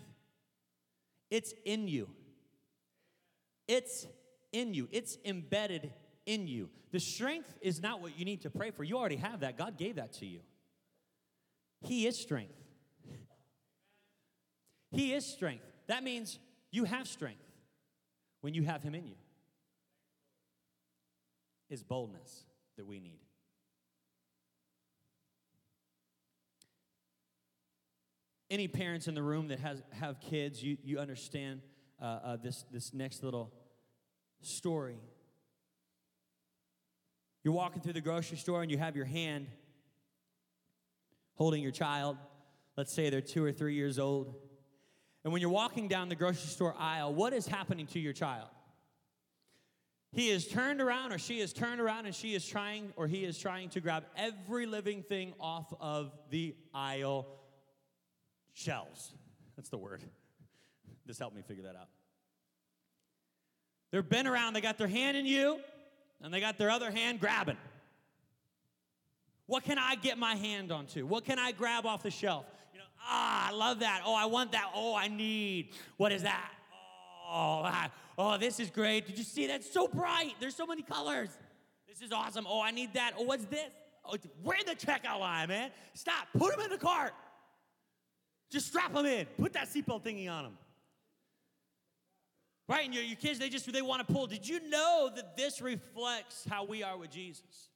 It's 1.29 1.53
in 1.65 1.87
you. 1.87 2.09
It's 3.67 4.07
in 4.51 4.73
you. 4.73 4.87
It's 4.91 5.17
embedded 5.23 5.93
in 6.25 6.47
you. 6.47 6.69
The 6.91 6.99
strength 6.99 7.53
is 7.61 7.81
not 7.81 8.01
what 8.01 8.17
you 8.17 8.25
need 8.25 8.41
to 8.41 8.49
pray 8.49 8.71
for. 8.71 8.83
You 8.83 8.97
already 8.97 9.17
have 9.17 9.41
that. 9.41 9.57
God 9.57 9.77
gave 9.77 9.97
that 9.97 10.13
to 10.13 10.25
you. 10.25 10.39
He 11.81 12.07
is 12.07 12.19
strength. 12.19 12.55
He 14.91 15.13
is 15.13 15.25
strength. 15.25 15.63
That 15.87 16.03
means 16.03 16.39
you 16.71 16.85
have 16.85 17.07
strength 17.07 17.43
when 18.41 18.53
you 18.53 18.63
have 18.63 18.81
Him 18.81 18.95
in 18.95 19.05
you. 19.05 19.15
Is 21.69 21.83
boldness 21.83 22.45
that 22.77 22.87
we 22.87 22.99
need. 22.99 23.19
any 28.49 28.67
parents 28.67 29.07
in 29.07 29.13
the 29.13 29.21
room 29.21 29.49
that 29.49 29.59
has, 29.59 29.81
have 29.91 30.19
kids, 30.19 30.63
you, 30.63 30.77
you 30.83 30.99
understand 30.99 31.61
uh, 32.01 32.05
uh, 32.05 32.37
this, 32.37 32.65
this 32.71 32.93
next 32.93 33.23
little 33.23 33.51
story. 34.41 34.97
You're 37.43 37.53
walking 37.53 37.81
through 37.81 37.93
the 37.93 38.01
grocery 38.01 38.37
store 38.37 38.61
and 38.61 38.71
you 38.71 38.77
have 38.77 38.95
your 38.95 39.05
hand 39.05 39.47
holding 41.35 41.61
your 41.61 41.71
child. 41.71 42.17
Let's 42.75 42.91
say 42.91 43.09
they're 43.09 43.21
two 43.21 43.43
or 43.43 43.51
three 43.51 43.75
years 43.75 43.99
old. 43.99 44.35
And 45.23 45.31
when 45.31 45.41
you're 45.41 45.51
walking 45.51 45.87
down 45.87 46.09
the 46.09 46.15
grocery 46.15 46.49
store 46.49 46.75
aisle, 46.77 47.13
what 47.13 47.33
is 47.33 47.45
happening 47.45 47.87
to 47.87 47.99
your 47.99 48.13
child? 48.13 48.47
He 50.11 50.29
is 50.29 50.47
turned 50.47 50.81
around, 50.81 51.11
or 51.11 51.19
she 51.19 51.39
is 51.39 51.53
turned 51.53 51.79
around, 51.79 52.07
and 52.07 52.15
she 52.15 52.33
is 52.33 52.45
trying, 52.45 52.93
or 52.95 53.07
he 53.07 53.23
is 53.25 53.37
trying 53.37 53.69
to 53.69 53.79
grab 53.79 54.05
every 54.17 54.65
living 54.65 55.03
thing 55.03 55.33
off 55.39 55.71
of 55.79 56.11
the 56.31 56.55
aisle 56.73 57.27
shelves. 58.53 59.13
That's 59.55 59.69
the 59.69 59.77
word. 59.77 60.03
This 61.05 61.19
helped 61.19 61.35
me 61.35 61.43
figure 61.43 61.63
that 61.63 61.75
out. 61.75 61.89
They're 63.91 64.03
bent 64.03 64.27
around, 64.27 64.53
they 64.53 64.61
got 64.61 64.77
their 64.77 64.87
hand 64.87 65.15
in 65.15 65.25
you, 65.25 65.59
and 66.21 66.33
they 66.33 66.39
got 66.39 66.57
their 66.57 66.69
other 66.69 66.91
hand 66.91 67.19
grabbing. 67.19 67.57
What 69.45 69.63
can 69.63 69.79
I 69.79 69.95
get 69.95 70.17
my 70.17 70.35
hand 70.35 70.71
onto? 70.71 71.05
What 71.05 71.25
can 71.25 71.39
I 71.39 71.51
grab 71.51 71.85
off 71.85 72.03
the 72.03 72.11
shelf? 72.11 72.45
You 72.71 72.79
know, 72.79 72.85
ah, 73.01 73.49
I 73.49 73.51
love 73.51 73.79
that. 73.79 74.03
Oh, 74.05 74.13
I 74.13 74.25
want 74.25 74.51
that. 74.51 74.71
Oh, 74.75 74.95
I 74.95 75.07
need. 75.07 75.69
What 75.97 76.11
is 76.11 76.21
that? 76.21 76.51
Oh, 77.27 77.63
ah, 77.65 77.89
oh, 78.19 78.37
this 78.37 78.59
is 78.59 78.69
great. 78.69 79.07
Did 79.07 79.17
you 79.17 79.23
see 79.23 79.47
that? 79.47 79.63
So 79.63 79.87
bright. 79.87 80.33
There's 80.39 80.55
so 80.55 80.67
many 80.67 80.83
colors. 80.83 81.29
This 81.87 82.01
is 82.01 82.11
awesome. 82.11 82.45
Oh, 82.47 82.61
I 82.61 82.71
need 82.71 82.93
that. 82.93 83.13
Oh, 83.17 83.23
what's 83.23 83.45
this? 83.45 83.69
Oh, 84.05 84.15
we're 84.43 84.55
in 84.55 84.65
the 84.65 84.75
checkout 84.75 85.19
line, 85.19 85.47
man. 85.47 85.71
Stop. 85.93 86.27
Put 86.37 86.51
them 86.51 86.65
in 86.65 86.69
the 86.69 86.77
cart. 86.77 87.13
Just 88.51 88.67
strap 88.67 88.93
them 88.93 89.05
in. 89.05 89.25
Put 89.37 89.53
that 89.53 89.69
seatbelt 89.69 90.03
thingy 90.03 90.29
on 90.29 90.43
them. 90.43 90.57
Right? 92.67 92.85
And 92.85 92.93
your, 92.93 93.03
your 93.03 93.15
kids, 93.15 93.39
they 93.39 93.49
just 93.49 93.71
they 93.71 93.81
want 93.81 94.05
to 94.05 94.13
pull. 94.13 94.27
Did 94.27 94.47
you 94.47 94.69
know 94.69 95.09
that 95.15 95.37
this 95.37 95.61
reflects 95.61 96.45
how 96.47 96.65
we 96.65 96.83
are 96.83 96.97
with 96.97 97.09
Jesus? 97.09 97.69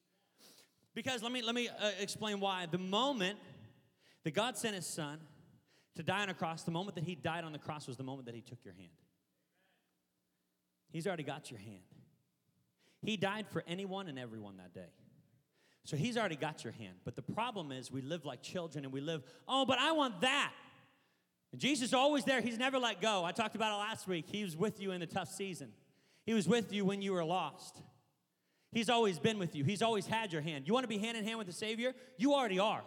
Because 0.93 1.23
let 1.23 1.31
me 1.31 1.41
let 1.41 1.55
me 1.55 1.69
uh, 1.69 1.91
explain 1.99 2.39
why. 2.39 2.67
The 2.69 2.77
moment 2.77 3.39
that 4.23 4.31
God 4.31 4.57
sent 4.57 4.75
His 4.75 4.85
Son 4.85 5.19
to 5.95 6.03
die 6.03 6.21
on 6.21 6.29
a 6.29 6.33
cross, 6.33 6.63
the 6.63 6.71
moment 6.71 6.95
that 6.95 7.03
He 7.03 7.15
died 7.15 7.43
on 7.43 7.53
the 7.53 7.59
cross 7.59 7.87
was 7.87 7.97
the 7.97 8.03
moment 8.03 8.25
that 8.25 8.35
He 8.35 8.41
took 8.41 8.59
your 8.63 8.73
hand. 8.75 8.89
He's 10.93 11.07
already 11.07 11.23
got 11.23 11.49
your 11.49 11.59
hand. 11.59 11.81
He 13.01 13.17
died 13.17 13.47
for 13.49 13.63
anyone 13.67 14.07
and 14.07 14.17
everyone 14.17 14.57
that 14.57 14.73
day. 14.73 14.91
So 15.85 15.97
He's 15.97 16.17
already 16.17 16.35
got 16.35 16.63
your 16.63 16.71
hand. 16.71 16.93
But 17.03 17.15
the 17.15 17.23
problem 17.23 17.71
is, 17.71 17.91
we 17.91 18.01
live 18.01 18.23
like 18.23 18.41
children 18.41 18.85
and 18.85 18.93
we 18.93 19.01
live, 19.01 19.23
oh, 19.47 19.65
but 19.65 19.79
I 19.79 19.91
want 19.91 20.21
that. 20.21 20.53
And 21.51 21.59
Jesus 21.59 21.89
is 21.89 21.93
always 21.93 22.23
there. 22.23 22.41
He's 22.41 22.57
never 22.57 22.79
let 22.79 23.01
go. 23.01 23.25
I 23.25 23.31
talked 23.31 23.55
about 23.55 23.73
it 23.73 23.79
last 23.79 24.07
week. 24.07 24.25
He 24.27 24.43
was 24.43 24.55
with 24.55 24.79
you 24.79 24.91
in 24.91 25.01
the 25.01 25.07
tough 25.07 25.29
season, 25.29 25.71
He 26.25 26.33
was 26.33 26.47
with 26.47 26.71
you 26.71 26.85
when 26.85 27.01
you 27.01 27.11
were 27.11 27.25
lost. 27.25 27.81
He's 28.71 28.89
always 28.89 29.19
been 29.19 29.39
with 29.39 29.55
you, 29.55 29.63
He's 29.63 29.81
always 29.81 30.05
had 30.05 30.31
your 30.31 30.43
hand. 30.43 30.67
You 30.67 30.73
want 30.73 30.83
to 30.83 30.87
be 30.87 30.99
hand 30.99 31.17
in 31.17 31.25
hand 31.25 31.39
with 31.39 31.47
the 31.47 31.53
Savior? 31.53 31.93
You 32.17 32.33
already 32.35 32.59
are. 32.59 32.83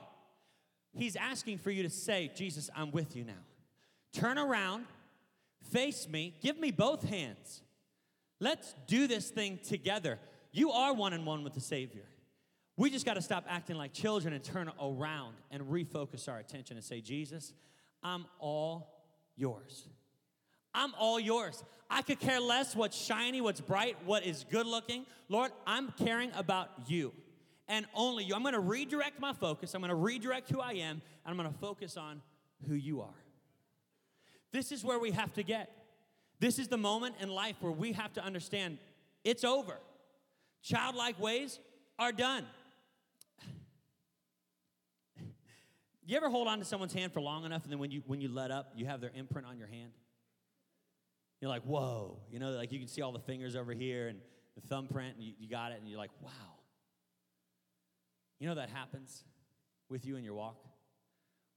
He's 0.94 1.16
asking 1.16 1.58
for 1.58 1.70
you 1.72 1.82
to 1.82 1.90
say, 1.90 2.30
Jesus, 2.34 2.70
I'm 2.74 2.92
with 2.92 3.16
you 3.16 3.24
now. 3.24 3.34
Turn 4.14 4.38
around, 4.38 4.86
face 5.70 6.08
me, 6.08 6.36
give 6.40 6.58
me 6.58 6.70
both 6.70 7.02
hands. 7.02 7.62
Let's 8.40 8.74
do 8.86 9.06
this 9.06 9.30
thing 9.30 9.58
together. 9.66 10.18
You 10.52 10.70
are 10.70 10.92
one 10.92 11.14
on 11.14 11.24
one 11.24 11.44
with 11.44 11.54
the 11.54 11.60
Savior. 11.60 12.04
We 12.76 12.90
just 12.90 13.06
got 13.06 13.14
to 13.14 13.22
stop 13.22 13.44
acting 13.48 13.76
like 13.76 13.92
children 13.92 14.34
and 14.34 14.44
turn 14.44 14.70
around 14.80 15.34
and 15.50 15.62
refocus 15.64 16.28
our 16.28 16.38
attention 16.38 16.76
and 16.76 16.84
say, 16.84 17.00
Jesus, 17.00 17.54
I'm 18.02 18.26
all 18.38 19.04
yours. 19.36 19.88
I'm 20.74 20.92
all 20.98 21.18
yours. 21.18 21.64
I 21.88 22.02
could 22.02 22.20
care 22.20 22.40
less 22.40 22.76
what's 22.76 22.96
shiny, 22.96 23.40
what's 23.40 23.60
bright, 23.60 23.96
what 24.04 24.26
is 24.26 24.44
good 24.50 24.66
looking. 24.66 25.06
Lord, 25.28 25.52
I'm 25.66 25.92
caring 25.92 26.30
about 26.34 26.68
you 26.86 27.12
and 27.68 27.86
only 27.94 28.24
you. 28.24 28.34
I'm 28.34 28.42
going 28.42 28.54
to 28.54 28.60
redirect 28.60 29.20
my 29.20 29.32
focus. 29.32 29.74
I'm 29.74 29.80
going 29.80 29.88
to 29.88 29.94
redirect 29.94 30.50
who 30.50 30.60
I 30.60 30.72
am, 30.72 31.00
and 31.00 31.02
I'm 31.26 31.36
going 31.36 31.50
to 31.50 31.58
focus 31.58 31.96
on 31.96 32.20
who 32.68 32.74
you 32.74 33.00
are. 33.00 33.24
This 34.52 34.72
is 34.72 34.84
where 34.84 34.98
we 34.98 35.12
have 35.12 35.32
to 35.34 35.42
get. 35.42 35.70
This 36.38 36.58
is 36.58 36.68
the 36.68 36.76
moment 36.76 37.16
in 37.20 37.28
life 37.28 37.56
where 37.60 37.72
we 37.72 37.92
have 37.92 38.12
to 38.14 38.24
understand 38.24 38.78
it's 39.24 39.44
over. 39.44 39.78
Childlike 40.62 41.20
ways 41.20 41.58
are 41.98 42.12
done. 42.12 42.44
You 46.04 46.16
ever 46.16 46.28
hold 46.28 46.46
on 46.46 46.58
to 46.60 46.64
someone's 46.64 46.92
hand 46.92 47.12
for 47.12 47.20
long 47.20 47.44
enough 47.44 47.64
and 47.64 47.72
then 47.72 47.80
when 47.80 47.90
you 47.90 48.02
when 48.06 48.20
you 48.20 48.28
let 48.28 48.50
up, 48.50 48.72
you 48.76 48.86
have 48.86 49.00
their 49.00 49.10
imprint 49.14 49.46
on 49.46 49.58
your 49.58 49.66
hand? 49.66 49.90
You're 51.40 51.50
like, 51.50 51.64
whoa. 51.64 52.18
You 52.30 52.38
know, 52.38 52.50
like 52.50 52.72
you 52.72 52.78
can 52.78 52.88
see 52.88 53.02
all 53.02 53.12
the 53.12 53.18
fingers 53.18 53.56
over 53.56 53.72
here 53.72 54.08
and 54.08 54.20
the 54.54 54.66
thumbprint, 54.66 55.16
and 55.16 55.24
you, 55.24 55.34
you 55.38 55.48
got 55.48 55.72
it, 55.72 55.78
and 55.78 55.88
you're 55.88 55.98
like, 55.98 56.10
wow. 56.22 56.30
You 58.38 58.48
know 58.48 58.54
that 58.54 58.70
happens 58.70 59.24
with 59.88 60.04
you 60.04 60.16
in 60.16 60.24
your 60.24 60.34
walk? 60.34 60.56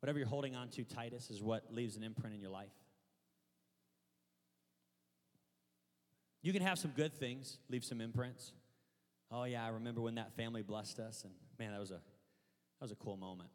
Whatever 0.02 0.20
you're 0.20 0.28
holding 0.28 0.56
on 0.56 0.70
to 0.70 0.84
Titus, 0.84 1.30
is 1.30 1.42
what 1.42 1.74
leaves 1.74 1.96
an 1.98 2.04
imprint 2.04 2.36
in 2.36 2.42
your 2.42 2.52
life. 2.52 2.72
You 6.42 6.54
can 6.54 6.62
have 6.62 6.80
some 6.80 6.92
good 6.92 7.14
things, 7.14 7.58
leave 7.70 7.84
some 7.84 8.02
imprints. 8.02 8.54
Oh 9.32 9.44
yeah, 9.44 9.66
I 9.66 9.70
remember 9.70 10.02
when 10.02 10.16
that 10.16 10.36
family 10.36 10.62
blessed 10.62 11.00
us, 11.00 11.24
and 11.24 11.34
man, 11.60 11.72
that 11.72 11.80
was 11.80 11.92
a 11.92 11.96
that 11.96 12.82
was 12.82 12.92
a 12.92 12.96
cool 12.96 13.18
moment. 13.18 13.50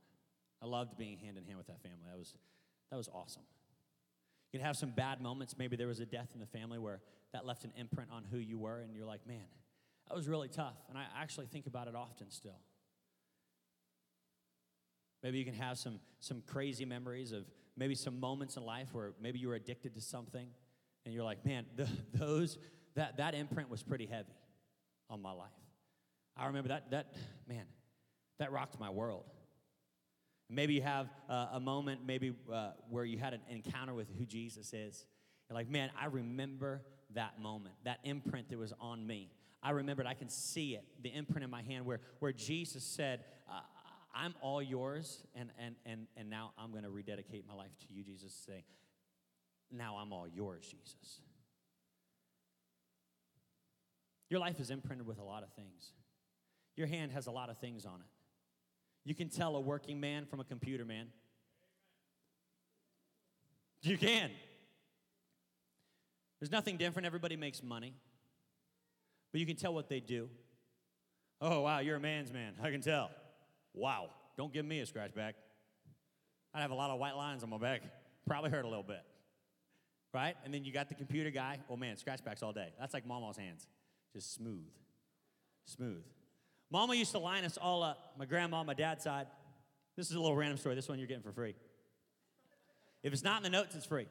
I 0.63 0.67
loved 0.67 0.97
being 0.97 1.19
hand 1.19 1.37
in 1.39 1.45
hand 1.45 1.57
with 1.57 1.67
that 1.69 1.83
family. 1.83 2.07
That 2.11 2.19
was 2.19 2.35
that 2.91 2.97
was 2.97 3.09
awesome. 3.09 3.43
You 4.53 4.61
can 4.61 4.67
have 4.67 4.77
some 4.77 4.91
bad 4.91 5.21
moments. 5.21 5.57
Maybe 5.59 5.77
there 5.77 5.89
was 5.89 6.01
a 6.01 6.07
death 6.07 6.29
in 6.35 6.41
the 6.41 6.47
family 6.47 6.79
where 6.79 7.01
that 7.33 7.45
left 7.45 7.65
an 7.65 7.73
imprint 7.77 8.11
on 8.13 8.25
who 8.31 8.39
you 8.39 8.59
were, 8.59 8.81
and 8.81 8.95
you're 8.95 9.07
like, 9.07 9.27
man, 9.27 9.47
that 10.09 10.15
was 10.15 10.29
really 10.29 10.49
tough. 10.49 10.77
And 10.89 10.97
I 10.97 11.05
actually 11.21 11.47
think 11.47 11.67
about 11.67 11.89
it 11.89 11.97
often 11.97 12.31
still. 12.31 12.61
Maybe 15.23 15.39
you 15.39 15.45
can 15.45 15.55
have 15.55 15.79
some, 15.79 16.01
some 16.21 16.43
crazy 16.47 16.85
memories 16.85 17.33
of 17.33 17.47
maybe 17.77 17.95
some 17.95 18.21
moments 18.21 18.57
in 18.57 18.63
life 18.63 18.89
where 18.93 19.15
maybe 19.21 19.39
you 19.39 19.49
were 19.49 19.55
addicted 19.55 19.95
to 19.95 20.01
something 20.01 20.49
and 21.05 21.15
you're 21.15 21.25
like, 21.25 21.45
man, 21.45 21.67
the, 21.77 21.89
those, 22.15 22.59
that, 22.95 23.17
that 23.19 23.35
imprint 23.35 23.71
was 23.71 23.83
pretty 23.83 24.07
heavy 24.07 24.35
on 25.11 25.21
my 25.21 25.33
life. 25.33 25.49
I 26.37 26.47
remember 26.47 26.69
that, 26.69 26.91
that 26.91 27.15
man, 27.49 27.65
that 28.39 28.53
rocked 28.53 28.79
my 28.81 28.91
world. 28.91 29.25
Maybe 30.51 30.75
you 30.75 30.83
have 30.83 31.09
uh, 31.29 31.49
a 31.53 31.61
moment, 31.61 32.01
maybe 32.07 32.33
uh, 32.53 32.71
where 32.91 33.05
you 33.05 33.19
had 33.19 33.35
an 33.35 33.41
encounter 33.49 33.95
with 33.95 34.09
who 34.19 34.27
Jesus 34.27 34.73
is. 34.73 35.07
You're 35.49 35.55
like, 35.55 35.71
man, 35.71 35.91
I 35.99 36.07
remember 36.07 36.83
that 37.15 37.41
moment, 37.41 37.75
that 37.85 38.01
imprint 38.05 38.49
that 38.51 38.59
was 38.59 38.73
on 38.81 39.07
me. 39.07 39.31
I 39.63 39.71
remembered, 39.71 40.07
I 40.07 40.15
can 40.15 40.29
see 40.29 40.75
it, 40.75 40.85
the 41.03 41.09
imprint 41.09 41.45
in 41.45 41.51
my 41.51 41.63
hand 41.63 41.87
where, 41.87 42.01
where 42.19 42.33
Jesus 42.33 42.85
said, 42.85 43.21
uh, 43.49 43.61
I'm 44.15 44.35
all 44.41 44.63
yours, 44.63 45.23
and, 45.35 45.51
and, 45.59 45.75
and, 45.87 46.07
and 46.17 46.29
now 46.29 46.53
I'm 46.59 46.71
going 46.71 46.85
to 46.85 46.91
rededicate 46.91 47.47
my 47.49 47.55
life 47.55 47.71
to 47.81 47.87
you, 47.91 48.05
Jesus, 48.05 48.33
say, 48.47 48.65
now 49.79 49.97
I'm 49.97 50.13
all 50.13 50.27
yours, 50.29 50.65
Jesus. 50.65 51.21
Your 54.31 54.41
life 54.41 54.59
is 54.61 54.71
imprinted 54.71 55.07
with 55.07 55.19
a 55.19 55.23
lot 55.23 55.43
of 55.43 55.53
things. 55.53 55.93
Your 56.77 56.87
hand 56.87 57.13
has 57.13 57.27
a 57.27 57.31
lot 57.31 57.51
of 57.51 57.59
things 57.59 57.85
on 57.85 58.01
it. 58.01 58.07
You 59.05 59.15
can 59.15 59.29
tell 59.29 59.55
a 59.57 59.61
working 59.61 60.01
man 60.01 60.27
from 60.27 60.41
a 60.41 60.45
computer 60.45 60.85
man. 60.85 61.09
You 63.83 63.99
can. 63.99 64.31
There's 66.41 66.51
nothing 66.51 66.79
different. 66.79 67.07
Everybody 67.07 67.37
makes 67.37 67.63
money. 67.63 67.95
But 69.31 69.41
you 69.41 69.47
can 69.47 69.57
tell 69.57 69.75
what 69.75 69.89
they 69.89 70.01
do. 70.01 70.29
Oh, 71.41 71.61
wow, 71.61 71.81
you're 71.81 71.97
a 71.97 72.01
man's 72.01 72.33
man. 72.33 72.55
I 72.63 72.71
can 72.71 72.81
tell. 72.81 73.11
Wow, 73.75 74.09
don't 74.37 74.53
give 74.53 74.65
me 74.65 74.81
a 74.81 74.87
scratch 74.87 75.15
back. 75.15 75.35
I'd 76.55 76.63
have 76.63 76.71
a 76.71 76.75
lot 76.75 76.91
of 76.91 76.99
white 76.99 77.17
lines 77.17 77.43
on 77.43 77.51
my 77.51 77.59
back. 77.59 77.83
Probably 78.27 78.51
hurt 78.51 78.65
a 78.65 78.69
little 78.69 78.85
bit. 78.85 79.03
Right? 80.15 80.37
And 80.45 80.55
then 80.55 80.65
you 80.65 80.73
got 80.73 80.89
the 80.89 80.95
computer 80.95 81.31
guy. 81.31 81.59
Oh 81.69 81.77
man, 81.77 81.97
scratch 81.97 82.25
backs 82.25 82.43
all 82.43 82.53
day. 82.53 82.69
That's 82.79 82.95
like 82.95 83.07
mama's 83.07 83.37
hands. 83.37 83.67
Just 84.13 84.33
smooth. 84.35 84.71
Smooth. 85.67 86.05
Mama 86.71 86.95
used 86.95 87.13
to 87.13 87.19
line 87.19 87.45
us 87.45 87.59
all 87.59 87.83
up. 87.83 88.15
My 88.19 88.25
grandma, 88.25 88.63
my 88.63 88.75
dad's 88.75 89.05
side. 89.05 89.27
This 89.97 90.09
is 90.09 90.17
a 90.17 90.21
little 90.21 90.37
random 90.37 90.57
story. 90.57 90.75
This 90.75 90.89
one 90.89 90.99
you're 90.99 91.09
getting 91.09 91.23
for 91.23 91.33
free. 91.33 91.55
If 93.03 93.13
it's 93.13 93.25
not 93.25 93.39
in 93.39 93.43
the 93.43 93.51
notes, 93.51 93.75
it's 93.75 93.87
free. 93.87 94.07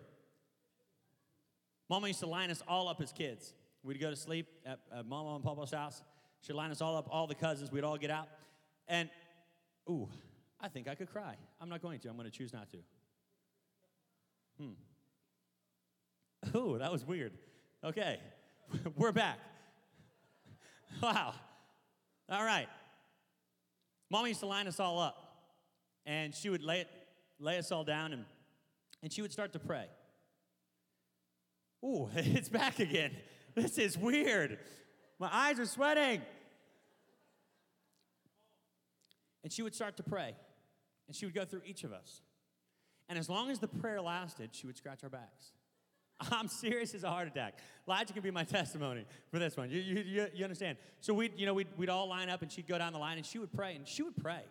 Mama 1.90 2.08
used 2.08 2.20
to 2.20 2.28
line 2.28 2.52
us 2.52 2.62
all 2.68 2.88
up 2.88 3.02
as 3.02 3.12
kids. 3.12 3.54
We'd 3.82 4.00
go 4.00 4.10
to 4.10 4.16
sleep 4.16 4.48
at, 4.66 4.80
at 4.96 5.06
Mama 5.06 5.36
and 5.36 5.44
Papa's 5.44 5.72
house. 5.72 6.04
She'd 6.42 6.54
line 6.54 6.72
us 6.72 6.82
all 6.82 6.98
up, 6.98 7.08
all 7.10 7.28
the 7.28 7.36
cousins. 7.36 7.72
We'd 7.72 7.84
all 7.84 7.98
get 7.98 8.12
out. 8.12 8.28
And 8.88 9.10
Ooh, 9.90 10.08
I 10.62 10.68
think 10.70 10.88
I 10.88 10.96
could 10.96 11.12
cry. 11.12 11.36
I'm 11.60 11.70
not 11.70 11.82
going 11.82 12.00
to. 12.00 12.10
I'm 12.10 12.16
going 12.16 12.30
to 12.30 12.38
choose 12.38 12.54
not 12.54 12.70
to. 12.72 12.78
Hmm. 14.60 14.74
Ooh, 16.56 16.78
that 16.80 16.92
was 16.92 17.06
weird. 17.06 17.34
Okay, 17.84 18.20
we're 18.96 19.12
back. 19.12 19.40
wow. 21.02 21.34
All 22.30 22.44
right. 22.44 22.68
Mom 24.10 24.28
used 24.28 24.42
to 24.42 24.46
line 24.46 24.68
us 24.68 24.80
all 24.80 25.00
up, 25.00 25.18
and 26.06 26.34
she 26.34 26.50
would 26.50 26.64
lay, 26.64 26.82
it, 26.82 26.88
lay 27.40 27.58
us 27.58 27.72
all 27.72 27.84
down, 27.84 28.14
and, 28.14 28.26
and 29.02 29.12
she 29.12 29.22
would 29.22 29.32
start 29.32 29.54
to 29.54 29.60
pray. 29.60 29.86
Ooh, 31.84 32.10
it's 32.16 32.50
back 32.50 32.80
again. 32.80 33.12
This 33.56 33.78
is 33.78 33.98
weird. 33.98 34.60
My 35.20 35.30
eyes 35.32 35.60
are 35.60 35.66
sweating. 35.66 36.22
And 39.44 39.52
she 39.52 39.62
would 39.62 39.76
start 39.76 39.98
to 39.98 40.04
pray. 40.04 40.36
And 41.08 41.16
she 41.16 41.26
would 41.26 41.36
go 41.36 41.44
through 41.44 41.62
each 41.66 41.84
of 41.84 41.92
us. 41.92 42.22
And 43.10 43.20
as 43.20 43.30
long 43.30 43.52
as 43.52 43.60
the 43.60 43.68
prayer 43.68 44.02
lasted, 44.02 44.52
she 44.54 44.66
would 44.66 44.78
scratch 44.78 45.04
our 45.04 45.10
backs. 45.10 45.52
I'm 46.32 46.48
serious 46.48 46.94
as 46.94 47.04
a 47.04 47.10
heart 47.10 47.28
attack. 47.28 47.58
Elijah 47.88 48.14
can 48.14 48.24
be 48.24 48.32
my 48.32 48.44
testimony 48.44 49.06
for 49.32 49.40
this 49.40 49.58
one. 49.58 49.70
You, 49.70 49.80
you, 49.80 50.28
you 50.34 50.44
understand? 50.44 50.78
So 51.02 51.14
we'd, 51.14 51.34
you 51.38 51.46
know, 51.46 51.54
we'd, 51.54 51.68
we'd 51.78 51.90
all 51.90 52.08
line 52.08 52.30
up 52.30 52.42
and 52.42 52.52
she'd 52.52 52.68
go 52.68 52.78
down 52.78 52.94
the 52.94 53.00
line 53.00 53.18
and 53.18 53.26
she 53.26 53.40
would 53.40 53.52
pray 53.54 53.76
and 53.76 53.88
she 53.88 54.04
would 54.04 54.16
pray. 54.16 54.42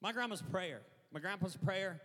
My 0.00 0.12
grandma's 0.12 0.40
a 0.40 0.44
prayer. 0.44 0.80
My 1.12 1.20
grandpa's 1.20 1.54
a 1.54 1.58
prayer. 1.58 2.00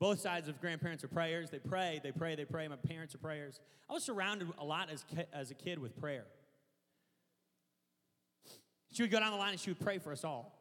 Both 0.00 0.20
sides 0.20 0.48
of 0.48 0.60
grandparents 0.60 1.04
are 1.04 1.08
prayers. 1.08 1.50
They 1.50 1.60
pray, 1.60 2.00
they 2.02 2.10
pray, 2.10 2.34
they 2.34 2.44
pray. 2.44 2.66
My 2.66 2.76
parents 2.76 3.14
are 3.14 3.18
prayers. 3.18 3.60
I 3.88 3.92
was 3.92 4.02
surrounded 4.02 4.48
a 4.58 4.64
lot 4.64 4.90
as, 4.90 5.04
as 5.32 5.50
a 5.50 5.54
kid 5.54 5.78
with 5.78 5.96
prayer. 5.98 6.24
She 8.92 9.02
would 9.02 9.10
go 9.10 9.20
down 9.20 9.32
the 9.32 9.38
line 9.38 9.52
and 9.52 9.60
she 9.60 9.70
would 9.70 9.80
pray 9.80 9.98
for 9.98 10.12
us 10.12 10.24
all. 10.24 10.52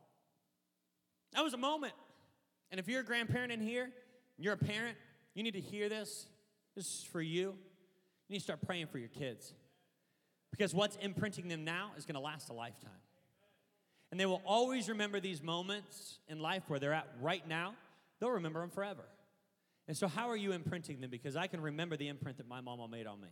That 1.34 1.44
was 1.44 1.54
a 1.54 1.58
moment. 1.58 1.94
And 2.72 2.80
if 2.80 2.88
you're 2.88 3.02
a 3.02 3.06
grandparent 3.06 3.52
in 3.52 3.62
here, 3.62 3.90
you're 4.38 4.54
a 4.54 4.58
parent, 4.58 4.98
you 5.36 5.44
need 5.44 5.54
to 5.54 5.62
hear 5.62 5.90
this. 5.90 6.28
This 6.76 6.86
is 6.86 7.08
for 7.12 7.22
you. 7.22 7.56
You 8.28 8.34
need 8.34 8.40
to 8.40 8.44
start 8.44 8.62
praying 8.66 8.88
for 8.88 8.98
your 8.98 9.10
kids. 9.10 9.54
Because 10.52 10.74
what's 10.74 10.96
imprinting 10.98 11.48
them 11.48 11.64
now 11.64 11.92
is 11.98 12.06
going 12.06 12.16
to 12.16 12.22
last 12.22 12.50
a 12.50 12.54
lifetime. 12.54 12.92
And 14.12 14.20
they 14.20 14.28
will 14.28 14.44
always 14.46 14.90
remember 14.90 15.20
these 15.20 15.42
moments 15.42 16.20
in 16.28 16.40
life 16.40 16.64
where 16.68 16.80
they're 16.80 16.94
at 16.94 17.08
right 17.22 17.48
now. 17.48 17.74
They'll 18.20 18.30
remember 18.30 18.62
them 18.62 18.70
forever. 18.70 19.04
And 19.88 19.98
so, 19.98 20.08
how 20.08 20.30
are 20.30 20.38
you 20.38 20.52
imprinting 20.52 21.02
them? 21.02 21.10
Because 21.10 21.36
I 21.36 21.48
can 21.48 21.60
remember 21.60 21.98
the 21.98 22.08
imprint 22.08 22.38
that 22.38 22.48
my 22.48 22.62
mama 22.62 22.88
made 22.88 23.08
on 23.08 23.20
me. 23.20 23.28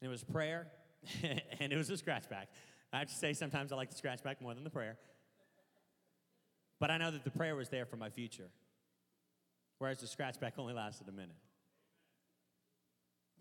And 0.00 0.08
it 0.08 0.10
was 0.10 0.24
prayer, 0.24 0.66
and 1.60 1.72
it 1.72 1.76
was 1.76 1.88
a 1.88 1.96
scratch 1.96 2.28
back. 2.28 2.48
I 2.92 2.98
have 2.98 3.08
to 3.08 3.14
say, 3.14 3.32
sometimes 3.32 3.72
I 3.72 3.76
like 3.76 3.90
the 3.90 3.96
scratch 3.96 4.22
back 4.22 4.42
more 4.42 4.54
than 4.54 4.64
the 4.64 4.70
prayer. 4.70 4.96
But 6.78 6.90
I 6.90 6.98
know 6.98 7.10
that 7.10 7.24
the 7.24 7.30
prayer 7.30 7.56
was 7.56 7.68
there 7.68 7.86
for 7.86 7.96
my 7.96 8.10
future, 8.10 8.48
whereas 9.78 9.98
the 9.98 10.06
scratch 10.06 10.40
back 10.40 10.54
only 10.58 10.74
lasted 10.74 11.08
a 11.08 11.12
minute. 11.12 11.36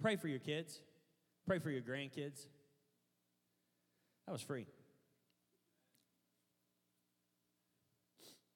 Pray 0.01 0.15
for 0.15 0.27
your 0.27 0.39
kids, 0.39 0.81
pray 1.45 1.59
for 1.59 1.69
your 1.69 1.81
grandkids. 1.81 2.45
That 4.25 4.31
was 4.31 4.41
free. 4.41 4.67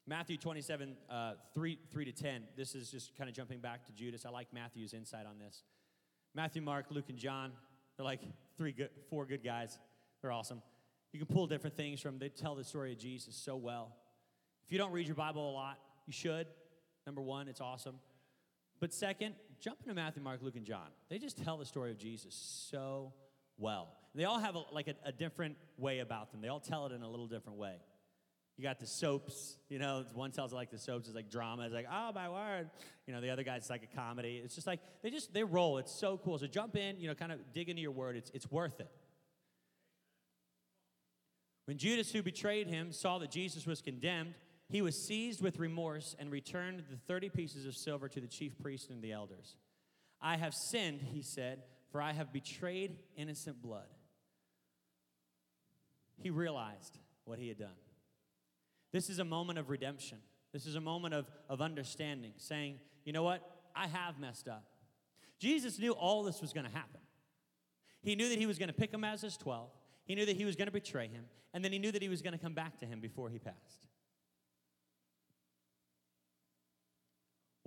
Matthew 0.09 0.37
27, 0.37 0.95
uh, 1.09 1.33
3, 1.53 1.77
3 1.91 2.05
to 2.05 2.11
10. 2.13 2.43
This 2.55 2.75
is 2.75 2.89
just 2.89 3.17
kind 3.17 3.29
of 3.29 3.35
jumping 3.35 3.59
back 3.59 3.85
to 3.87 3.91
Judas. 3.91 4.25
I 4.25 4.29
like 4.29 4.53
Matthew's 4.53 4.93
insight 4.93 5.25
on 5.25 5.37
this. 5.37 5.63
Matthew, 6.33 6.61
Mark, 6.61 6.85
Luke, 6.91 7.09
and 7.09 7.17
John, 7.17 7.51
they're 7.97 8.05
like 8.05 8.21
three 8.57 8.71
good, 8.71 8.89
four 9.09 9.25
good 9.25 9.43
guys. 9.43 9.77
They're 10.21 10.31
awesome. 10.31 10.61
You 11.11 11.19
can 11.19 11.33
pull 11.33 11.45
different 11.47 11.75
things 11.75 11.99
from, 11.99 12.19
they 12.19 12.29
tell 12.29 12.55
the 12.55 12.63
story 12.63 12.93
of 12.93 12.99
Jesus 12.99 13.35
so 13.35 13.57
well. 13.57 13.95
If 14.65 14.71
you 14.71 14.77
don't 14.77 14.91
read 14.91 15.07
your 15.07 15.15
Bible 15.15 15.49
a 15.49 15.51
lot, 15.51 15.77
you 16.05 16.13
should. 16.13 16.47
Number 17.07 17.21
one, 17.21 17.47
it's 17.47 17.61
awesome. 17.61 17.95
But 18.81 18.93
second, 18.93 19.33
jump 19.59 19.77
into 19.81 19.95
Matthew, 19.95 20.21
Mark, 20.21 20.41
Luke, 20.43 20.57
and 20.57 20.65
John. 20.65 20.89
They 21.09 21.17
just 21.17 21.41
tell 21.41 21.57
the 21.57 21.65
story 21.65 21.89
of 21.89 21.97
Jesus 21.97 22.35
so 22.69 23.13
well. 23.57 23.93
They 24.13 24.25
all 24.25 24.39
have 24.39 24.55
a, 24.55 24.63
like 24.73 24.89
a, 24.89 24.95
a 25.05 25.13
different 25.13 25.55
way 25.77 25.99
about 25.99 26.31
them. 26.31 26.41
They 26.41 26.49
all 26.49 26.59
tell 26.59 26.85
it 26.85 26.91
in 26.91 27.01
a 27.01 27.09
little 27.09 27.27
different 27.27 27.57
way. 27.57 27.77
You 28.57 28.63
got 28.63 28.79
the 28.79 28.87
soaps, 28.87 29.57
you 29.69 29.79
know, 29.79 30.03
one 30.15 30.31
tells 30.31 30.51
it 30.51 30.55
like 30.55 30.69
the 30.69 30.79
soaps 30.79 31.07
is 31.07 31.15
like 31.15 31.31
drama. 31.31 31.63
It's 31.63 31.73
like, 31.73 31.87
oh 31.89 32.11
my 32.13 32.27
word. 32.27 32.69
You 33.05 33.13
know, 33.13 33.21
the 33.21 33.29
other 33.29 33.43
guy's 33.43 33.69
like 33.69 33.83
a 33.83 33.95
comedy. 33.95 34.41
It's 34.43 34.55
just 34.55 34.67
like 34.67 34.81
they 35.01 35.09
just 35.09 35.33
they 35.33 35.43
roll. 35.43 35.77
It's 35.77 35.91
so 35.91 36.17
cool. 36.17 36.37
So 36.39 36.47
jump 36.47 36.75
in, 36.75 36.99
you 36.99 37.07
know, 37.07 37.15
kind 37.15 37.31
of 37.31 37.39
dig 37.53 37.69
into 37.69 37.81
your 37.81 37.91
word. 37.91 38.17
It's 38.17 38.31
it's 38.33 38.51
worth 38.51 38.79
it. 38.79 38.89
When 41.65 41.77
Judas, 41.77 42.11
who 42.11 42.23
betrayed 42.23 42.67
him, 42.67 42.91
saw 42.91 43.19
that 43.19 43.29
Jesus 43.29 43.67
was 43.67 43.81
condemned, 43.81 44.33
he 44.69 44.81
was 44.81 44.95
seized 44.95 45.41
with 45.41 45.59
remorse 45.59 46.15
and 46.19 46.31
returned 46.31 46.83
the 46.89 46.97
30 46.97 47.29
pieces 47.29 47.65
of 47.65 47.75
silver 47.75 48.09
to 48.09 48.19
the 48.19 48.27
chief 48.27 48.57
priest 48.59 48.89
and 48.89 49.01
the 49.01 49.13
elders. 49.13 49.55
I 50.21 50.37
have 50.37 50.53
sinned, 50.53 51.01
he 51.01 51.21
said, 51.21 51.63
for 51.91 52.01
I 52.01 52.11
have 52.11 52.33
betrayed 52.33 52.97
innocent 53.15 53.61
blood. 53.61 53.87
He 56.17 56.29
realized 56.29 56.97
what 57.23 57.39
he 57.39 57.47
had 57.47 57.57
done. 57.57 57.69
This 58.91 59.09
is 59.09 59.19
a 59.19 59.25
moment 59.25 59.59
of 59.59 59.69
redemption. 59.69 60.17
This 60.51 60.65
is 60.65 60.75
a 60.75 60.81
moment 60.81 61.13
of, 61.13 61.29
of 61.49 61.61
understanding, 61.61 62.33
saying, 62.37 62.79
you 63.05 63.13
know 63.13 63.23
what? 63.23 63.41
I 63.75 63.87
have 63.87 64.19
messed 64.19 64.47
up. 64.47 64.65
Jesus 65.39 65.77
knew 65.77 65.91
all 65.91 66.23
this 66.23 66.41
was 66.41 66.51
going 66.51 66.65
to 66.65 66.71
happen. 66.71 67.01
He 68.01 68.15
knew 68.15 68.29
that 68.29 68.37
he 68.37 68.45
was 68.45 68.57
going 68.57 68.69
to 68.69 68.73
pick 68.73 68.93
him 68.93 69.03
as 69.03 69.21
his 69.21 69.37
12. 69.37 69.69
He 70.05 70.15
knew 70.15 70.25
that 70.25 70.35
he 70.35 70.45
was 70.45 70.55
going 70.55 70.67
to 70.67 70.71
betray 70.71 71.07
him. 71.07 71.25
And 71.53 71.63
then 71.63 71.71
he 71.71 71.79
knew 71.79 71.91
that 71.91 72.01
he 72.01 72.09
was 72.09 72.21
going 72.21 72.33
to 72.33 72.39
come 72.39 72.53
back 72.53 72.79
to 72.79 72.85
him 72.85 72.99
before 72.99 73.29
he 73.29 73.39
passed. 73.39 73.86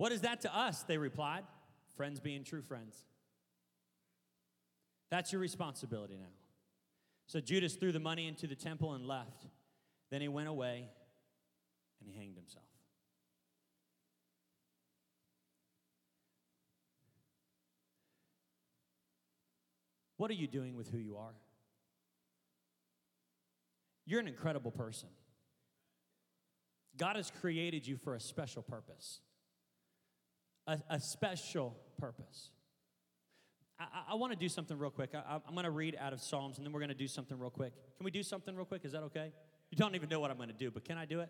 What 0.01 0.11
is 0.11 0.21
that 0.21 0.41
to 0.41 0.57
us? 0.57 0.81
They 0.81 0.97
replied. 0.97 1.43
Friends 1.95 2.19
being 2.19 2.43
true 2.43 2.63
friends. 2.63 3.05
That's 5.11 5.31
your 5.31 5.39
responsibility 5.39 6.17
now. 6.17 6.33
So 7.27 7.39
Judas 7.39 7.75
threw 7.75 7.91
the 7.91 7.99
money 7.99 8.27
into 8.27 8.47
the 8.47 8.55
temple 8.55 8.93
and 8.93 9.05
left. 9.05 9.45
Then 10.09 10.21
he 10.21 10.27
went 10.27 10.47
away 10.47 10.89
and 11.99 12.09
he 12.09 12.17
hanged 12.17 12.35
himself. 12.35 12.65
What 20.17 20.31
are 20.31 20.33
you 20.33 20.47
doing 20.47 20.75
with 20.75 20.89
who 20.89 20.97
you 20.97 21.17
are? 21.17 21.35
You're 24.07 24.19
an 24.19 24.27
incredible 24.27 24.71
person. 24.71 25.09
God 26.97 27.17
has 27.17 27.31
created 27.39 27.85
you 27.85 27.97
for 27.97 28.15
a 28.15 28.19
special 28.19 28.63
purpose. 28.63 29.19
A, 30.67 30.79
a 30.89 30.99
special 30.99 31.77
purpose. 31.97 32.49
I, 33.79 34.11
I 34.11 34.15
want 34.15 34.31
to 34.33 34.37
do 34.37 34.49
something 34.49 34.77
real 34.77 34.91
quick. 34.91 35.11
I, 35.15 35.39
I'm 35.47 35.53
going 35.53 35.65
to 35.65 35.71
read 35.71 35.97
out 35.99 36.13
of 36.13 36.21
Psalms 36.21 36.57
and 36.57 36.65
then 36.65 36.73
we're 36.73 36.79
going 36.79 36.89
to 36.89 36.95
do 36.95 37.07
something 37.07 37.37
real 37.37 37.49
quick. 37.49 37.73
Can 37.97 38.05
we 38.05 38.11
do 38.11 38.23
something 38.23 38.55
real 38.55 38.65
quick? 38.65 38.85
Is 38.85 38.91
that 38.91 39.03
okay? 39.03 39.31
You 39.71 39.77
don't 39.77 39.95
even 39.95 40.09
know 40.09 40.19
what 40.19 40.31
I'm 40.31 40.37
going 40.37 40.49
to 40.49 40.55
do, 40.55 40.69
but 40.69 40.85
can 40.85 40.97
I 40.97 41.05
do 41.05 41.21
it? 41.21 41.29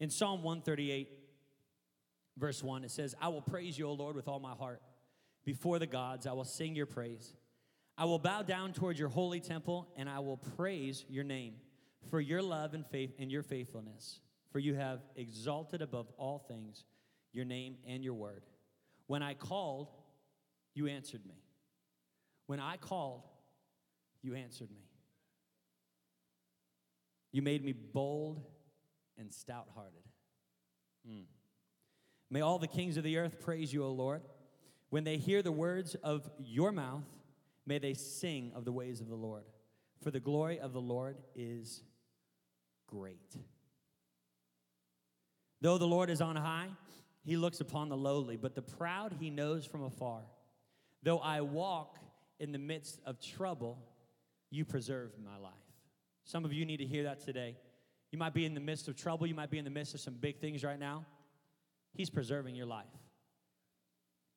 In 0.00 0.10
Psalm 0.10 0.42
138, 0.42 1.08
verse 2.36 2.60
1, 2.60 2.82
it 2.82 2.90
says, 2.90 3.14
I 3.20 3.28
will 3.28 3.40
praise 3.40 3.78
you, 3.78 3.86
O 3.86 3.92
Lord, 3.92 4.16
with 4.16 4.26
all 4.26 4.40
my 4.40 4.50
heart. 4.50 4.82
Before 5.44 5.78
the 5.78 5.86
gods, 5.86 6.26
I 6.26 6.32
will 6.32 6.44
sing 6.44 6.74
your 6.74 6.86
praise. 6.86 7.34
I 7.96 8.04
will 8.04 8.18
bow 8.18 8.42
down 8.42 8.72
toward 8.72 8.98
your 8.98 9.08
holy 9.08 9.40
temple, 9.40 9.88
and 9.96 10.08
I 10.08 10.20
will 10.20 10.38
praise 10.38 11.04
your 11.08 11.24
name 11.24 11.54
for 12.10 12.20
your 12.20 12.42
love 12.42 12.74
and 12.74 12.86
faith 12.86 13.12
and 13.18 13.30
your 13.30 13.42
faithfulness. 13.42 14.20
For 14.50 14.58
you 14.58 14.74
have 14.74 15.00
exalted 15.16 15.82
above 15.82 16.10
all 16.16 16.38
things 16.38 16.84
your 17.32 17.44
name 17.44 17.76
and 17.86 18.04
your 18.04 18.14
word. 18.14 18.42
When 19.06 19.22
I 19.22 19.34
called, 19.34 19.88
you 20.74 20.86
answered 20.86 21.24
me. 21.26 21.42
When 22.46 22.60
I 22.60 22.76
called, 22.76 23.22
you 24.22 24.34
answered 24.34 24.70
me. 24.70 24.84
You 27.32 27.40
made 27.40 27.64
me 27.64 27.72
bold 27.72 28.42
and 29.18 29.32
stout 29.32 29.68
hearted. 29.74 30.02
Mm. 31.08 31.24
May 32.30 32.40
all 32.42 32.58
the 32.58 32.68
kings 32.68 32.96
of 32.96 33.04
the 33.04 33.16
earth 33.18 33.40
praise 33.40 33.72
you, 33.72 33.84
O 33.84 33.90
Lord. 33.90 34.22
When 34.90 35.04
they 35.04 35.16
hear 35.16 35.42
the 35.42 35.52
words 35.52 35.94
of 35.96 36.28
your 36.38 36.72
mouth, 36.72 37.04
may 37.66 37.78
they 37.78 37.94
sing 37.94 38.52
of 38.54 38.64
the 38.64 38.72
ways 38.72 39.00
of 39.00 39.08
the 39.08 39.14
Lord. 39.14 39.44
For 40.02 40.10
the 40.10 40.20
glory 40.20 40.58
of 40.58 40.72
the 40.72 40.80
Lord 40.80 41.16
is 41.34 41.82
great. 42.88 43.36
Though 45.60 45.78
the 45.78 45.86
Lord 45.86 46.10
is 46.10 46.20
on 46.20 46.34
high, 46.36 46.68
he 47.24 47.36
looks 47.36 47.60
upon 47.60 47.88
the 47.88 47.96
lowly, 47.96 48.36
but 48.36 48.54
the 48.54 48.62
proud 48.62 49.16
he 49.18 49.30
knows 49.30 49.64
from 49.64 49.84
afar. 49.84 50.22
Though 51.04 51.18
I 51.18 51.40
walk 51.40 51.98
in 52.40 52.50
the 52.50 52.58
midst 52.58 53.00
of 53.06 53.20
trouble, 53.20 53.78
you 54.50 54.64
preserve 54.64 55.12
my 55.24 55.36
life. 55.36 55.52
Some 56.24 56.44
of 56.44 56.52
you 56.52 56.64
need 56.64 56.78
to 56.78 56.84
hear 56.84 57.04
that 57.04 57.20
today. 57.20 57.56
You 58.10 58.18
might 58.18 58.34
be 58.34 58.44
in 58.44 58.54
the 58.54 58.60
midst 58.60 58.88
of 58.88 58.96
trouble. 58.96 59.26
You 59.26 59.34
might 59.34 59.50
be 59.50 59.58
in 59.58 59.64
the 59.64 59.70
midst 59.70 59.94
of 59.94 60.00
some 60.00 60.14
big 60.14 60.40
things 60.40 60.64
right 60.64 60.78
now. 60.78 61.06
He's 61.94 62.10
preserving 62.10 62.54
your 62.54 62.66
life. 62.66 62.86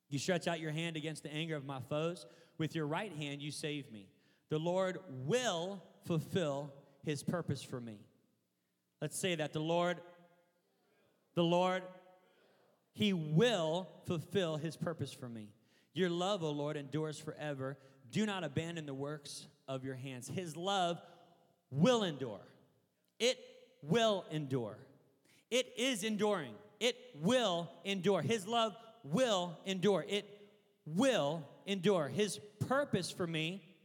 You 0.08 0.18
stretch 0.18 0.46
out 0.46 0.60
your 0.60 0.70
hand 0.70 0.96
against 0.96 1.22
the 1.24 1.32
anger 1.32 1.56
of 1.56 1.64
my 1.64 1.80
foes. 1.88 2.26
With 2.58 2.74
your 2.74 2.86
right 2.86 3.12
hand, 3.12 3.42
you 3.42 3.50
save 3.50 3.90
me. 3.92 4.08
The 4.48 4.58
Lord 4.58 4.98
will 5.08 5.82
fulfill 6.04 6.72
his 7.04 7.22
purpose 7.22 7.62
for 7.62 7.80
me. 7.80 7.98
Let's 9.00 9.18
say 9.18 9.34
that. 9.34 9.52
The 9.52 9.60
Lord, 9.60 10.00
the 11.34 11.44
Lord, 11.44 11.82
he 12.92 13.12
will 13.12 13.88
fulfill 14.06 14.56
his 14.56 14.76
purpose 14.76 15.12
for 15.12 15.28
me. 15.28 15.48
Your 15.92 16.08
love, 16.10 16.42
O 16.42 16.50
Lord, 16.50 16.76
endures 16.76 17.18
forever. 17.18 17.76
Do 18.10 18.24
not 18.24 18.44
abandon 18.44 18.86
the 18.86 18.94
works 18.94 19.46
of 19.68 19.84
your 19.84 19.94
hands. 19.94 20.28
His 20.28 20.56
love 20.56 21.00
will 21.70 22.02
endure. 22.02 22.40
It 23.18 23.38
will 23.82 24.24
endure. 24.30 24.78
It 25.50 25.72
is 25.76 26.04
enduring. 26.04 26.54
It 26.80 26.96
will 27.20 27.70
endure. 27.84 28.22
His 28.22 28.46
love 28.46 28.76
will 29.04 29.58
endure. 29.64 30.04
It 30.08 30.26
will 30.86 31.44
endure. 31.66 32.08
His 32.08 32.40
purpose 32.66 33.10
for 33.10 33.26
me 33.26 33.76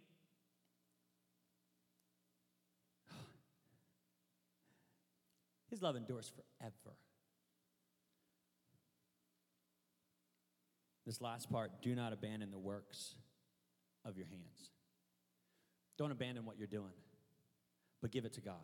His 5.72 5.82
love 5.82 5.96
endures 5.96 6.30
forever. 6.36 6.98
This 11.06 11.22
last 11.22 11.50
part 11.50 11.72
do 11.82 11.96
not 11.96 12.14
abandon 12.14 12.52
the 12.52 12.60
works 12.60 13.16
of 14.06 14.18
your 14.18 14.28
hands. 14.28 14.70
Don't 15.98 16.12
abandon 16.12 16.46
what 16.46 16.58
you're 16.58 16.68
doing, 16.68 16.92
but 18.02 18.12
give 18.12 18.26
it 18.26 18.34
to 18.34 18.42
God. 18.42 18.56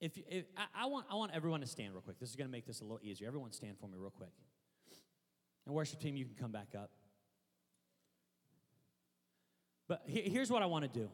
If, 0.00 0.16
if 0.28 0.44
I, 0.56 0.84
I, 0.84 0.86
want, 0.86 1.06
I 1.10 1.16
want 1.16 1.32
everyone 1.34 1.60
to 1.60 1.66
stand 1.66 1.92
real 1.92 2.02
quick. 2.02 2.20
This 2.20 2.30
is 2.30 2.36
going 2.36 2.46
to 2.46 2.52
make 2.52 2.66
this 2.66 2.80
a 2.80 2.84
little 2.84 3.00
easier. 3.02 3.26
Everyone 3.26 3.50
stand 3.50 3.78
for 3.80 3.88
me 3.88 3.98
real 3.98 4.10
quick. 4.10 4.30
And 5.68 5.76
worship 5.76 6.00
team, 6.00 6.16
you 6.16 6.24
can 6.24 6.34
come 6.34 6.50
back 6.50 6.68
up. 6.74 6.90
But 9.86 10.00
here's 10.06 10.50
what 10.50 10.62
I 10.62 10.66
want 10.66 10.90
to 10.90 10.98
do. 10.98 11.10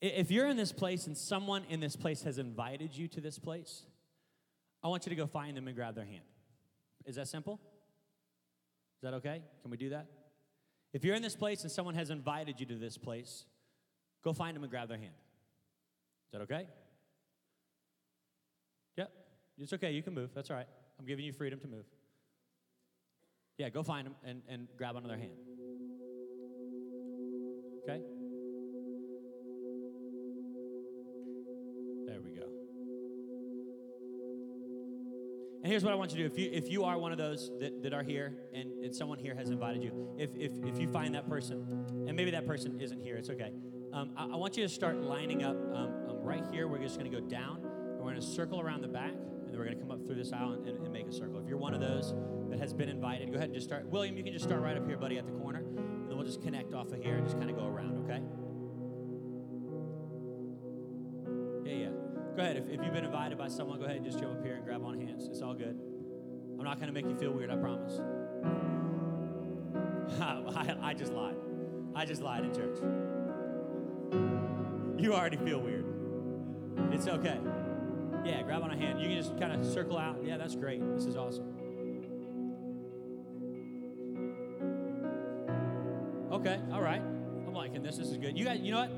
If 0.00 0.32
you're 0.32 0.48
in 0.48 0.56
this 0.56 0.72
place 0.72 1.06
and 1.06 1.16
someone 1.16 1.62
in 1.68 1.78
this 1.78 1.94
place 1.94 2.22
has 2.24 2.38
invited 2.38 2.96
you 2.96 3.06
to 3.08 3.20
this 3.20 3.38
place, 3.38 3.84
I 4.82 4.88
want 4.88 5.06
you 5.06 5.10
to 5.10 5.16
go 5.16 5.28
find 5.28 5.56
them 5.56 5.68
and 5.68 5.76
grab 5.76 5.94
their 5.94 6.04
hand. 6.04 6.24
Is 7.04 7.14
that 7.14 7.28
simple? 7.28 7.60
Is 8.96 9.02
that 9.02 9.14
okay? 9.14 9.42
Can 9.62 9.70
we 9.70 9.76
do 9.76 9.90
that? 9.90 10.06
If 10.92 11.04
you're 11.04 11.14
in 11.14 11.22
this 11.22 11.36
place 11.36 11.62
and 11.62 11.70
someone 11.70 11.94
has 11.94 12.10
invited 12.10 12.58
you 12.58 12.66
to 12.66 12.74
this 12.74 12.98
place, 12.98 13.44
go 14.24 14.32
find 14.32 14.56
them 14.56 14.64
and 14.64 14.70
grab 14.70 14.88
their 14.88 14.98
hand. 14.98 15.14
Is 16.26 16.32
that 16.32 16.40
okay? 16.42 16.66
It's 19.58 19.72
okay. 19.72 19.92
You 19.92 20.02
can 20.02 20.14
move. 20.14 20.30
That's 20.34 20.50
all 20.50 20.56
right. 20.56 20.66
I'm 20.98 21.06
giving 21.06 21.24
you 21.24 21.32
freedom 21.32 21.58
to 21.60 21.68
move. 21.68 21.84
Yeah, 23.58 23.70
go 23.70 23.82
find 23.82 24.06
them 24.06 24.14
and, 24.24 24.42
and 24.48 24.68
grab 24.76 24.96
another 24.96 25.16
hand. 25.16 25.32
Okay? 27.88 28.02
There 32.06 32.20
we 32.20 32.32
go. 32.32 32.46
And 35.62 35.72
here's 35.72 35.84
what 35.84 35.92
I 35.92 35.96
want 35.96 36.12
you 36.12 36.18
to 36.18 36.28
do. 36.28 36.34
If 36.34 36.38
you, 36.38 36.50
if 36.52 36.70
you 36.70 36.84
are 36.84 36.98
one 36.98 37.12
of 37.12 37.18
those 37.18 37.50
that, 37.60 37.82
that 37.82 37.94
are 37.94 38.02
here 38.02 38.34
and, 38.52 38.70
and 38.84 38.94
someone 38.94 39.18
here 39.18 39.34
has 39.34 39.48
invited 39.48 39.82
you, 39.82 40.14
if, 40.18 40.30
if, 40.36 40.52
if 40.64 40.78
you 40.78 40.88
find 40.88 41.14
that 41.14 41.28
person, 41.28 41.84
and 42.06 42.14
maybe 42.14 42.30
that 42.32 42.46
person 42.46 42.78
isn't 42.80 43.00
here, 43.00 43.16
it's 43.16 43.30
okay. 43.30 43.52
Um, 43.92 44.12
I, 44.16 44.24
I, 44.24 44.36
want 44.36 44.56
you 44.56 44.62
to 44.64 44.68
start 44.68 44.96
lining 44.96 45.42
up 45.42 45.56
um, 45.74 45.94
um, 46.08 46.18
right 46.20 46.44
here. 46.52 46.68
We're 46.68 46.78
just 46.78 46.98
going 46.98 47.10
to 47.10 47.20
go 47.20 47.26
down, 47.26 47.62
and 47.64 47.98
we're 47.98 48.10
going 48.10 48.16
to 48.16 48.22
circle 48.22 48.60
around 48.60 48.82
the 48.82 48.88
back, 48.88 49.14
and 49.48 49.56
we're 49.56 49.64
going 49.64 49.76
to 49.76 49.82
come 49.82 49.90
up 49.90 50.04
through 50.04 50.16
this 50.16 50.32
aisle 50.32 50.52
and, 50.52 50.66
and, 50.66 50.92
make 50.92 51.06
a 51.06 51.12
circle. 51.12 51.38
If 51.38 51.48
you're 51.48 51.58
one 51.58 51.74
of 51.74 51.80
those 51.80 52.14
that 52.50 52.58
has 52.58 52.72
been 52.72 52.88
invited, 52.88 53.30
go 53.30 53.36
ahead 53.36 53.48
and 53.48 53.54
just 53.54 53.66
start. 53.66 53.86
William, 53.86 54.16
you 54.16 54.24
can 54.24 54.32
just 54.32 54.44
start 54.44 54.60
right 54.60 54.76
up 54.76 54.86
here, 54.86 54.96
buddy, 54.96 55.18
at 55.18 55.26
the 55.26 55.32
corner, 55.32 55.60
and 55.60 56.08
we'll 56.08 56.24
just 56.24 56.42
connect 56.42 56.74
off 56.74 56.92
of 56.92 57.02
here 57.02 57.16
and 57.16 57.24
just 57.24 57.38
kind 57.38 57.50
of 57.50 57.56
go 57.56 57.66
around, 57.66 57.98
okay? 58.04 58.20
Yeah, 61.64 61.84
yeah. 61.84 61.90
Go 62.36 62.42
ahead. 62.42 62.56
If, 62.56 62.68
if 62.68 62.84
you've 62.84 62.92
been 62.92 63.04
invited 63.04 63.38
by 63.38 63.48
someone, 63.48 63.78
go 63.78 63.84
ahead 63.84 63.96
and 63.96 64.04
just 64.04 64.18
jump 64.18 64.38
up 64.38 64.44
here 64.44 64.54
and 64.54 64.64
grab 64.64 64.84
on 64.84 64.98
hands. 64.98 65.26
It's 65.28 65.42
all 65.42 65.54
good. 65.54 65.78
I'm 66.58 66.64
not 66.64 66.80
going 66.80 66.88
to 66.88 66.92
make 66.92 67.06
you 67.06 67.16
feel 67.16 67.32
weird, 67.32 67.50
I 67.50 67.56
promise. 67.56 68.00
I, 70.20 70.76
I 70.90 70.94
just 70.94 71.12
lied. 71.12 71.36
I 71.94 72.04
just 72.04 72.22
lied 72.22 72.44
in 72.44 72.54
church. 72.54 72.78
You 74.98 75.14
already 75.14 75.36
feel 75.36 75.60
weird. 75.60 75.84
It's 76.92 77.08
okay. 77.08 77.38
Yeah, 78.26 78.42
grab 78.42 78.62
on 78.62 78.72
a 78.72 78.76
hand. 78.76 79.00
You 79.00 79.06
can 79.06 79.16
just 79.16 79.38
kind 79.38 79.52
of 79.52 79.64
circle 79.64 79.96
out. 79.96 80.18
Yeah, 80.24 80.36
that's 80.36 80.56
great. 80.56 80.82
This 80.96 81.06
is 81.06 81.16
awesome. 81.16 81.44
Okay, 86.32 86.58
all 86.72 86.82
right. 86.82 87.00
I'm 87.00 87.54
liking 87.54 87.84
this. 87.84 87.98
This 87.98 88.08
is 88.08 88.16
good. 88.16 88.36
You 88.36 88.44
guys, 88.44 88.58
you 88.60 88.72
know 88.72 88.80
what? 88.80 88.90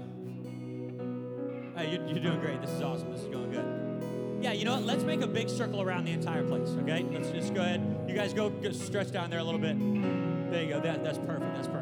Hey, 1.76 1.92
you're, 1.92 2.06
you're 2.06 2.20
doing 2.20 2.40
great. 2.40 2.62
This 2.62 2.70
is 2.70 2.80
awesome. 2.80 3.12
This 3.12 3.20
is 3.20 3.28
going 3.28 3.50
good. 3.50 4.42
Yeah, 4.42 4.52
you 4.52 4.64
know 4.64 4.76
what? 4.76 4.84
Let's 4.84 5.04
make 5.04 5.20
a 5.20 5.26
big 5.26 5.50
circle 5.50 5.82
around 5.82 6.06
the 6.06 6.12
entire 6.12 6.44
place, 6.44 6.70
okay? 6.82 7.04
Let's 7.12 7.30
just 7.30 7.52
go 7.52 7.60
ahead. 7.60 8.06
You 8.08 8.14
guys 8.14 8.32
go, 8.32 8.48
go 8.48 8.72
stretch 8.72 9.10
down 9.10 9.28
there 9.28 9.40
a 9.40 9.44
little 9.44 9.60
bit. 9.60 9.78
There 10.50 10.62
you 10.62 10.70
go. 10.70 10.80
That, 10.80 11.04
that's 11.04 11.18
perfect. 11.18 11.54
That's 11.54 11.68
perfect. 11.68 11.77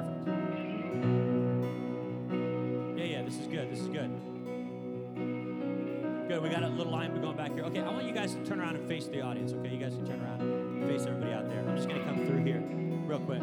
Good. 6.36 6.42
We 6.42 6.50
got 6.50 6.64
a 6.64 6.68
little 6.68 6.92
line 6.92 7.18
going 7.22 7.34
back 7.34 7.54
here. 7.54 7.64
Okay, 7.64 7.80
I 7.80 7.90
want 7.90 8.04
you 8.04 8.12
guys 8.12 8.34
to 8.34 8.44
turn 8.44 8.60
around 8.60 8.76
and 8.76 8.86
face 8.86 9.06
the 9.06 9.22
audience. 9.22 9.54
Okay, 9.54 9.70
you 9.70 9.78
guys 9.78 9.94
can 9.94 10.04
turn 10.04 10.20
around 10.20 10.42
and 10.42 10.86
face 10.86 11.06
everybody 11.06 11.32
out 11.32 11.48
there. 11.48 11.60
I'm 11.60 11.74
just 11.74 11.88
going 11.88 11.98
to 11.98 12.06
come 12.06 12.26
through 12.26 12.44
here 12.44 12.62
real 13.06 13.20
quick. 13.20 13.40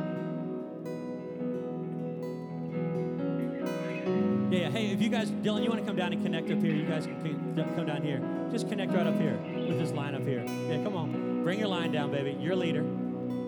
Yeah, 4.51 4.59
yeah. 4.59 4.69
Hey, 4.69 4.91
if 4.91 5.01
you 5.01 5.09
guys, 5.09 5.31
Dylan, 5.31 5.63
you 5.63 5.71
want 5.71 5.81
to 5.81 5.87
come 5.87 5.95
down 5.95 6.13
and 6.13 6.21
connect 6.21 6.51
up 6.51 6.59
here, 6.59 6.71
you 6.71 6.85
guys 6.85 7.07
can 7.07 7.73
come 7.75 7.87
down 7.87 8.03
here. 8.03 8.21
Just 8.51 8.69
connect 8.69 8.93
right 8.93 9.07
up 9.07 9.19
here 9.19 9.39
with 9.55 9.79
this 9.79 9.91
line 9.91 10.13
up 10.13 10.21
here. 10.21 10.45
Yeah, 10.69 10.83
come 10.83 10.95
on. 10.95 11.43
Bring 11.43 11.57
your 11.57 11.69
line 11.69 11.91
down, 11.91 12.11
baby. 12.11 12.37
You're 12.39 12.55
leader. 12.55 12.85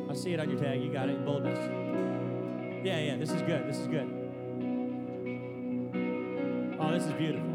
I 0.09 0.15
see 0.15 0.33
it 0.33 0.39
on 0.39 0.49
your 0.49 0.59
tag. 0.59 0.81
You 0.81 0.91
got 0.91 1.07
it. 1.09 1.23
Boldness. 1.23 1.59
Yeah, 2.83 2.99
yeah. 2.99 3.15
This 3.17 3.29
is 3.29 3.43
good. 3.43 3.67
This 3.67 3.77
is 3.77 3.85
good. 3.85 4.09
Oh, 6.79 6.91
this 6.91 7.03
is 7.05 7.13
beautiful. 7.13 7.54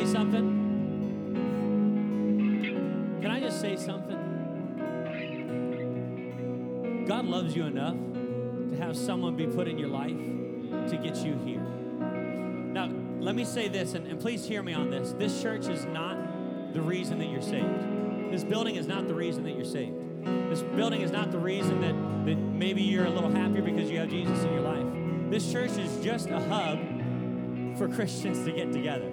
Say 0.00 0.12
something? 0.12 0.58
Can 3.20 3.30
I 3.30 3.38
just 3.38 3.60
say 3.60 3.76
something? 3.76 4.16
God 7.06 7.26
loves 7.26 7.54
you 7.54 7.64
enough 7.64 7.96
to 8.70 8.76
have 8.78 8.96
someone 8.96 9.36
be 9.36 9.46
put 9.46 9.68
in 9.68 9.78
your 9.78 9.90
life 9.90 10.16
to 10.88 10.96
get 10.96 11.16
you 11.16 11.38
here. 11.44 11.60
Now, 11.60 12.88
let 13.18 13.34
me 13.34 13.44
say 13.44 13.68
this, 13.68 13.92
and, 13.92 14.06
and 14.06 14.18
please 14.18 14.46
hear 14.46 14.62
me 14.62 14.72
on 14.72 14.88
this. 14.90 15.12
This 15.12 15.42
church 15.42 15.66
is 15.68 15.84
not 15.84 16.72
the 16.72 16.80
reason 16.80 17.18
that 17.18 17.28
you're 17.28 17.42
saved. 17.42 18.32
This 18.32 18.42
building 18.42 18.76
is 18.76 18.86
not 18.86 19.06
the 19.06 19.14
reason 19.14 19.44
that 19.44 19.54
you're 19.54 19.66
saved. 19.66 19.98
This 20.50 20.62
building 20.62 21.02
is 21.02 21.10
not 21.10 21.30
the 21.30 21.38
reason 21.38 21.78
that, 21.82 21.94
that 22.24 22.36
maybe 22.36 22.80
you're 22.80 23.04
a 23.04 23.10
little 23.10 23.30
happier 23.30 23.60
because 23.60 23.90
you 23.90 23.98
have 23.98 24.08
Jesus 24.08 24.42
in 24.44 24.52
your 24.54 24.62
life. 24.62 24.86
This 25.30 25.52
church 25.52 25.72
is 25.72 26.02
just 26.02 26.30
a 26.30 26.40
hub 26.40 26.78
for 27.76 27.86
Christians 27.94 28.42
to 28.46 28.52
get 28.52 28.72
together. 28.72 29.12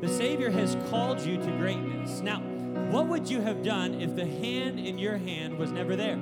The 0.00 0.08
Savior 0.08 0.50
has 0.50 0.76
called 0.90 1.20
you 1.20 1.36
to 1.38 1.50
greatness. 1.58 2.20
Now, 2.20 2.40
what 2.90 3.06
would 3.08 3.28
you 3.28 3.40
have 3.40 3.62
done 3.62 4.00
if 4.00 4.14
the 4.14 4.26
hand 4.26 4.78
in 4.78 4.98
your 4.98 5.16
hand 5.16 5.58
was 5.58 5.72
never 5.72 5.96
there? 5.96 6.18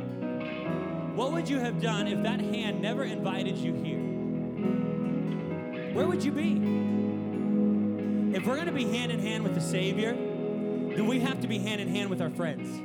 What 1.14 1.32
would 1.32 1.48
you 1.48 1.58
have 1.58 1.82
done 1.82 2.06
if 2.06 2.22
that 2.22 2.40
hand 2.40 2.80
never 2.80 3.04
invited 3.04 3.58
you 3.58 3.74
here? 3.74 3.98
Where 5.92 6.06
would 6.06 6.24
you 6.24 6.32
be? 6.32 6.52
If 8.36 8.46
we're 8.46 8.54
going 8.54 8.66
to 8.66 8.72
be 8.72 8.84
hand 8.84 9.12
in 9.12 9.18
hand 9.20 9.42
with 9.44 9.54
the 9.54 9.60
Savior, 9.60 10.12
then 10.12 11.06
we 11.06 11.20
have 11.20 11.40
to 11.40 11.48
be 11.48 11.58
hand 11.58 11.80
in 11.80 11.88
hand 11.88 12.10
with 12.10 12.20
our 12.20 12.30
friends. 12.30 12.80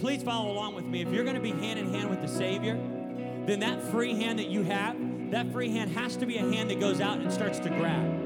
Please 0.00 0.22
follow 0.22 0.50
along 0.50 0.74
with 0.74 0.84
me. 0.86 1.02
If 1.02 1.08
you're 1.08 1.24
going 1.24 1.36
to 1.36 1.42
be 1.42 1.52
hand 1.52 1.78
in 1.78 1.92
hand 1.94 2.10
with 2.10 2.20
the 2.20 2.28
Savior, 2.28 2.74
then 3.46 3.60
that 3.60 3.82
free 3.82 4.14
hand 4.14 4.38
that 4.38 4.48
you 4.48 4.64
have, 4.64 4.96
that 5.30 5.52
free 5.52 5.70
hand 5.70 5.92
has 5.92 6.16
to 6.16 6.26
be 6.26 6.38
a 6.38 6.40
hand 6.40 6.70
that 6.70 6.80
goes 6.80 7.00
out 7.00 7.18
and 7.20 7.32
starts 7.32 7.58
to 7.60 7.68
grab. 7.68 8.21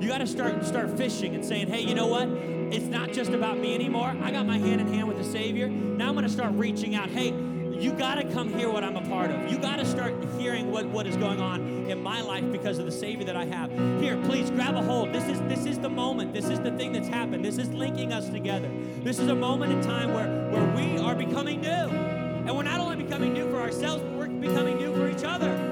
You 0.00 0.08
got 0.08 0.18
to 0.18 0.26
start 0.26 0.64
start 0.64 0.96
fishing 0.96 1.34
and 1.34 1.44
saying, 1.44 1.68
"Hey, 1.68 1.82
you 1.82 1.94
know 1.94 2.06
what? 2.06 2.26
It's 2.72 2.86
not 2.86 3.12
just 3.12 3.32
about 3.32 3.58
me 3.58 3.74
anymore. 3.74 4.16
I 4.22 4.30
got 4.30 4.46
my 4.46 4.56
hand 4.56 4.80
in 4.80 4.92
hand 4.92 5.06
with 5.08 5.18
the 5.18 5.24
Savior. 5.24 5.68
Now 5.68 6.08
I'm 6.08 6.14
going 6.14 6.24
to 6.24 6.32
start 6.32 6.52
reaching 6.54 6.94
out. 6.94 7.10
Hey, 7.10 7.34
you 7.80 7.92
got 7.92 8.14
to 8.14 8.24
come 8.24 8.48
hear 8.52 8.70
what 8.70 8.84
I'm 8.84 8.96
a 8.96 9.06
part 9.08 9.30
of. 9.30 9.50
You 9.50 9.58
got 9.58 9.76
to 9.76 9.84
start 9.84 10.14
hearing 10.38 10.70
what, 10.70 10.86
what 10.86 11.06
is 11.06 11.16
going 11.16 11.40
on 11.40 11.60
in 11.86 12.02
my 12.02 12.20
life 12.20 12.50
because 12.52 12.78
of 12.78 12.86
the 12.86 12.92
Savior 12.92 13.24
that 13.24 13.36
I 13.36 13.44
have. 13.46 13.70
Here, 14.00 14.16
please 14.24 14.50
grab 14.50 14.74
a 14.74 14.82
hold. 14.82 15.12
This 15.12 15.24
is 15.24 15.40
this 15.42 15.66
is 15.66 15.78
the 15.78 15.88
moment. 15.88 16.32
This 16.32 16.48
is 16.48 16.60
the 16.60 16.70
thing 16.72 16.92
that's 16.92 17.08
happened. 17.08 17.44
This 17.44 17.58
is 17.58 17.68
linking 17.70 18.12
us 18.12 18.28
together. 18.28 18.70
This 19.02 19.18
is 19.18 19.28
a 19.28 19.34
moment 19.34 19.72
in 19.72 19.82
time 19.82 20.14
where, 20.14 20.28
where 20.50 20.76
we 20.76 20.98
are 20.98 21.14
becoming 21.14 21.60
new. 21.60 21.68
And 21.68 22.56
we're 22.56 22.62
not 22.62 22.80
only 22.80 22.96
becoming 22.96 23.34
new 23.34 23.50
for 23.50 23.60
ourselves, 23.60 24.02
but 24.02 24.12
we're 24.12 24.28
becoming 24.28 24.78
new 24.78 24.94
for 24.94 25.08
each 25.08 25.24
other. 25.24 25.69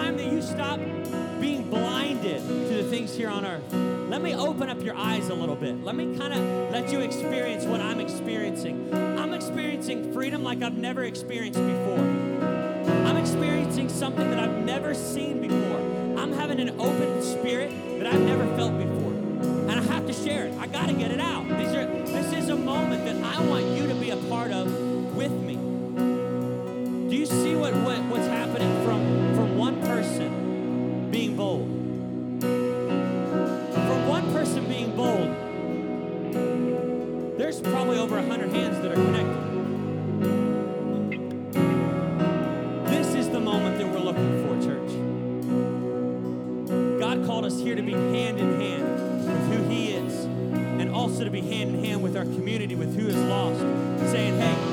Time 0.00 0.16
that 0.16 0.32
you 0.32 0.40
stop 0.40 0.80
being 1.40 1.68
blinded 1.68 2.40
to 2.40 2.82
the 2.82 2.84
things 2.84 3.14
here 3.14 3.28
on 3.28 3.44
earth. 3.44 3.70
Let 4.08 4.22
me 4.22 4.34
open 4.34 4.70
up 4.70 4.82
your 4.82 4.96
eyes 4.96 5.28
a 5.28 5.34
little 5.34 5.54
bit. 5.54 5.84
Let 5.84 5.94
me 5.94 6.16
kind 6.16 6.32
of 6.32 6.72
let 6.72 6.90
you 6.90 7.00
experience 7.00 7.66
what 7.66 7.82
I'm 7.82 8.00
experiencing. 8.00 8.94
I'm 8.94 9.34
experiencing 9.34 10.10
freedom 10.14 10.42
like 10.42 10.62
I've 10.62 10.78
never 10.78 11.04
experienced 11.04 11.60
before. 11.60 11.98
I'm 13.08 13.18
experiencing 13.18 13.90
something 13.90 14.30
that 14.30 14.38
I've 14.38 14.64
never 14.64 14.94
seen 14.94 15.42
before. 15.42 15.80
I'm 16.18 16.32
having 16.32 16.60
an 16.60 16.80
open 16.80 17.22
spirit 17.22 17.70
that 17.98 18.06
I've 18.06 18.22
never 18.22 18.46
felt 18.56 18.78
before. 18.78 19.12
And 19.68 19.72
I 19.72 19.82
have 19.82 20.06
to 20.06 20.14
share 20.14 20.46
it. 20.46 20.54
I 20.58 20.66
got 20.66 20.86
to 20.88 20.94
get 20.94 21.10
it 21.10 21.20
out. 21.20 21.44
Are, 21.44 21.86
this 22.06 22.32
is 22.32 22.48
a 22.48 22.56
moment 22.56 23.04
that 23.04 23.22
I 23.22 23.44
want 23.44 23.66
you 23.66 23.86
to 23.86 23.94
be 23.94 24.10
a 24.10 24.16
part 24.16 24.50
of 24.50 24.66
with 25.14 25.32
me. 25.32 25.56
Do 27.10 27.16
you 27.16 27.26
see 27.26 27.54
what, 27.54 27.74
what 27.74 27.98
what's 28.04 28.26
happening 28.26 28.39
here 47.70 47.76
to 47.76 47.82
be 47.82 47.92
hand 47.92 48.40
in 48.40 48.60
hand 48.60 49.24
with 49.24 49.52
who 49.52 49.68
He 49.68 49.92
is, 49.92 50.24
and 50.24 50.90
also 50.90 51.22
to 51.22 51.30
be 51.30 51.40
hand 51.40 51.72
in 51.72 51.84
hand 51.84 52.02
with 52.02 52.16
our 52.16 52.24
community, 52.24 52.74
with 52.74 52.98
who 52.98 53.06
is 53.06 53.14
lost, 53.14 53.60
saying, 54.10 54.36
hey, 54.40 54.69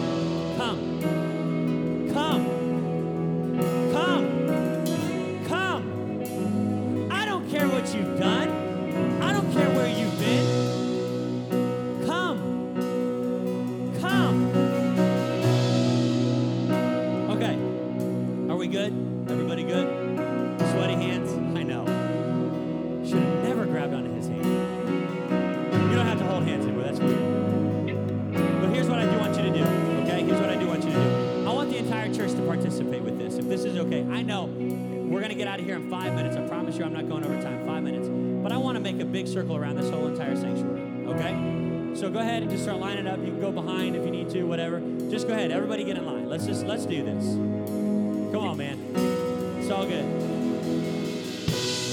circle 39.38 39.56
around 39.56 39.76
this 39.76 39.88
whole 39.92 40.08
entire 40.08 40.36
sanctuary, 40.36 41.06
okay? 41.06 41.96
So 41.96 42.10
go 42.10 42.18
ahead 42.18 42.42
and 42.42 42.50
just 42.50 42.64
start 42.64 42.80
lining 42.80 43.06
up. 43.06 43.20
You 43.20 43.28
can 43.28 43.40
go 43.40 43.52
behind 43.52 43.96
if 43.96 44.04
you 44.04 44.10
need 44.10 44.32
to, 44.32 44.42
whatever. 44.46 44.80
Just 45.12 45.28
go 45.28 45.34
ahead. 45.36 45.52
Everybody 45.52 45.84
get 45.84 45.96
in 45.96 46.08
line. 46.08 46.28
Let's 46.28 46.48
just, 46.48 46.66
let's 46.66 46.88
do 46.88 47.04
this. 47.04 47.24
Come 48.34 48.38
on, 48.38 48.58
man. 48.58 48.80
It's 49.60 49.70
all 49.70 49.86
good. 49.86 50.06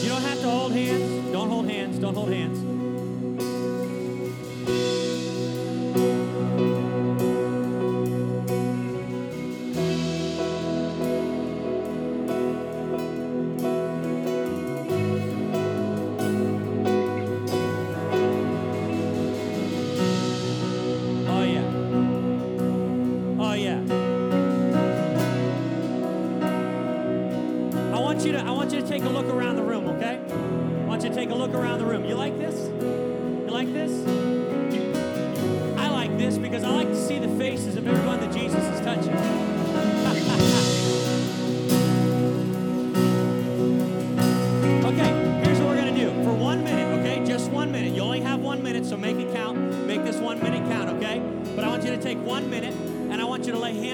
You 0.03 0.09
don't 0.09 0.23
have 0.23 0.41
to 0.41 0.49
hold 0.49 0.73
hands. 0.73 1.33
Don't 1.33 1.51
hold 1.51 1.67
hands. 1.69 1.99
Don't 1.99 2.15
hold 2.15 2.31
hands. 2.31 2.64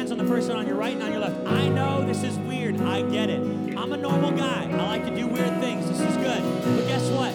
Hands 0.01 0.11
on 0.11 0.17
the 0.17 0.25
person 0.25 0.57
on 0.57 0.67
your 0.67 0.77
right 0.77 0.95
and 0.95 1.03
on 1.03 1.13
your 1.13 1.21
left. 1.21 1.47
I 1.47 1.69
know 1.69 2.03
this 2.07 2.23
is 2.23 2.39
weird. 2.39 2.81
I 2.81 3.03
get 3.03 3.29
it. 3.29 3.39
I'm 3.77 3.93
a 3.93 3.99
normal 3.99 4.31
guy. 4.31 4.65
I 4.65 4.87
like 4.87 5.05
to 5.05 5.15
do 5.15 5.27
weird 5.27 5.61
things. 5.61 5.87
This 5.91 6.01
is 6.01 6.17
good. 6.17 6.43
But 6.75 6.89
guess 6.89 7.07
what? 7.11 7.35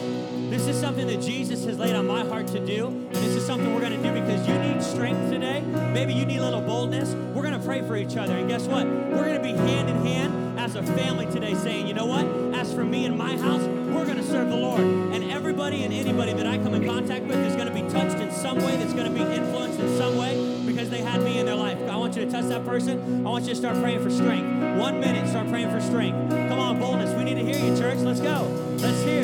This 0.49 0.65
is 0.65 0.75
something 0.75 1.05
that 1.05 1.21
Jesus 1.21 1.63
has 1.65 1.77
laid 1.77 1.93
on 1.93 2.07
my 2.07 2.25
heart 2.25 2.47
to 2.47 2.59
do. 2.59 2.87
And 2.87 3.15
this 3.17 3.35
is 3.35 3.45
something 3.45 3.71
we're 3.71 3.81
going 3.81 4.01
to 4.01 4.01
do 4.01 4.19
because 4.19 4.47
you 4.47 4.57
need 4.57 4.81
strength 4.81 5.29
today. 5.29 5.61
Maybe 5.93 6.15
you 6.15 6.25
need 6.25 6.39
a 6.39 6.43
little 6.43 6.61
boldness. 6.61 7.13
We're 7.35 7.43
going 7.43 7.53
to 7.53 7.63
pray 7.63 7.83
for 7.83 7.95
each 7.97 8.17
other. 8.17 8.35
And 8.35 8.49
guess 8.49 8.65
what? 8.65 8.87
We're 8.87 9.25
going 9.25 9.37
to 9.37 9.43
be 9.43 9.53
hand 9.53 9.87
in 9.87 9.97
hand 9.97 10.59
as 10.59 10.75
a 10.75 10.81
family 10.81 11.27
today 11.27 11.53
saying, 11.53 11.85
you 11.85 11.93
know 11.93 12.07
what? 12.07 12.25
As 12.59 12.73
for 12.73 12.83
me 12.83 13.05
and 13.05 13.15
my 13.15 13.37
house, 13.37 13.61
we're 13.61 14.05
going 14.05 14.17
to 14.17 14.23
serve 14.23 14.49
the 14.49 14.57
Lord. 14.57 14.81
And 14.81 15.23
everybody 15.25 15.83
and 15.83 15.93
anybody 15.93 16.33
that 16.33 16.47
I 16.47 16.57
come 16.57 16.73
in 16.73 16.83
contact 16.83 17.25
with 17.25 17.37
is 17.45 17.55
going 17.55 17.67
to 17.67 17.73
be 17.73 17.87
touched 17.91 18.17
in 18.17 18.31
some 18.31 18.57
way, 18.57 18.75
that's 18.77 18.93
going 18.93 19.13
to 19.13 19.13
be 19.13 19.21
influenced 19.21 19.79
in 19.79 19.97
some 19.99 20.17
way 20.17 20.54
because 20.75 20.89
they 20.89 20.99
had 20.99 21.23
me 21.23 21.39
in 21.39 21.45
their 21.45 21.55
life. 21.55 21.79
I 21.89 21.95
want 21.95 22.17
you 22.17 22.25
to 22.25 22.29
touch 22.29 22.49
that 22.49 22.65
person. 22.65 23.25
I 23.25 23.29
want 23.29 23.45
you 23.45 23.51
to 23.51 23.55
start 23.55 23.77
praying 23.77 24.03
for 24.03 24.09
strength. 24.09 24.77
One 24.77 24.99
minute, 24.99 25.25
start 25.29 25.47
praying 25.47 25.71
for 25.71 25.79
strength. 25.79 26.31
Come 26.49 26.59
on, 26.59 26.79
boldness. 26.79 27.15
We 27.15 27.23
need 27.23 27.35
to 27.35 27.45
hear 27.45 27.57
you, 27.57 27.77
church. 27.77 27.99
Let's 27.99 28.19
go. 28.19 28.51
Let's 28.79 29.01
hear. 29.03 29.23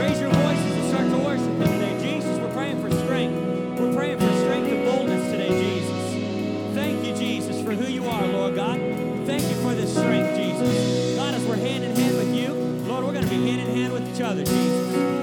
Raise 0.00 0.18
your 0.18 0.30
voices 0.30 0.72
and 0.74 0.88
start 0.90 1.08
to 1.08 1.18
worship 1.18 1.46
Him 1.46 1.60
today. 1.60 2.02
Jesus, 2.02 2.36
we're 2.40 2.52
praying 2.52 2.82
for 2.82 2.90
strength. 3.04 3.78
We're 3.78 3.94
praying 3.94 4.18
for 4.18 4.26
strength 4.42 4.72
and 4.72 4.84
boldness 4.86 5.30
today, 5.30 5.48
Jesus. 5.50 6.74
Thank 6.74 7.06
you, 7.06 7.14
Jesus, 7.14 7.62
for 7.62 7.74
who 7.74 7.86
you 7.86 8.04
are, 8.04 8.26
Lord 8.26 8.56
God. 8.56 8.78
Thank 9.24 9.42
you 9.42 9.54
for 9.62 9.74
this 9.74 9.92
strength, 9.92 10.36
Jesus. 10.36 11.14
God, 11.14 11.32
as 11.32 11.44
we're 11.44 11.56
hand 11.58 11.84
in 11.84 11.94
hand 11.94 12.16
with 12.16 12.34
you, 12.34 12.52
Lord, 12.90 13.04
we're 13.04 13.12
going 13.12 13.24
to 13.24 13.30
be 13.30 13.46
hand 13.48 13.60
in 13.60 13.68
hand 13.68 13.92
with 13.92 14.12
each 14.12 14.20
other, 14.20 14.42
Jesus. 14.42 15.17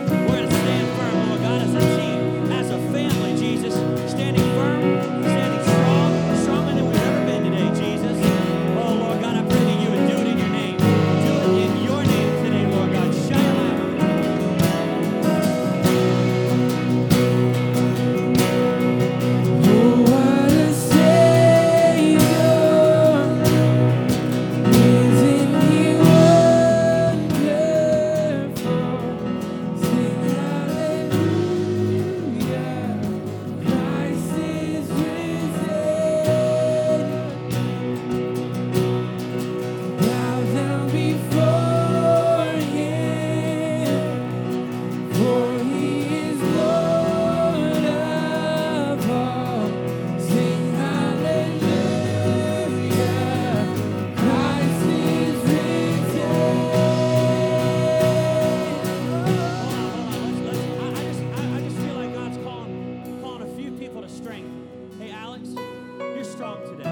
You're 65.43 66.23
strong 66.23 66.61
today. 66.63 66.83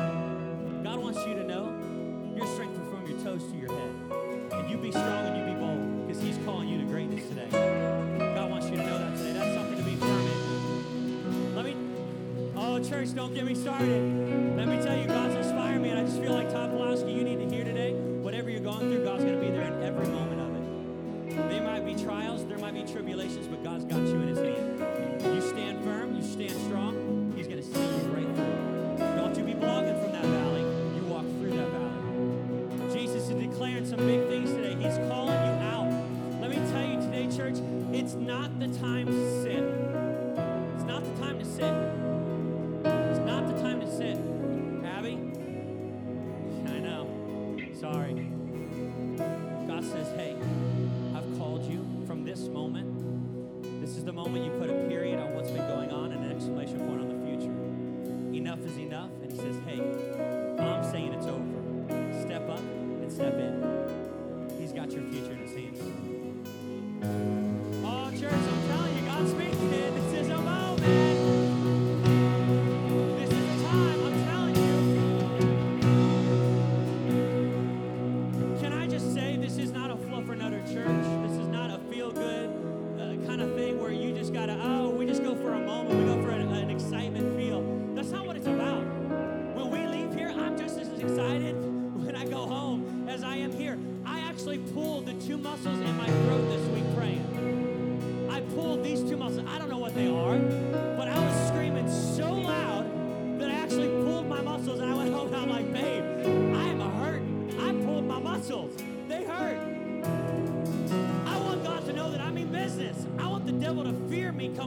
God 0.83 0.99
wants 0.99 1.25
you 1.25 1.33
to 1.33 1.43
know 1.45 1.71
your 2.35 2.45
strength 2.47 2.77
is 2.77 2.89
from 2.89 3.07
your 3.07 3.17
toes 3.23 3.49
to 3.49 3.57
your 3.57 3.71
head. 3.71 4.51
And 4.51 4.69
you 4.69 4.77
be 4.77 4.91
strong 4.91 5.27
and 5.27 5.37
you 5.37 5.53
be 5.53 5.59
bold 5.59 6.07
because 6.07 6.21
He's 6.21 6.37
calling 6.43 6.67
you 6.67 6.77
to 6.79 6.83
greatness 6.83 7.25
today. 7.29 7.47
God 8.35 8.49
wants 8.49 8.69
you 8.69 8.75
to 8.75 8.83
know 8.83 8.97
that 8.97 9.17
today. 9.17 9.31
That's 9.31 9.55
something 9.55 9.77
to 9.77 9.83
be 9.83 9.95
firm 9.95 10.27
in. 10.27 11.55
Let 11.55 11.65
me, 11.65 11.75
oh, 12.57 12.83
church, 12.83 13.15
don't 13.15 13.33
get 13.33 13.45
me 13.45 13.55
started. 13.55 14.57
Let 14.57 14.67
me 14.67 14.83
tell 14.83 14.97
you, 14.97 15.07
God's 15.07 15.35
inspiring 15.35 15.81
me, 15.81 15.89
and 15.89 15.99
I 15.99 16.03
just 16.03 16.19
feel 16.19 16.33
like 16.33 16.51
Todd 16.51 16.71
Pulaski, 16.71 17.13
you 17.13 17.23
need 17.23 17.49
to 17.49 17.55
hear 17.55 17.63
today, 17.63 17.93
whatever 17.93 18.49
you're 18.49 18.59
going 18.59 18.79
through, 18.79 19.05
God's 19.05 19.23
going 19.23 19.39
to 19.39 19.45
be 19.45 19.51
there 19.51 19.71
in 19.71 19.83
every 19.83 20.07
moment 20.07 20.41
of 20.41 20.55
it. 21.37 21.49
There 21.49 21.63
might 21.63 21.85
be 21.85 21.95
trials, 21.95 22.45
there 22.45 22.57
might 22.57 22.73
be 22.73 22.83
tribulations, 22.83 23.47
but 23.47 23.63
God's 23.63 23.85
got 23.85 24.01
you 24.01 24.15
in 24.15 24.27
His 24.27 24.32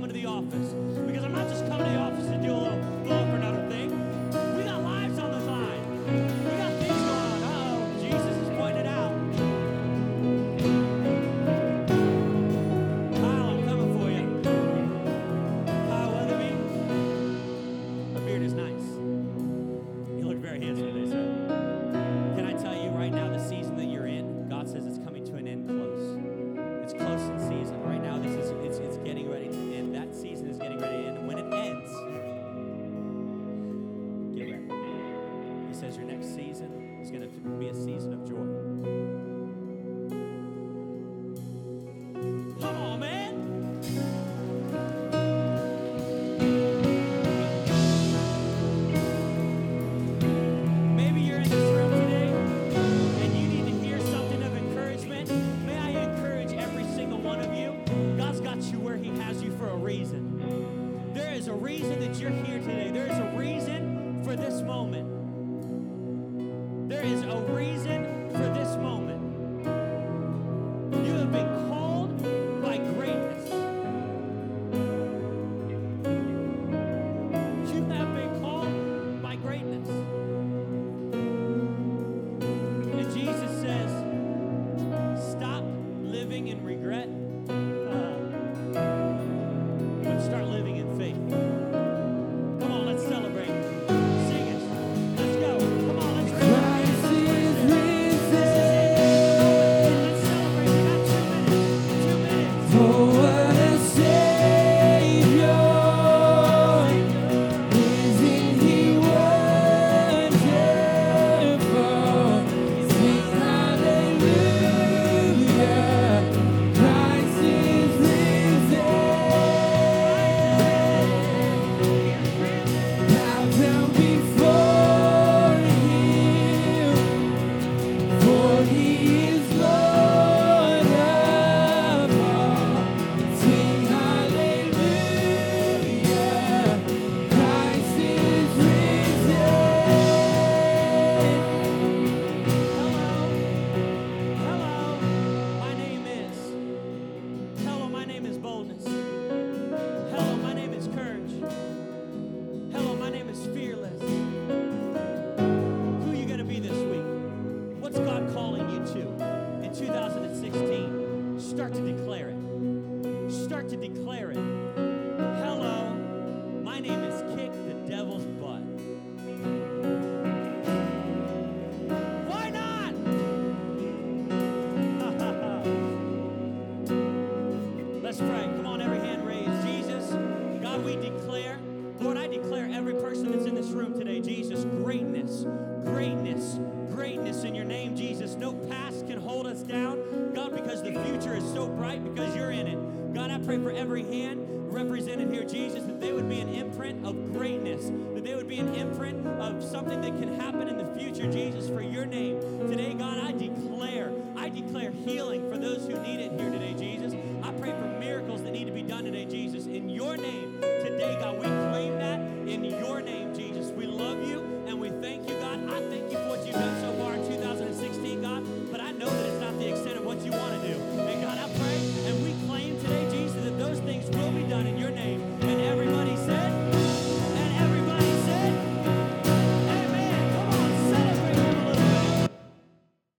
coming 0.06 0.22
to 0.22 0.22
the 0.22 0.26
office. 0.26 0.72
Because 1.06 1.24
I'm 1.24 1.32
not 1.32 1.48
just 1.48 1.66
coming 1.66 1.95